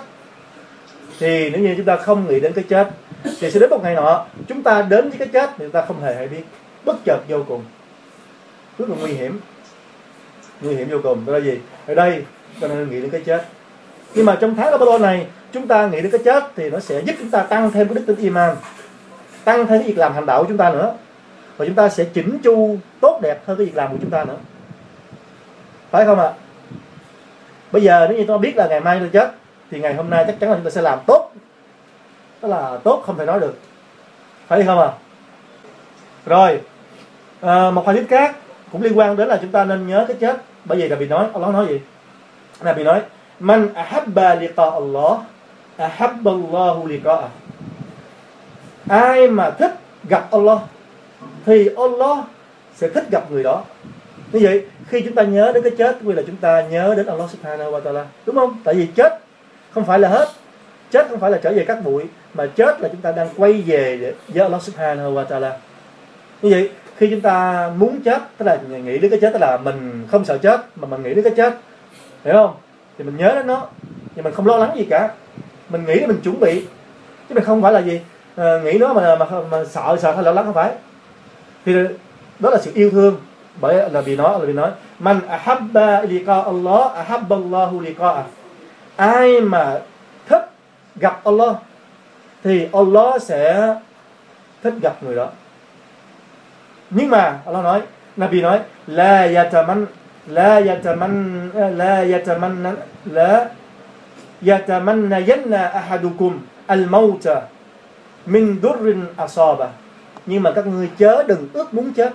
Thì 1.18 1.50
nếu 1.50 1.60
như 1.60 1.74
chúng 1.76 1.86
ta 1.86 1.96
không 1.96 2.28
nghĩ 2.28 2.40
đến 2.40 2.52
cái 2.52 2.64
chết 2.68 2.90
thì 3.40 3.50
sẽ 3.50 3.60
đến 3.60 3.70
một 3.70 3.80
ngày 3.82 3.94
nọ 3.94 4.24
chúng 4.48 4.62
ta 4.62 4.82
đến 4.82 5.08
với 5.08 5.18
cái 5.18 5.28
chết 5.28 5.50
thì 5.50 5.64
chúng 5.64 5.70
ta 5.70 5.84
không 5.88 6.02
hề 6.02 6.14
hay 6.14 6.28
biết. 6.28 6.42
Bất 6.84 6.96
chợt 7.04 7.18
vô 7.28 7.44
cùng. 7.48 7.64
Rất 8.78 8.88
là 8.88 8.96
nguy 9.00 9.12
hiểm. 9.12 9.40
Nguy 10.60 10.74
hiểm 10.74 10.88
vô 10.88 10.98
cùng. 11.02 11.26
Đó 11.26 11.32
là 11.32 11.40
gì? 11.40 11.58
Ở 11.86 11.94
đây 11.94 12.24
cho 12.60 12.68
nên 12.68 12.90
nghĩ 12.90 13.00
đến 13.00 13.10
cái 13.10 13.20
chết 13.20 13.46
nhưng 14.14 14.26
mà 14.26 14.36
trong 14.40 14.54
tháng 14.56 14.70
Ramadan 14.70 15.02
này 15.02 15.26
chúng 15.52 15.68
ta 15.68 15.86
nghĩ 15.86 16.00
đến 16.00 16.10
cái 16.10 16.20
chết 16.24 16.44
thì 16.56 16.70
nó 16.70 16.80
sẽ 16.80 17.00
giúp 17.00 17.16
chúng 17.18 17.30
ta 17.30 17.42
tăng 17.42 17.70
thêm 17.70 17.88
cái 17.88 17.94
đức 17.94 18.02
tin 18.06 18.16
iman 18.16 18.56
tăng 19.44 19.66
thêm 19.66 19.78
cái 19.78 19.88
việc 19.88 19.98
làm 19.98 20.14
hành 20.14 20.26
đạo 20.26 20.42
của 20.42 20.48
chúng 20.48 20.56
ta 20.56 20.70
nữa. 20.70 20.94
Và 21.56 21.66
chúng 21.66 21.74
ta 21.74 21.88
sẽ 21.88 22.04
chỉnh 22.04 22.38
chu 22.42 22.76
tốt 23.00 23.18
đẹp 23.22 23.46
hơn 23.46 23.56
cái 23.56 23.66
việc 23.66 23.76
làm 23.76 23.92
của 23.92 23.98
chúng 24.00 24.10
ta 24.10 24.24
nữa. 24.24 24.36
Phải 25.90 26.04
không 26.04 26.20
ạ? 26.20 26.30
Bây 27.72 27.82
giờ 27.82 28.06
nếu 28.08 28.18
như 28.18 28.24
tôi 28.28 28.38
biết 28.38 28.56
là 28.56 28.66
ngày 28.66 28.80
mai 28.80 28.98
tôi 29.00 29.08
chết 29.12 29.32
thì 29.70 29.80
ngày 29.80 29.94
hôm 29.94 30.10
nay 30.10 30.24
chắc 30.26 30.40
chắn 30.40 30.50
là 30.50 30.56
chúng 30.56 30.64
ta 30.64 30.70
sẽ 30.70 30.82
làm 30.82 30.98
tốt. 31.06 31.32
Đó 32.42 32.48
là 32.48 32.78
tốt 32.84 33.02
không 33.06 33.18
thể 33.18 33.26
nói 33.26 33.40
được. 33.40 33.58
Phải 34.46 34.62
không 34.62 34.80
ạ? 34.80 34.90
Rồi 36.26 36.60
à, 37.40 37.70
một 37.70 37.86
hadith 37.86 38.08
khác 38.08 38.36
cũng 38.72 38.82
liên 38.82 38.98
quan 38.98 39.16
đến 39.16 39.28
là 39.28 39.38
chúng 39.42 39.50
ta 39.50 39.64
nên 39.64 39.86
nhớ 39.86 40.04
cái 40.08 40.16
chết. 40.20 40.36
Bởi 40.64 40.78
vì 40.78 40.88
là 40.88 40.96
bị 40.96 41.06
nói 41.06 41.26
Allah 41.34 41.52
nói 41.52 41.66
gì? 41.68 41.80
Là 42.60 42.72
bị 42.72 42.84
nói 42.84 43.00
man 43.42 43.74
ahabba 43.74 44.34
liqa 44.34 44.70
Allah 44.70 45.26
ahabballahu 45.76 46.86
liqa'ah. 46.86 47.28
Ai 48.88 49.28
mà 49.28 49.50
thích 49.50 49.74
gặp 50.08 50.28
Allah, 50.30 50.58
thì 51.46 51.68
Allah 51.76 52.18
sẽ 52.74 52.88
thích 52.88 53.04
gặp 53.10 53.30
người 53.30 53.42
đó. 53.42 53.64
Như 54.32 54.40
vậy, 54.42 54.66
khi 54.88 55.00
chúng 55.00 55.14
ta 55.14 55.22
nhớ 55.22 55.52
đến 55.54 55.62
cái 55.62 55.72
chết 55.78 56.02
như 56.02 56.12
là 56.12 56.22
chúng 56.26 56.36
ta 56.36 56.62
nhớ 56.62 56.94
đến 56.96 57.06
Allah 57.06 57.30
subhanahu 57.30 57.72
wa 57.72 57.82
ta'ala. 57.82 58.04
Đúng 58.26 58.36
không? 58.36 58.60
Tại 58.64 58.74
vì 58.74 58.86
chết 58.86 59.18
không 59.70 59.84
phải 59.84 59.98
là 59.98 60.08
hết. 60.08 60.28
Chết 60.90 61.06
không 61.10 61.20
phải 61.20 61.30
là 61.30 61.38
trở 61.42 61.52
về 61.52 61.64
các 61.68 61.84
bụi, 61.84 62.04
mà 62.34 62.46
chết 62.46 62.80
là 62.80 62.88
chúng 62.88 63.00
ta 63.00 63.12
đang 63.12 63.28
quay 63.36 63.52
về 63.52 64.14
với 64.28 64.42
Allah 64.42 64.62
subhanahu 64.62 65.14
wa 65.14 65.26
ta'ala. 65.26 65.50
Như 66.42 66.50
vậy, 66.50 66.70
khi 66.96 67.08
chúng 67.10 67.20
ta 67.20 67.70
muốn 67.76 68.00
chết, 68.04 68.22
tức 68.38 68.44
là 68.46 68.58
nghĩ 68.84 68.98
đến 68.98 69.10
cái 69.10 69.20
chết, 69.20 69.30
tức 69.32 69.38
là 69.38 69.56
mình 69.56 70.06
không 70.10 70.24
sợ 70.24 70.38
chết, 70.38 70.60
mà 70.76 70.88
mình 70.88 71.02
nghĩ 71.02 71.14
đến 71.14 71.24
cái 71.24 71.32
chết. 71.36 71.54
Hiểu 72.24 72.34
không? 72.34 72.54
Thì 72.98 73.04
mình 73.04 73.16
nhớ 73.16 73.32
đến 73.34 73.46
nó. 73.46 73.66
Nhưng 74.14 74.24
mình 74.24 74.34
không 74.34 74.46
lo 74.46 74.56
lắng 74.56 74.76
gì 74.76 74.86
cả. 74.90 75.10
Mình 75.68 75.84
nghĩ 75.84 75.98
để 76.00 76.06
mình 76.06 76.20
chuẩn 76.24 76.40
bị. 76.40 76.64
Chứ 77.28 77.34
mình 77.34 77.44
không 77.44 77.62
phải 77.62 77.72
là 77.72 77.80
gì 77.80 78.00
à, 78.36 78.58
nghĩ 78.64 78.78
nó 78.78 78.92
mà, 78.92 79.16
mà 79.16 79.26
mà 79.50 79.64
sợ 79.64 79.96
sợ 80.00 80.14
hay 80.14 80.24
lo 80.24 80.32
lắng 80.32 80.44
không 80.44 80.54
phải. 80.54 80.72
Thì 81.64 81.74
đó 82.38 82.50
là 82.50 82.58
sự 82.58 82.70
yêu 82.74 82.90
thương. 82.90 83.16
Bởi 83.60 83.90
là 83.90 84.00
vì 84.00 84.16
nó 84.16 84.32
là 84.32 84.38
vì 84.38 84.52
nói 84.52 84.70
man 84.98 85.20
ahabba 85.28 86.02
liqa 86.02 86.40
Allah 86.42 86.92
ahabba 86.94 87.36
Allahu 87.36 87.80
liqa. 87.80 88.24
Ai 88.96 89.40
mà 89.40 89.78
thích 90.28 90.50
gặp 90.96 91.20
Allah 91.24 91.56
thì 92.44 92.68
Allah 92.72 93.22
sẽ 93.22 93.74
thích 94.62 94.74
gặp 94.82 95.02
người 95.02 95.16
đó. 95.16 95.28
Nhưng 96.90 97.10
mà 97.10 97.38
Allah 97.46 97.64
nói 97.64 97.82
Nabi 98.16 98.40
nói 98.40 98.60
la 98.86 99.28
yataman 99.34 99.86
لا 100.26 100.60
yataman 100.60 101.50
لا 101.76 102.02
يتمنى 102.02 102.70
لا 103.04 103.48
yatamannayanna 104.46 105.66
ahadukum 105.66 106.38
al-mauta 106.66 107.40
min 108.26 108.60
durrin 108.62 109.04
asaba. 109.16 109.68
Nhưng 110.26 110.42
mà 110.42 110.52
các 110.52 110.66
ngươi 110.66 110.90
chớ 110.98 111.22
đừng 111.22 111.48
ước 111.52 111.74
muốn 111.74 111.92
chết. 111.92 112.12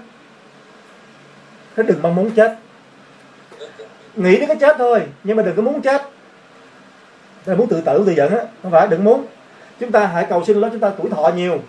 Thế 1.76 1.84
đừng 1.84 2.02
mong 2.02 2.16
muốn 2.16 2.32
chết. 2.32 2.56
Nghĩ 4.16 4.38
đến 4.38 4.48
cái 4.48 4.58
chết 4.60 4.76
thôi, 4.78 5.02
nhưng 5.24 5.38
mà 5.38 5.44
đừng 5.44 5.56
có 5.56 5.62
muốn 5.62 5.82
chết. 5.82 6.02
Là 7.46 7.56
muốn 7.56 7.68
tự 7.68 7.82
tử 7.82 8.04
tự 8.06 8.12
giận 8.12 8.32
á, 8.32 8.44
không 8.64 8.72
phải, 8.72 8.88
đừng 8.88 9.04
muốn. 9.04 9.26
Chúng 9.80 9.92
ta 9.92 10.06
hãy 10.06 10.26
cầu 10.30 10.44
xin 10.46 10.62
đó 10.62 10.70
chúng 10.72 10.80
ta 10.80 10.90
tuổi 10.90 11.10
thọ 11.10 11.32
nhiều. 11.36 11.60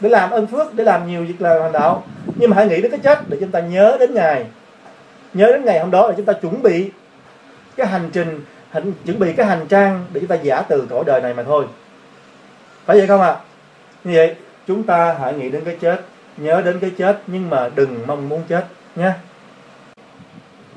Để 0.00 0.08
làm 0.08 0.30
ơn 0.30 0.46
phước, 0.46 0.74
để 0.74 0.84
làm 0.84 1.06
nhiều 1.08 1.24
việc 1.24 1.40
làm 1.40 1.62
hành 1.62 1.72
đạo. 1.72 2.04
Nhưng 2.34 2.50
mà 2.50 2.56
hãy 2.56 2.68
nghĩ 2.68 2.82
đến 2.82 2.90
cái 2.90 3.00
chết, 3.02 3.18
để 3.28 3.36
chúng 3.40 3.50
ta 3.50 3.60
nhớ 3.60 3.96
đến 4.00 4.14
ngài 4.14 4.46
nhớ 5.36 5.46
đến 5.52 5.64
ngày 5.64 5.80
hôm 5.80 5.90
đó 5.90 6.08
là 6.08 6.14
chúng 6.16 6.26
ta 6.26 6.32
chuẩn 6.32 6.62
bị 6.62 6.90
cái 7.76 7.86
hành 7.86 8.10
trình 8.12 8.40
hành, 8.70 8.92
chuẩn 9.06 9.18
bị 9.18 9.32
cái 9.32 9.46
hành 9.46 9.66
trang 9.68 10.04
để 10.12 10.20
chúng 10.20 10.28
ta 10.28 10.34
giả 10.34 10.62
từ 10.62 10.86
cõi 10.90 11.04
đời 11.06 11.20
này 11.20 11.34
mà 11.34 11.42
thôi. 11.42 11.66
Phải 12.84 12.98
vậy 12.98 13.06
không 13.06 13.20
ạ? 13.20 13.28
À? 13.28 13.40
như 14.04 14.12
vậy 14.16 14.34
chúng 14.66 14.82
ta 14.82 15.16
hãy 15.20 15.34
nghĩ 15.34 15.50
đến 15.50 15.64
cái 15.64 15.76
chết 15.80 16.00
nhớ 16.36 16.62
đến 16.64 16.78
cái 16.80 16.90
chết 16.98 17.22
nhưng 17.26 17.50
mà 17.50 17.70
đừng 17.74 18.06
mong 18.06 18.28
muốn 18.28 18.42
chết 18.48 18.64
nhé. 18.96 19.12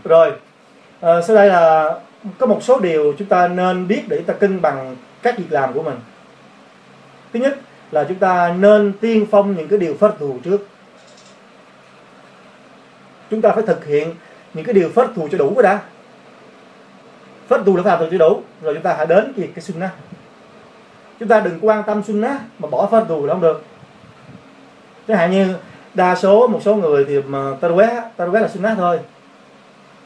Rồi 0.03 0.31
à, 1.01 1.21
sau 1.21 1.35
đây 1.35 1.47
là 1.47 1.95
có 2.37 2.45
một 2.45 2.63
số 2.63 2.79
điều 2.79 3.13
chúng 3.17 3.27
ta 3.27 3.47
nên 3.47 3.87
biết 3.87 4.01
để 4.07 4.17
chúng 4.17 4.25
ta 4.25 4.33
cân 4.33 4.61
bằng 4.61 4.95
các 5.21 5.37
việc 5.37 5.45
làm 5.49 5.73
của 5.73 5.83
mình. 5.83 5.99
Thứ 7.33 7.39
nhất 7.39 7.59
là 7.91 8.03
chúng 8.03 8.19
ta 8.19 8.53
nên 8.59 8.93
tiên 9.01 9.25
phong 9.31 9.55
những 9.55 9.67
cái 9.67 9.79
điều 9.79 9.93
phật 9.99 10.15
thù 10.19 10.37
trước. 10.43 10.67
Chúng 13.31 13.41
ta 13.41 13.51
phải 13.51 13.63
thực 13.67 13.85
hiện 13.85 14.15
những 14.53 14.65
cái 14.65 14.73
điều 14.73 14.89
phất 14.89 15.09
thù 15.15 15.27
cho 15.31 15.37
đủ 15.37 15.53
rồi 15.55 15.63
đã. 15.63 15.79
Phất 17.47 17.61
thù 17.65 17.75
là 17.75 17.83
phải 17.83 17.99
làm 17.99 18.11
cho 18.11 18.17
đủ. 18.17 18.41
Rồi 18.61 18.73
chúng 18.73 18.83
ta 18.83 18.93
hãy 18.97 19.05
đến 19.05 19.33
cái, 19.37 19.49
cái 19.55 19.61
sunnah. 19.61 19.91
Chúng 21.19 21.29
ta 21.29 21.39
đừng 21.39 21.59
quan 21.61 21.83
tâm 21.83 22.03
sunnah 22.03 22.41
mà 22.59 22.69
bỏ 22.69 22.87
phất 22.91 23.03
thù 23.07 23.25
là 23.25 23.33
không 23.33 23.41
được. 23.41 23.63
Chẳng 25.07 25.17
hạn 25.17 25.31
như 25.31 25.55
đa 25.93 26.15
số 26.15 26.47
một 26.47 26.59
số 26.63 26.75
người 26.75 27.05
thì 27.05 27.21
mà 27.21 27.39
taraweh 27.61 28.01
taraweh 28.17 28.41
là 28.41 28.47
sunnah 28.47 28.77
thôi. 28.77 28.99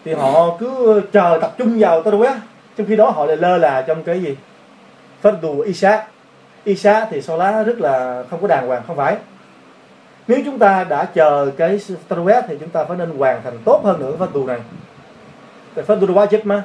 Thì 0.06 0.14
họ 0.14 0.58
cứ 0.60 1.02
chờ 1.14 1.38
tập 1.42 1.54
trung 1.58 1.80
vào 1.80 2.04
taraweh 2.04 2.36
trong 2.78 2.88
khi 2.88 2.96
đó 2.96 3.10
họ 3.10 3.26
lại 3.26 3.38
lơ 3.38 3.58
là 3.58 3.82
trong 3.82 4.04
cái 4.04 4.22
gì? 4.22 4.38
Phất 5.22 5.36
thù 5.42 5.60
isha. 5.60 6.08
Isha 6.64 7.06
thì 7.06 7.22
sau 7.22 7.38
lá 7.38 7.64
rất 7.64 7.80
là 7.80 8.24
không 8.30 8.42
có 8.42 8.48
đàng 8.48 8.68
hoàng 8.68 8.82
không 8.88 8.96
phải 8.96 9.18
nếu 10.28 10.42
chúng 10.46 10.60
ta 10.60 10.84
đã 10.84 11.06
chờ 11.06 11.52
cái 11.58 11.80
taraweh 12.10 12.42
thì 12.48 12.58
chúng 12.60 12.70
ta 12.70 12.84
phải 12.84 12.98
nên 12.98 13.10
hoàn 13.10 13.44
thành 13.44 13.58
tốt 13.66 13.82
hơn 13.84 14.00
nữa 14.00 14.16
phát 14.20 14.30
tu 14.34 14.48
này. 14.48 14.60
Tại 15.76 15.86
phát 15.86 15.98
quá 16.02 16.26
wajib 16.26 16.40
mà. 16.44 16.64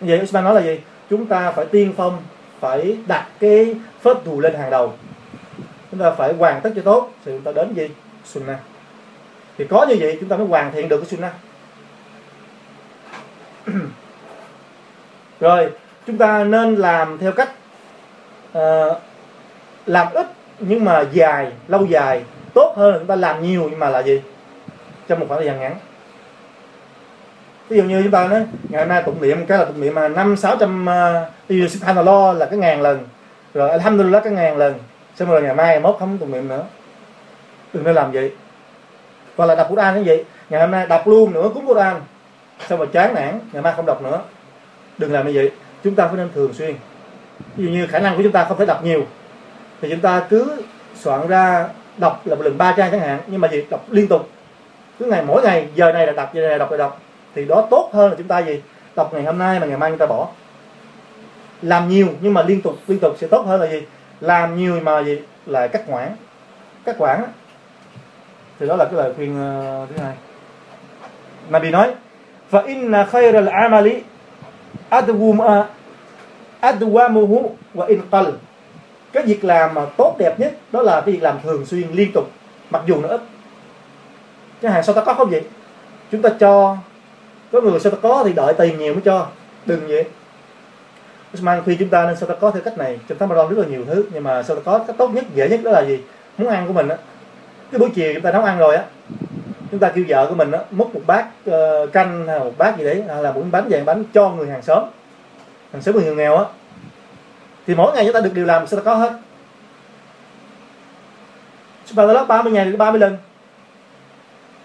Vậy 0.00 0.22
Usman 0.22 0.44
nói 0.44 0.54
là 0.54 0.60
gì? 0.62 0.80
Chúng 1.10 1.26
ta 1.26 1.52
phải 1.52 1.66
tiên 1.66 1.92
phong 1.96 2.22
phải 2.60 2.96
đặt 3.06 3.26
cái 3.40 3.74
phép 4.00 4.12
tu 4.24 4.40
lên 4.40 4.54
hàng 4.54 4.70
đầu. 4.70 4.92
Chúng 5.90 6.00
ta 6.00 6.10
phải 6.10 6.34
hoàn 6.34 6.60
tất 6.60 6.70
cho 6.76 6.82
tốt. 6.82 7.10
Thì 7.24 7.32
chúng 7.32 7.42
ta 7.42 7.52
đến 7.52 7.74
gì? 7.74 7.88
Sunnah. 8.24 8.60
Thì 9.58 9.66
có 9.66 9.86
như 9.88 9.96
vậy 10.00 10.16
chúng 10.20 10.28
ta 10.28 10.36
mới 10.36 10.46
hoàn 10.46 10.72
thiện 10.72 10.88
được 10.88 10.96
cái 10.96 11.06
sunnah. 11.06 11.32
Rồi 15.40 15.70
chúng 16.06 16.18
ta 16.18 16.44
nên 16.44 16.74
làm 16.74 17.18
theo 17.18 17.32
cách 17.32 17.50
uh, 18.58 18.96
làm 19.86 20.12
ít 20.14 20.26
nhưng 20.58 20.84
mà 20.84 21.04
dài 21.12 21.52
lâu 21.68 21.86
dài 21.86 22.22
tốt 22.54 22.74
hơn 22.76 22.94
chúng 22.98 23.06
ta 23.06 23.16
làm 23.16 23.42
nhiều 23.42 23.66
nhưng 23.70 23.78
mà 23.78 23.90
là 23.90 24.02
gì? 24.02 24.22
Trong 25.08 25.20
một 25.20 25.26
khoảng 25.28 25.40
thời 25.40 25.46
gian 25.46 25.60
ngắn. 25.60 25.76
Ví 27.68 27.76
dụ 27.76 27.82
như 27.82 28.02
chúng 28.02 28.12
ta 28.12 28.28
nói, 28.28 28.46
ngày 28.68 28.82
hôm 28.82 28.88
nay 28.88 29.02
tụng 29.02 29.20
niệm, 29.20 29.46
cái 29.46 29.58
là 29.58 29.64
tụng 29.64 29.80
niệm 29.80 29.94
mà 29.94 30.08
năm 30.08 30.36
sáu 30.36 30.56
trăm 30.56 30.88
à, 30.88 31.30
ví 31.48 31.60
dụ 31.60 31.68
subhanallah 31.68 32.36
là 32.36 32.46
cái 32.46 32.58
ngàn 32.58 32.82
lần, 32.82 32.98
rồi 33.54 33.70
alhamdulillah 33.70 34.24
cái 34.24 34.32
ngàn 34.32 34.56
lần, 34.56 34.74
xong 35.16 35.28
rồi 35.28 35.42
ngày 35.42 35.54
mai 35.54 35.80
mốt 35.80 35.96
không 35.98 36.18
tụng 36.18 36.32
niệm 36.32 36.48
nữa. 36.48 36.64
Đừng 37.72 37.84
nên 37.84 37.94
làm 37.94 38.12
vậy. 38.12 38.32
Hoặc 39.36 39.46
là 39.46 39.54
đọc 39.54 39.66
Quran 39.70 39.94
như 39.94 40.02
vậy, 40.06 40.24
ngày 40.50 40.60
hôm 40.60 40.70
nay 40.70 40.86
đọc 40.86 41.06
luôn 41.06 41.32
nữa 41.32 41.50
cúng 41.54 41.66
Quran, 41.66 42.00
xong 42.68 42.78
rồi 42.78 42.88
chán 42.92 43.14
nản, 43.14 43.40
ngày 43.52 43.62
mai 43.62 43.72
không 43.76 43.86
đọc 43.86 44.02
nữa. 44.02 44.20
Đừng 44.98 45.12
làm 45.12 45.26
như 45.26 45.32
vậy. 45.34 45.50
Chúng 45.84 45.94
ta 45.94 46.06
phải 46.06 46.16
nên 46.16 46.28
thường 46.34 46.54
xuyên. 46.54 46.74
Ví 47.56 47.64
dụ 47.64 47.70
như 47.70 47.86
khả 47.86 47.98
năng 47.98 48.16
của 48.16 48.22
chúng 48.22 48.32
ta 48.32 48.44
không 48.44 48.58
thể 48.58 48.66
đọc 48.66 48.84
nhiều, 48.84 49.06
thì 49.80 49.90
chúng 49.90 50.00
ta 50.00 50.26
cứ 50.30 50.62
soạn 50.94 51.26
ra 51.28 51.68
đọc 51.98 52.26
là 52.26 52.34
một 52.34 52.42
lần 52.42 52.58
ba 52.58 52.74
trang 52.76 52.90
chẳng 52.90 53.00
hạn 53.00 53.18
nhưng 53.26 53.40
mà 53.40 53.48
gì 53.48 53.64
đọc 53.70 53.84
liên 53.90 54.08
tục. 54.08 54.28
Cứ 54.98 55.04
ngày 55.04 55.22
mỗi 55.26 55.42
ngày 55.42 55.68
giờ 55.74 55.92
này 55.92 56.06
là 56.06 56.12
đọc 56.12 56.34
giờ 56.34 56.40
này 56.40 56.50
là 56.50 56.58
đọc 56.58 56.70
là 56.70 56.76
đọc. 56.76 57.00
Thì 57.34 57.44
đó 57.44 57.66
tốt 57.70 57.90
hơn 57.92 58.10
là 58.10 58.16
chúng 58.18 58.28
ta 58.28 58.38
gì? 58.38 58.62
Đọc 58.96 59.14
ngày 59.14 59.24
hôm 59.24 59.38
nay 59.38 59.60
mà 59.60 59.66
ngày 59.66 59.76
mai 59.78 59.90
chúng 59.90 59.98
ta 59.98 60.06
bỏ. 60.06 60.28
Làm 61.62 61.88
nhiều 61.88 62.08
nhưng 62.20 62.34
mà 62.34 62.42
liên 62.42 62.62
tục 62.62 62.76
liên 62.86 62.98
tục 62.98 63.16
sẽ 63.20 63.26
tốt 63.26 63.46
hơn 63.46 63.60
là 63.60 63.66
gì? 63.66 63.82
Làm 64.20 64.56
nhiều 64.56 64.80
mà 64.80 65.02
gì? 65.02 65.18
Là 65.46 65.66
cắt 65.66 65.82
quản 65.88 66.16
cắt 66.84 66.96
quản 66.98 67.24
thì 68.60 68.66
đó 68.66 68.76
là 68.76 68.84
cái 68.84 68.94
lời 68.94 69.12
khuyên 69.16 69.30
uh, 69.32 69.88
thứ 69.88 69.96
hai. 70.04 70.14
Nabi 71.48 71.70
nói 71.70 71.94
fa 72.50 72.66
inna 72.66 73.04
khayra 73.04 73.40
al-amali 73.40 74.00
adwum 74.90 75.64
adwamuhu 76.60 77.56
wa 77.74 77.86
in 77.86 78.00
qal 78.10 78.26
cái 79.12 79.22
việc 79.22 79.44
làm 79.44 79.74
mà 79.74 79.86
tốt 79.96 80.16
đẹp 80.18 80.40
nhất 80.40 80.52
đó 80.72 80.82
là 80.82 81.00
cái 81.00 81.14
việc 81.14 81.22
làm 81.22 81.40
thường 81.42 81.66
xuyên 81.66 81.92
liên 81.92 82.12
tục 82.12 82.30
mặc 82.70 82.82
dù 82.86 83.00
nó 83.00 83.08
ít. 83.08 83.20
Cái 84.60 84.72
hàng 84.72 84.82
sao 84.82 84.94
ta 84.94 85.04
có 85.04 85.14
không 85.14 85.30
vậy? 85.30 85.42
Chúng 86.12 86.22
ta 86.22 86.30
cho 86.40 86.76
có 87.52 87.60
người 87.60 87.80
sao 87.80 87.92
ta 87.92 87.98
có 88.02 88.22
thì 88.26 88.32
đợi 88.32 88.54
tiền 88.58 88.78
nhiều 88.78 88.94
mới 88.94 89.02
cho. 89.04 89.26
Đừng 89.66 89.88
vậy. 89.88 90.04
Usman 91.34 91.62
khi 91.66 91.76
chúng 91.76 91.88
ta 91.88 92.06
nên 92.06 92.16
sao 92.16 92.28
ta 92.28 92.34
có 92.34 92.50
theo 92.50 92.62
cách 92.62 92.78
này. 92.78 92.98
Trong 93.08 93.18
tháng 93.18 93.28
Ramadan 93.28 93.54
rất 93.54 93.62
là 93.62 93.68
nhiều 93.68 93.84
thứ 93.86 94.04
nhưng 94.12 94.24
mà 94.24 94.42
sao 94.42 94.56
ta 94.56 94.62
có 94.64 94.78
cách 94.78 94.96
tốt 94.98 95.08
nhất 95.08 95.24
dễ 95.34 95.48
nhất 95.48 95.60
đó 95.64 95.70
là 95.70 95.80
gì? 95.80 96.00
Muốn 96.38 96.48
ăn 96.48 96.66
của 96.66 96.72
mình 96.72 96.88
á. 96.88 96.96
Cái 97.72 97.78
buổi 97.78 97.90
chiều 97.94 98.14
chúng 98.14 98.22
ta 98.22 98.32
nấu 98.32 98.42
ăn 98.42 98.58
rồi 98.58 98.76
á 98.76 98.84
chúng 99.70 99.80
ta 99.80 99.88
kêu 99.88 100.04
vợ 100.08 100.26
của 100.28 100.34
mình 100.34 100.50
á 100.50 100.58
múc 100.70 100.94
một 100.94 101.00
bát 101.06 101.26
uh, 101.50 101.92
canh 101.92 102.26
hay 102.28 102.38
một 102.38 102.52
bát 102.58 102.78
gì 102.78 102.84
đấy 102.84 103.04
hay 103.08 103.22
là 103.22 103.32
một 103.32 103.42
bánh 103.50 103.68
vàng 103.70 103.84
bánh 103.84 104.04
cho 104.14 104.30
người 104.30 104.46
hàng 104.46 104.62
xóm. 104.62 104.84
Hàng 105.72 105.82
xóm 105.82 105.94
người 105.94 106.14
nghèo 106.14 106.36
á 106.36 106.44
thì 107.66 107.74
mỗi 107.74 107.92
ngày 107.92 108.04
chúng 108.04 108.14
ta 108.14 108.20
được 108.20 108.34
điều 108.34 108.44
làm 108.44 108.66
sẽ 108.66 108.76
ta 108.76 108.82
có 108.82 108.94
hết 108.94 109.12
Subhanallah 111.86 112.28
30 112.28 112.52
ngày 112.52 112.64
được 112.64 112.76
30 112.76 113.00
lần. 113.00 113.16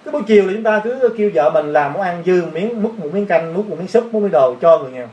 Cái 0.06 0.12
buổi 0.12 0.22
chiều 0.28 0.46
là 0.46 0.54
chúng 0.54 0.64
ta 0.64 0.82
cứ 0.84 1.14
kêu 1.18 1.32
vợ 1.34 1.50
mình 1.50 1.74
làm 1.74 1.94
món 1.94 2.02
ăn 2.02 2.24
dư 2.26 2.42
một 2.42 2.50
miếng 2.54 2.82
múc 2.84 3.00
một 3.00 3.10
miếng 3.14 3.26
canh 3.26 3.54
múc 3.54 3.68
một 3.70 3.76
miếng 3.80 3.88
súp 3.88 4.14
một 4.14 4.20
miếng 4.20 4.32
đồ 4.32 4.56
cho 4.62 4.80
người 4.80 4.92
nghèo. 4.92 5.08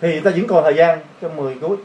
Thì 0.00 0.20
ta 0.20 0.30
vẫn 0.30 0.46
còn 0.46 0.64
thời 0.64 0.74
gian 0.74 0.98
cho 1.22 1.28
10 1.28 1.54
cuối 1.60 1.76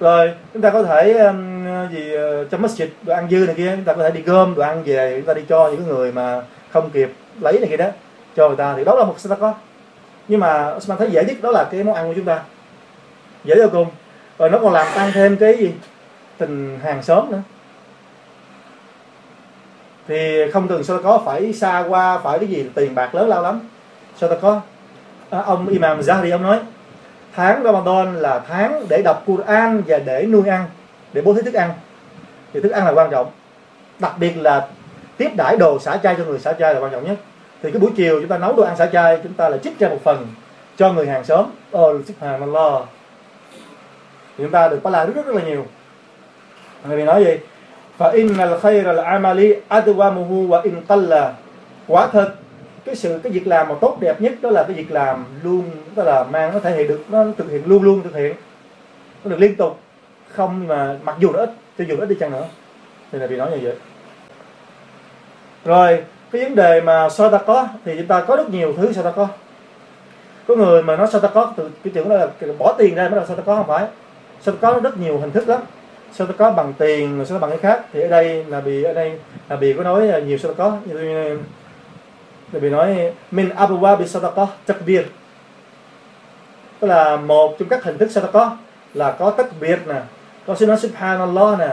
rồi 0.00 0.32
chúng 0.52 0.62
ta 0.62 0.70
có 0.70 0.82
thể 0.82 1.18
um, 1.18 1.64
gì 1.92 2.14
ờ, 2.14 2.44
trong 2.44 2.62
masjid 2.62 2.86
đồ 3.02 3.14
ăn 3.14 3.28
dư 3.30 3.36
này 3.46 3.54
kia 3.54 3.72
chúng 3.76 3.84
ta 3.84 3.94
có 3.94 4.02
thể 4.02 4.10
đi 4.10 4.22
gom 4.22 4.54
đồ 4.54 4.62
ăn 4.62 4.82
về 4.84 5.14
chúng 5.16 5.26
ta 5.26 5.34
đi 5.34 5.42
cho 5.48 5.70
những 5.70 5.88
người 5.88 6.12
mà 6.12 6.42
không 6.70 6.90
kịp 6.90 7.10
lấy 7.40 7.58
này 7.60 7.68
kia 7.70 7.76
đó 7.76 7.86
cho 8.36 8.48
người 8.48 8.56
ta. 8.56 8.74
Thì 8.76 8.84
đó 8.84 8.94
là 8.94 9.04
một 9.04 9.16
có 9.40 9.54
nhưng 10.28 10.40
mà 10.40 10.74
Osman 10.76 10.98
thấy 10.98 11.10
dễ 11.10 11.24
nhất 11.24 11.36
đó 11.42 11.50
là 11.50 11.68
cái 11.70 11.84
món 11.84 11.94
ăn 11.94 12.08
của 12.08 12.14
chúng 12.16 12.24
ta. 12.24 12.42
Dễ 13.44 13.54
vô 13.54 13.68
cùng. 13.72 13.88
Rồi 14.38 14.50
nó 14.50 14.58
còn 14.58 14.72
làm 14.72 14.86
tăng 14.94 15.12
thêm 15.12 15.36
cái 15.36 15.56
gì? 15.56 15.72
Tình 16.38 16.80
hàng 16.82 17.02
xóm 17.02 17.30
nữa. 17.30 17.42
Thì 20.08 20.50
không 20.52 20.68
cần 20.68 20.84
sao 20.84 20.98
có 21.02 21.22
phải 21.24 21.52
xa 21.52 21.84
qua 21.88 22.18
phải 22.18 22.38
cái 22.38 22.48
gì 22.48 22.70
tiền 22.74 22.94
bạc 22.94 23.14
lớn 23.14 23.28
lao 23.28 23.42
lắm. 23.42 23.60
Sao 24.16 24.28
ta 24.28 24.36
có 24.42 24.60
à, 25.30 25.38
ông 25.38 25.68
Imam 25.68 26.00
Zahri 26.00 26.32
ông 26.32 26.42
nói 26.42 26.58
tháng 27.34 27.62
Ramadan 27.64 28.16
là 28.16 28.38
tháng 28.48 28.86
để 28.88 29.02
đọc 29.02 29.22
Quran 29.26 29.82
và 29.86 29.98
để 29.98 30.26
nuôi 30.26 30.48
ăn 30.48 30.66
để 31.12 31.22
bố 31.22 31.34
thí 31.34 31.42
thức 31.42 31.54
ăn. 31.54 31.70
Thì 32.52 32.60
thức 32.60 32.72
ăn 32.72 32.84
là 32.84 32.92
quan 32.92 33.10
trọng. 33.10 33.30
Đặc 33.98 34.18
biệt 34.18 34.36
là 34.36 34.66
tiếp 35.16 35.30
đãi 35.36 35.56
đồ 35.56 35.78
xả 35.78 35.96
chay 35.96 36.14
cho 36.18 36.24
người 36.24 36.38
xả 36.38 36.52
chay 36.52 36.74
là 36.74 36.80
quan 36.80 36.92
trọng 36.92 37.04
nhất 37.04 37.16
thì 37.64 37.70
cái 37.70 37.80
buổi 37.80 37.90
chiều 37.96 38.20
chúng 38.20 38.28
ta 38.28 38.38
nấu 38.38 38.56
đồ 38.56 38.62
ăn 38.62 38.76
xả 38.76 38.86
chay 38.86 39.18
chúng 39.22 39.32
ta 39.32 39.48
là 39.48 39.58
trích 39.58 39.78
ra 39.78 39.88
một 39.88 39.98
phần 40.04 40.26
cho 40.76 40.92
người 40.92 41.06
hàng 41.06 41.24
xóm. 41.24 41.46
Hàng 42.20 42.40
mình 42.40 42.52
thì 44.38 44.44
chúng 44.44 44.50
ta 44.50 44.68
được 44.68 44.80
có 44.84 44.90
lại 44.90 45.06
rất, 45.06 45.12
rất 45.16 45.26
rất 45.26 45.34
là 45.34 45.42
nhiều. 45.42 45.66
Người 46.88 46.96
bị 46.96 47.04
nói 47.04 47.24
gì? 47.24 47.36
Fa 47.98 48.12
innal 48.12 48.58
khayra 48.60 48.90
al 48.90 48.98
amali 48.98 49.54
adwamuhu 49.68 50.48
wa 50.48 50.62
in 50.62 50.82
qalla. 50.88 51.32
Quả 51.86 52.06
thật 52.06 52.34
cái 52.84 52.94
sự 52.94 53.20
cái 53.22 53.32
việc 53.32 53.46
làm 53.46 53.68
mà 53.68 53.74
tốt 53.80 53.96
đẹp 54.00 54.20
nhất 54.20 54.32
đó 54.40 54.50
là 54.50 54.62
cái 54.62 54.76
việc 54.76 54.92
làm 54.92 55.24
luôn 55.42 55.70
tức 55.94 56.04
là 56.04 56.24
mang 56.24 56.52
nó 56.52 56.58
thể 56.60 56.76
hiện 56.76 56.88
được 56.88 57.00
nó 57.08 57.24
thực 57.36 57.50
hiện 57.50 57.62
luôn 57.66 57.82
luôn 57.82 58.02
thực 58.02 58.14
hiện. 58.14 58.34
Nó 59.24 59.30
được 59.30 59.40
liên 59.40 59.56
tục. 59.56 59.78
Không 60.28 60.66
mà 60.66 60.96
mặc 61.02 61.16
dù 61.18 61.32
nó 61.32 61.38
ít 61.38 61.50
cho 61.78 61.84
dù 61.84 61.96
nó 61.96 62.04
ít 62.04 62.08
đi 62.08 62.16
chăng 62.20 62.30
nữa. 62.30 62.44
Thì 63.12 63.18
là 63.18 63.26
bị 63.26 63.36
nói 63.36 63.50
như 63.50 63.58
vậy. 63.62 63.74
Rồi 65.64 66.02
cái 66.34 66.44
vấn 66.44 66.54
đề 66.54 66.80
mà 66.80 67.08
sao 67.08 67.30
ta 67.30 67.38
có 67.38 67.68
thì 67.84 67.94
chúng 67.98 68.06
ta 68.06 68.20
có 68.20 68.36
rất 68.36 68.50
nhiều 68.50 68.74
thứ 68.76 68.92
sao 68.92 69.04
ta 69.04 69.10
có 69.10 69.28
có 70.48 70.54
người 70.54 70.82
mà 70.82 70.96
nói 70.96 71.06
sao 71.12 71.20
ta 71.20 71.28
có 71.28 71.52
từ 71.56 71.70
cái 71.84 71.92
chuyện 71.94 72.08
đó 72.08 72.16
là 72.16 72.28
bỏ 72.58 72.74
tiền 72.78 72.94
ra 72.94 73.08
mới 73.08 73.20
là 73.20 73.26
sao 73.26 73.36
ta 73.36 73.42
có 73.46 73.56
không 73.56 73.66
phải. 73.66 73.86
Sao 74.40 74.54
ta 74.54 74.72
có 74.72 74.80
rất 74.80 74.98
nhiều 74.98 75.18
hình 75.18 75.30
thức 75.30 75.48
lắm. 75.48 75.60
Sao 76.12 76.26
ta 76.26 76.32
có 76.38 76.50
bằng 76.50 76.72
tiền 76.78 77.24
so 77.26 77.34
ta 77.34 77.38
bằng 77.38 77.50
cái 77.50 77.58
khác. 77.58 77.84
Thì 77.92 78.00
ở 78.00 78.08
đây 78.08 78.44
là 78.44 78.60
bị 78.60 78.82
ở 78.82 78.92
đây 78.92 79.18
là 79.48 79.56
bị 79.56 79.72
có 79.72 79.82
nói 79.82 80.22
nhiều 80.26 80.38
sao 80.38 80.52
ta 80.52 80.54
có 80.58 80.76
như 80.84 81.38
là 82.52 82.60
bị 82.60 82.70
nói, 82.70 83.12
min 83.30 83.48
abwa 83.48 83.96
bi 83.96 84.06
sadaqa 84.06 84.46
takbir. 84.66 85.02
Tức 86.80 86.88
là 86.88 87.16
một 87.16 87.56
trong 87.58 87.68
các 87.68 87.84
hình 87.84 87.98
thức 87.98 88.08
sadaqa 88.10 88.50
là 88.94 89.10
có 89.10 89.30
takbir 89.30 89.78
nè, 89.86 90.00
có 90.46 90.54
xin 90.54 90.68
nói 90.68 90.78
subhanallah 90.78 91.58
nè, 91.58 91.68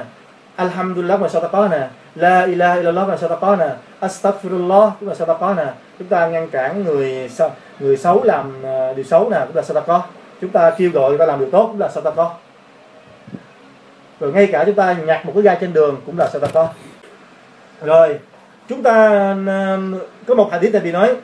alhamdulillah 0.55 1.21
mà 1.21 1.27
có 1.51 1.67
nè 1.67 1.87
la 2.15 2.41
ilaha 2.41 2.75
illallah 2.75 3.09
là 3.09 3.15
sadaqana. 3.17 3.69
Astaghfirullah 4.01 4.91
cũng 4.99 5.09
là 5.09 5.15
sadaqa 5.15 5.53
nè 5.53 5.65
chúng 5.99 6.07
ta 6.07 6.27
ngăn 6.27 6.49
cản 6.49 6.83
người 6.83 7.29
người 7.79 7.97
xấu 7.97 8.23
làm 8.23 8.63
ờ, 8.63 8.93
điều 8.93 9.05
xấu 9.05 9.29
nè, 9.29 9.37
cũng 9.47 9.55
là 9.55 9.61
sadaqa. 9.61 9.99
Chúng 10.41 10.49
ta 10.49 10.69
kêu 10.69 10.91
gọi 10.91 11.09
người 11.09 11.19
ta 11.19 11.25
làm 11.25 11.39
điều 11.39 11.49
tốt 11.51 11.67
cũng 11.71 11.79
là 11.79 11.89
sadaqa. 11.95 12.25
Rồi 14.19 14.33
ngay 14.33 14.47
cả 14.51 14.63
chúng 14.65 14.75
ta 14.75 14.95
nhặt 15.05 15.25
một 15.25 15.31
cái 15.35 15.43
gai 15.43 15.57
trên 15.61 15.73
đường 15.73 16.01
cũng 16.05 16.19
là 16.19 16.29
sadaqa. 16.33 16.67
Rồi, 17.81 18.19
chúng 18.69 18.83
ta 18.83 19.07
ờ, 19.47 19.79
có 20.27 20.35
một 20.35 20.49
hadith 20.51 20.73
này 20.73 20.81
bị 20.81 20.91
nói 20.91 21.15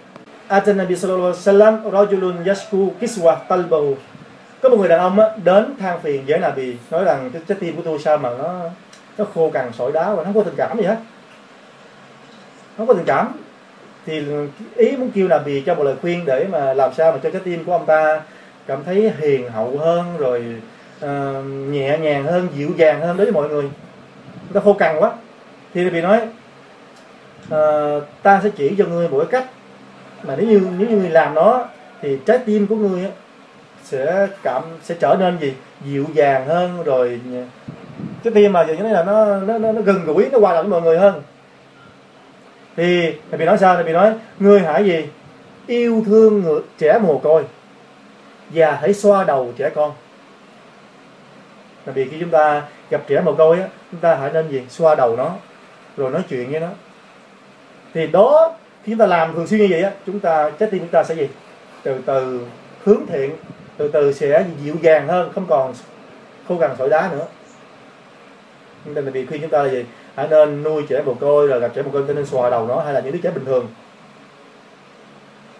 Atan 0.48 0.78
Nabi 0.78 0.96
sallallahu 0.96 1.34
alaihi 1.34 1.44
wasallam 1.44 1.92
rajulun 1.92 2.46
yashku 2.46 2.94
kiswa 3.02 3.36
talbahu 3.48 3.96
có 4.62 4.70
một 4.70 4.78
người 4.80 4.90
đàn 4.90 5.00
ông 5.00 5.20
đến 5.44 5.76
than 5.80 6.00
phiền 6.02 6.24
với 6.28 6.40
Nabi, 6.40 6.76
nói 6.92 7.04
rằng 7.04 7.30
cái 7.34 7.42
trái 7.48 7.58
tim 7.62 7.76
của 7.76 7.82
tôi 7.86 8.00
sao 8.00 8.18
mà 8.18 8.30
nó 8.30 8.62
nó 9.18 9.26
khô 9.34 9.50
cằn 9.50 9.74
sỏi 9.74 9.92
đá 9.92 10.14
và 10.14 10.16
nó 10.16 10.24
không 10.24 10.34
có 10.34 10.44
tình 10.44 10.56
cảm 10.58 10.78
gì 10.78 10.84
hết. 10.84 10.98
Nó 12.78 12.78
không 12.78 12.88
có 12.88 12.94
tình 12.94 13.06
cảm. 13.06 13.32
Thì 14.06 14.22
ý 14.76 14.98
muốn 14.98 15.12
kêu 15.12 15.28
là 15.28 15.38
vì 15.38 15.62
cho 15.62 15.76
một 15.76 15.84
lời 15.84 15.96
khuyên 16.02 16.26
để 16.26 16.48
mà 16.52 16.74
làm 16.74 16.94
sao 16.94 17.12
mà 17.12 17.18
cho 17.24 17.30
trái 17.30 17.42
tim 17.46 17.64
của 17.64 17.72
ông 17.72 17.86
ta 17.86 18.22
cảm 18.68 18.84
thấy 18.84 19.12
hiền 19.20 19.50
hậu 19.50 19.78
hơn 19.78 20.18
rồi 20.18 20.46
uh, 21.06 21.10
nhẹ 21.46 21.98
nhàng 21.98 22.24
hơn 22.24 22.48
dịu 22.56 22.70
dàng 22.78 23.02
hơn 23.02 23.18
đối 23.18 23.26
với 23.26 23.34
mọi 23.34 23.50
người. 23.50 23.70
Nó 24.54 24.62
khô 24.62 24.74
cằn 24.74 24.96
quá. 25.00 25.12
Thì 25.74 25.90
vì 25.90 26.02
nói 26.02 26.22
uh, 27.54 28.04
ta 28.24 28.40
sẽ 28.44 28.50
chỉ 28.50 28.76
cho 28.78 28.86
ngươi 28.86 29.10
một 29.10 29.18
cái 29.20 29.42
cách 29.42 29.52
mà 30.24 30.36
nếu 30.36 30.48
như 30.48 30.62
nếu 30.78 30.90
như 30.90 30.96
người 30.96 31.10
làm 31.10 31.34
nó 31.34 31.66
thì 32.02 32.18
trái 32.26 32.40
tim 32.46 32.68
của 32.68 32.76
ngươi 32.76 33.08
sẽ 33.84 34.28
cảm 34.44 34.64
sẽ 34.84 34.96
trở 35.00 35.16
nên 35.20 35.38
gì? 35.40 35.54
Dịu 35.86 36.06
dàng 36.14 36.48
hơn 36.48 36.84
rồi 36.84 37.20
cái 38.28 38.44
phim 38.44 38.54
mà 38.54 38.66
giờ 38.66 38.74
như 38.74 38.84
thế 38.84 38.90
là 38.90 39.04
nó 39.04 39.26
nó 39.26 39.58
nó, 39.58 39.72
nó 39.72 39.82
gần 39.82 40.06
gũi 40.06 40.30
nó 40.32 40.40
qua 40.40 40.54
lại 40.54 40.64
với 40.64 40.72
mọi 40.72 40.82
người 40.82 40.98
hơn. 41.00 41.22
Thì 42.76 43.14
thầy 43.30 43.38
bị 43.40 43.46
nói 43.46 43.58
sao? 43.58 43.76
Thầy 43.76 43.84
bị 43.84 43.92
nói 43.92 44.14
ngươi 44.40 44.60
hãy 44.60 44.86
gì? 44.86 45.08
Yêu 45.68 46.04
thương 46.06 46.42
người 46.42 46.62
trẻ 46.78 47.00
mồ 47.04 47.18
côi 47.18 47.44
và 48.50 48.78
hãy 48.82 48.94
xoa 48.94 49.24
đầu 49.24 49.54
trẻ 49.58 49.70
con. 49.76 49.92
Là 51.86 51.94
vì 51.94 52.08
khi 52.10 52.18
chúng 52.20 52.30
ta 52.30 52.62
gặp 52.90 53.02
trẻ 53.08 53.22
mồ 53.22 53.34
côi 53.34 53.60
á 53.60 53.68
chúng 53.92 54.00
ta 54.00 54.16
hãy 54.16 54.32
nên 54.34 54.50
gì? 54.50 54.64
Xoa 54.70 54.96
đầu 54.96 55.16
nó 55.16 55.32
rồi 55.98 56.12
nói 56.12 56.22
chuyện 56.30 56.52
với 56.52 56.60
nó. 56.60 56.70
Thì 57.94 58.08
đó 58.08 58.56
khi 58.84 58.92
chúng 58.92 59.00
ta 59.00 59.06
làm 59.06 59.34
thường 59.34 59.48
xuyên 59.48 59.60
như 59.60 59.68
vậy 59.70 59.82
á 59.82 59.92
chúng 60.06 60.20
ta 60.20 60.52
trái 60.60 60.70
tim 60.72 60.80
chúng 60.80 60.90
ta 60.90 61.04
sẽ 61.04 61.16
gì? 61.16 61.28
Từ 61.84 62.02
từ 62.06 62.42
hướng 62.84 63.06
thiện 63.08 63.32
từ 63.78 63.88
từ 63.88 64.14
sẽ 64.14 64.46
dịu 64.64 64.76
dàng 64.82 65.08
hơn 65.08 65.32
không 65.36 65.46
còn 65.50 65.74
khô 66.48 66.58
cằn 66.58 66.72
sỏi 66.78 66.90
đá 66.90 67.10
nữa 67.12 67.26
nên 68.96 69.06
là 69.06 69.12
vì 69.12 69.26
khi 69.26 69.38
chúng 69.40 69.50
ta 69.50 69.64
là 69.64 69.70
gì? 69.70 69.86
Hãy 70.16 70.28
nên 70.28 70.64
nuôi 70.64 70.84
trẻ 70.90 71.02
mồ 71.06 71.14
côi 71.14 71.48
rồi 71.48 71.60
gặp 71.60 71.72
trẻ 71.76 71.82
mồ 71.82 71.92
côi 71.92 72.04
nên 72.08 72.26
xòa 72.26 72.50
đầu 72.50 72.68
nó 72.68 72.82
hay 72.82 72.94
là 72.94 73.00
những 73.00 73.14
đứa 73.14 73.20
trẻ 73.24 73.32
bình 73.32 73.46
thường. 73.46 73.68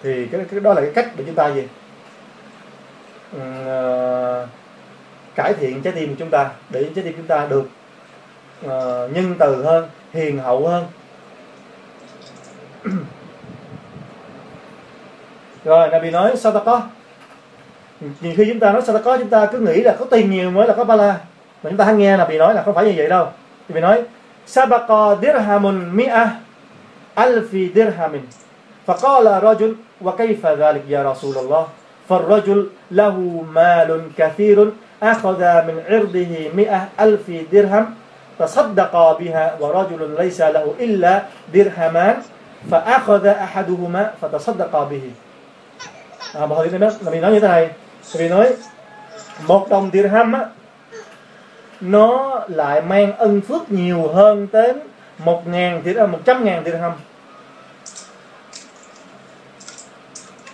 Thì 0.04 0.26
cái, 0.26 0.42
cái 0.52 0.60
đó 0.60 0.74
là 0.74 0.82
cái 0.82 0.92
cách 0.94 1.12
để 1.18 1.24
chúng 1.28 1.36
ta 1.36 1.54
gì? 1.54 1.64
Uh, 3.36 4.50
cải 5.36 5.54
thiện 5.54 5.82
trái 5.82 5.94
tim 5.94 6.10
của 6.10 6.16
chúng 6.20 6.30
ta 6.30 6.50
để 6.70 6.84
trái 6.96 7.04
tim 7.04 7.14
chúng 7.18 7.28
ta 7.28 7.48
được 7.50 7.64
uh, 8.66 9.16
nhân 9.16 9.36
từ 9.40 9.64
hơn 9.64 9.90
hiền 10.14 10.40
hậu 10.40 10.68
hơn. 10.68 10.86
Rồi 15.66 15.90
Nabi 15.90 16.12
nói 16.12 16.38
sao 16.38 16.52
ta 16.52 16.60
có 16.66 16.82
nhiều 18.22 18.34
khi 18.38 18.46
chúng 18.48 18.60
ta 18.60 18.72
nói 18.72 18.82
sao 18.86 18.98
ta 18.98 19.04
có 19.04 19.18
chúng 19.18 19.30
ta 19.30 19.46
cứ 19.52 19.60
nghĩ 19.60 19.82
là 19.82 19.96
có 20.00 20.06
tiền 20.06 20.32
nhiều 20.32 20.52
mới 20.52 20.68
là 20.68 20.74
có 20.74 20.84
ba 20.84 20.96
la. 20.96 21.20
Mà 21.64 21.70
chúng 21.70 21.78
ta 21.78 21.86
hay 21.86 21.96
nghe 21.96 22.18
là 22.18 22.26
bị 22.26 22.38
nói 22.38 22.54
là 22.54 22.64
không 22.64 22.74
phải 22.74 22.86
như 22.86 22.94
vậy 22.98 23.10
đâu 23.10 23.28
thì 23.68 23.76
bị 23.76 23.82
nói 23.82 24.04
sabaqa 24.46 25.16
dirhamun 25.22 25.96
mi'a 25.96 26.28
alfi 27.16 27.74
dirhamin 27.76 28.22
فقال 28.88 29.44
رجل 29.44 29.76
وكيف 30.02 30.46
ذلك 30.46 30.84
يا 30.90 31.12
رسول 31.12 31.38
الله 31.38 31.68
فالرجل 32.10 32.70
له 32.92 33.46
مال 33.52 34.02
كثير 34.18 34.72
أخذ 35.04 35.40
من 35.68 35.84
عرضه 35.90 36.34
مئة 36.56 36.88
ألف 37.00 37.32
درهم 37.52 37.86
تصدق 38.40 39.18
بها 39.20 39.58
ورجل 39.60 40.16
ليس 40.20 40.42
له 40.42 40.74
إلا 40.80 41.22
درهمان 41.54 42.16
فأخذ 42.72 43.26
أحدهما 43.26 44.14
فتصدق 44.22 44.74
به 44.92 45.12
à, 46.34 46.40
là 46.40 47.12
mình 47.12 47.22
nói 47.22 47.32
như 47.32 47.40
thế 47.40 47.48
này 47.48 47.70
vì 48.14 48.30
nói 48.30 48.54
một 49.48 49.68
đồng 49.70 49.90
dirham 49.94 50.34
á 50.34 50.46
nó 51.82 52.42
lại 52.48 52.82
mang 52.82 53.18
ân 53.18 53.42
phước 53.42 53.72
nhiều 53.72 54.08
hơn 54.08 54.48
đến 54.52 54.80
một 55.18 55.48
ngàn 55.48 55.82
thì 55.86 55.94
là 55.94 56.06
một 56.06 56.20
trăm 56.26 56.46
ngàn 56.46 56.66
dirham 56.66 56.92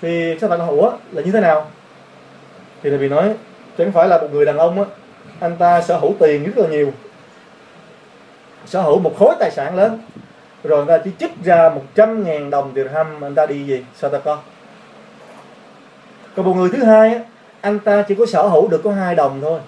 thì 0.02 0.38
các 0.40 0.50
bạn 0.50 0.60
hữu 0.60 0.90
là 1.12 1.22
như 1.22 1.32
thế 1.32 1.40
nào? 1.40 1.72
Thì 2.82 2.90
là 2.90 2.98
vì 2.98 3.10
nói, 3.10 3.34
chẳng 3.78 3.92
phải 3.92 4.08
là 4.08 4.18
một 4.18 4.28
người 4.32 4.46
đàn 4.46 4.58
ông, 4.58 4.80
á, 4.80 4.86
anh 5.40 5.56
ta 5.56 5.82
sở 5.82 5.98
hữu 5.98 6.14
tiền 6.20 6.44
rất 6.44 6.58
là 6.58 6.68
nhiều, 6.68 6.94
sở 8.66 8.82
hữu 8.82 9.00
một 9.00 9.16
khối 9.20 9.36
tài 9.40 9.52
sản 9.52 9.76
lớn, 9.76 10.00
rồi 10.64 10.86
người 10.86 10.98
ta 10.98 11.04
chỉ 11.04 11.12
trích 11.20 11.32
ra 11.44 11.70
một 11.70 11.82
trăm 11.96 12.24
ngàn 12.24 12.50
đồng 12.50 12.72
tiền 12.74 12.88
hâm 12.88 13.24
anh 13.24 13.36
ta 13.36 13.46
đi 13.46 13.66
gì 13.66 13.86
sao 13.96 14.10
ta 14.10 14.20
có? 14.20 14.38
Còn 16.36 16.46
một 16.46 16.54
người 16.56 16.70
thứ 16.74 16.84
hai, 16.84 17.14
á, 17.14 17.20
anh 17.62 17.80
ta 17.80 18.02
chỉ 18.08 18.16
có 18.16 18.26
sở 18.26 18.48
hữu 18.48 18.68
được 18.68 18.82
có 18.84 18.92
hai 18.92 19.16
đồng 19.16 19.42
thôi 19.42 19.60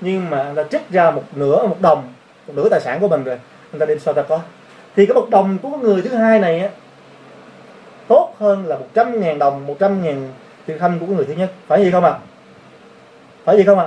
nhưng 0.00 0.30
mà 0.30 0.44
người 0.44 0.64
ta 0.64 0.68
trích 0.70 0.90
ra 0.90 1.10
một 1.10 1.24
nửa, 1.34 1.66
một 1.66 1.76
đồng, 1.80 2.12
một 2.46 2.52
nửa 2.56 2.68
tài 2.68 2.80
sản 2.80 3.00
của 3.00 3.08
mình 3.08 3.24
rồi 3.24 3.38
anh 3.72 3.78
ta 3.78 3.86
đem 3.86 3.98
so 3.98 4.12
ta 4.12 4.22
có. 4.22 4.40
Thì 4.96 5.06
cái 5.06 5.14
một 5.14 5.26
đồng 5.30 5.58
của 5.62 5.68
người 5.68 6.02
thứ 6.02 6.10
hai 6.10 6.38
này 6.38 6.60
á, 6.60 6.68
tốt 8.08 8.34
hơn 8.38 8.66
là 8.66 8.76
một 8.76 8.86
trăm 8.94 9.20
ngàn 9.20 9.38
đồng, 9.38 9.66
một 9.66 9.76
trăm 9.80 10.02
ngàn 10.02 10.32
tiền 10.66 10.78
thăm 10.78 10.98
của 10.98 11.06
người 11.06 11.24
thứ 11.24 11.32
nhất. 11.32 11.52
Phải 11.66 11.84
gì 11.84 11.90
không 11.90 12.04
ạ? 12.04 12.10
À? 12.10 12.18
phải 13.44 13.56
gì 13.56 13.64
không 13.64 13.78
ạ? 13.78 13.86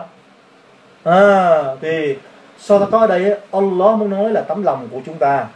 À? 1.04 1.14
à 1.14 1.64
thì 1.82 2.16
sao 2.60 2.80
ta 2.80 2.86
có 2.92 3.00
ở 3.00 3.08
đây 3.08 3.38
Allah 3.52 3.98
muốn 3.98 4.10
nói 4.10 4.32
là 4.32 4.42
tấm 4.42 4.64
lòng 4.64 4.88
của 4.92 5.00
chúng 5.06 5.18
ta. 5.18 5.48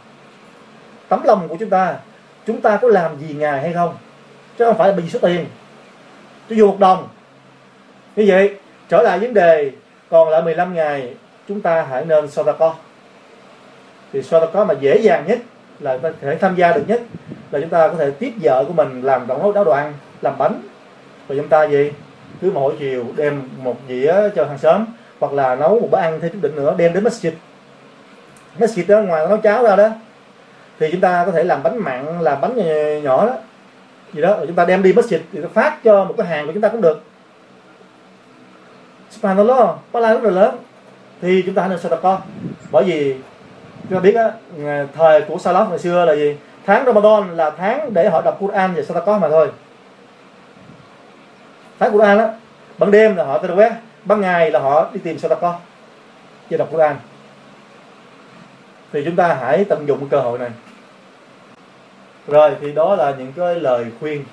Tấm 1.08 1.22
lòng 1.24 1.48
của 1.48 1.56
chúng 1.60 1.70
ta 1.70 1.96
chúng 2.46 2.60
ta 2.60 2.76
có 2.76 2.88
làm 2.88 3.18
gì 3.18 3.34
ngài 3.34 3.60
hay 3.60 3.72
không? 3.72 3.94
Chứ 4.58 4.64
không 4.64 4.78
phải 4.78 4.88
là 4.88 4.94
vì 4.94 5.08
số 5.08 5.18
tiền. 5.18 5.46
Cho 6.50 6.56
dù 6.56 6.66
một 6.66 6.78
đồng. 6.78 7.08
Như 8.16 8.24
vậy, 8.28 8.54
trở 8.88 9.02
lại 9.02 9.18
vấn 9.18 9.34
đề 9.34 9.70
còn 10.14 10.28
lại 10.28 10.42
15 10.42 10.74
ngày, 10.74 11.14
chúng 11.48 11.60
ta 11.60 11.86
hãy 11.90 12.04
nên 12.04 12.26
Sadaqah 12.26 12.72
thì 14.12 14.20
Sadaqah 14.20 14.66
mà 14.66 14.74
dễ 14.80 14.96
dàng 14.96 15.24
nhất 15.26 15.38
là 15.80 15.98
có 15.98 16.10
thể 16.20 16.34
tham 16.34 16.54
gia 16.56 16.72
được 16.72 16.82
nhất 16.86 17.00
là 17.50 17.60
chúng 17.60 17.68
ta 17.68 17.88
có 17.88 17.94
thể 17.94 18.10
tiếp 18.10 18.32
vợ 18.42 18.64
của 18.68 18.72
mình 18.72 19.02
làm 19.02 19.26
đóng 19.26 19.42
nấu 19.54 19.64
đồ 19.64 19.70
ăn 19.72 19.92
làm 20.22 20.38
bánh. 20.38 20.62
Rồi 21.28 21.38
chúng 21.38 21.48
ta 21.48 21.64
gì? 21.64 21.92
Cứ 22.40 22.50
mỗi 22.54 22.74
chiều 22.78 23.04
đem 23.16 23.48
một 23.62 23.76
dĩa 23.88 24.14
cho 24.36 24.44
hàng 24.44 24.58
xóm, 24.58 24.84
hoặc 25.20 25.32
là 25.32 25.54
nấu 25.54 25.80
một 25.80 25.88
bữa 25.90 25.98
ăn 25.98 26.20
thêm 26.20 26.32
chút 26.32 26.38
định 26.42 26.56
nữa, 26.56 26.74
đem 26.78 26.92
đến 26.92 27.04
masjid. 27.04 27.32
Masjid 28.58 28.84
đó, 28.88 29.00
ngoài 29.00 29.26
nấu 29.28 29.38
cháo 29.38 29.62
ra 29.62 29.76
đó, 29.76 29.88
thì 30.78 30.88
chúng 30.92 31.00
ta 31.00 31.22
có 31.26 31.32
thể 31.32 31.44
làm 31.44 31.62
bánh 31.62 31.78
mặn, 31.78 32.20
làm 32.20 32.40
bánh 32.40 32.56
nhỏ 33.02 33.26
đó, 33.26 33.36
gì 34.12 34.22
đó. 34.22 34.36
Rồi 34.36 34.46
chúng 34.46 34.56
ta 34.56 34.64
đem 34.64 34.82
đi 34.82 34.92
masjid 34.92 35.18
thì 35.32 35.40
phát 35.54 35.78
cho 35.84 36.04
một 36.04 36.14
cái 36.18 36.26
hàng 36.26 36.46
của 36.46 36.52
chúng 36.52 36.62
ta 36.62 36.68
cũng 36.68 36.80
được 36.80 37.02
subhanallah 39.14 39.76
pahala 39.92 40.14
rất 40.14 40.24
là 40.24 40.30
lớn. 40.30 40.56
Thì 41.22 41.42
chúng 41.46 41.54
ta 41.54 41.62
hãy 41.62 41.70
nên 41.70 41.78
sadaqah 41.78 42.18
bởi 42.70 42.84
vì 42.84 43.16
chúng 43.82 43.98
ta 43.98 44.00
biết 44.00 44.14
á 44.14 44.30
thời 44.94 45.22
của 45.22 45.36
salaf 45.36 45.68
ngày 45.68 45.78
xưa 45.78 46.04
là 46.04 46.14
gì? 46.14 46.36
Tháng 46.66 46.86
Ramadan 46.86 47.36
là 47.36 47.50
tháng 47.50 47.94
để 47.94 48.10
họ 48.10 48.22
đọc 48.22 48.36
Quran 48.40 48.74
và 48.74 48.82
sadaqah 48.82 49.20
mà 49.20 49.28
thôi. 49.28 49.50
Tháng 51.78 51.92
Quran 51.92 52.18
á, 52.18 52.32
ban 52.78 52.90
đêm 52.90 53.16
là 53.16 53.24
họ 53.24 53.42
taraweh 53.42 53.70
ban 54.04 54.20
ngày 54.20 54.50
là 54.50 54.60
họ 54.60 54.90
đi 54.92 55.00
tìm 55.04 55.16
sadaqah 55.16 55.54
và 56.50 56.56
đọc 56.56 56.68
Quran. 56.72 56.96
Thì 58.92 59.02
chúng 59.04 59.16
ta 59.16 59.34
hãy 59.34 59.64
tận 59.64 59.88
dụng 59.88 60.08
cơ 60.08 60.20
hội 60.20 60.38
này. 60.38 60.50
Rồi, 62.26 62.50
thì 62.60 62.72
đó 62.72 62.96
là 62.96 63.14
những 63.18 63.32
cái 63.36 63.54
lời 63.54 63.86
khuyên 64.00 64.24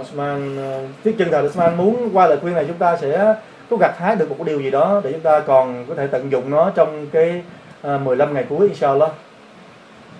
Osman 0.00 0.56
phía 1.02 1.12
ờ, 1.12 1.16
chân 1.18 1.30
thật 1.30 1.42
Osman 1.46 1.76
muốn 1.76 2.10
qua 2.12 2.26
lời 2.26 2.38
khuyên 2.40 2.54
này 2.54 2.64
chúng 2.68 2.76
ta 2.76 2.96
sẽ 2.96 3.34
có 3.70 3.76
gặt 3.76 3.98
hái 3.98 4.16
được 4.16 4.28
một 4.38 4.44
điều 4.44 4.60
gì 4.60 4.70
đó 4.70 5.00
để 5.04 5.12
chúng 5.12 5.20
ta 5.20 5.40
còn 5.40 5.84
có 5.88 5.94
thể 5.94 6.06
tận 6.06 6.30
dụng 6.32 6.50
nó 6.50 6.70
trong 6.74 7.06
cái 7.12 7.42
ờ, 7.82 7.98
15 7.98 8.34
ngày 8.34 8.44
cuối 8.48 8.68
inshallah 8.68 9.10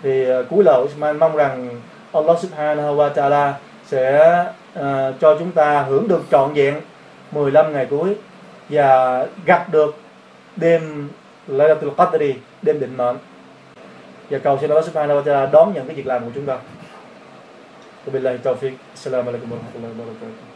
thì 0.03 0.25
ờ, 0.25 0.45
cuối 0.51 0.65
lời 0.65 0.83
Osman 0.85 1.19
mong 1.19 1.37
rằng 1.37 1.81
Allah 2.13 2.39
subhanahu 2.39 2.97
wa 2.97 3.13
ta'ala 3.13 3.53
sẽ 3.87 4.45
uh, 4.79 4.85
cho 5.21 5.37
chúng 5.39 5.53
ta 5.53 5.83
hưởng 5.83 6.09
được 6.09 6.23
trọn 6.31 6.53
vẹn 6.55 6.81
15 7.33 7.73
ngày 7.73 7.87
cuối 7.91 8.17
và 8.69 9.27
gặp 9.45 9.67
được 9.73 9.97
đêm 10.57 11.09
Laylatul 11.47 11.91
Qadri 11.97 12.35
đêm 12.63 12.81
định 12.81 12.97
mệnh 12.97 13.17
và 14.31 14.39
cầu 14.39 14.59
xin 14.61 14.71
Allah 14.71 14.85
subhanahu 14.85 15.21
wa 15.21 15.23
ta'ala 15.23 15.51
đón 15.51 15.73
nhận 15.75 15.87
cái 15.87 15.97
việc 15.97 16.07
làm 16.07 16.25
của 16.25 16.31
chúng 16.35 16.47
ta. 16.47 16.57
Wabillahi 18.01 18.41
taufiq. 18.41 18.81
Assalamualaikum 18.97 19.53
warahmatullahi 19.53 19.93
wabarakatuh. 19.93 20.50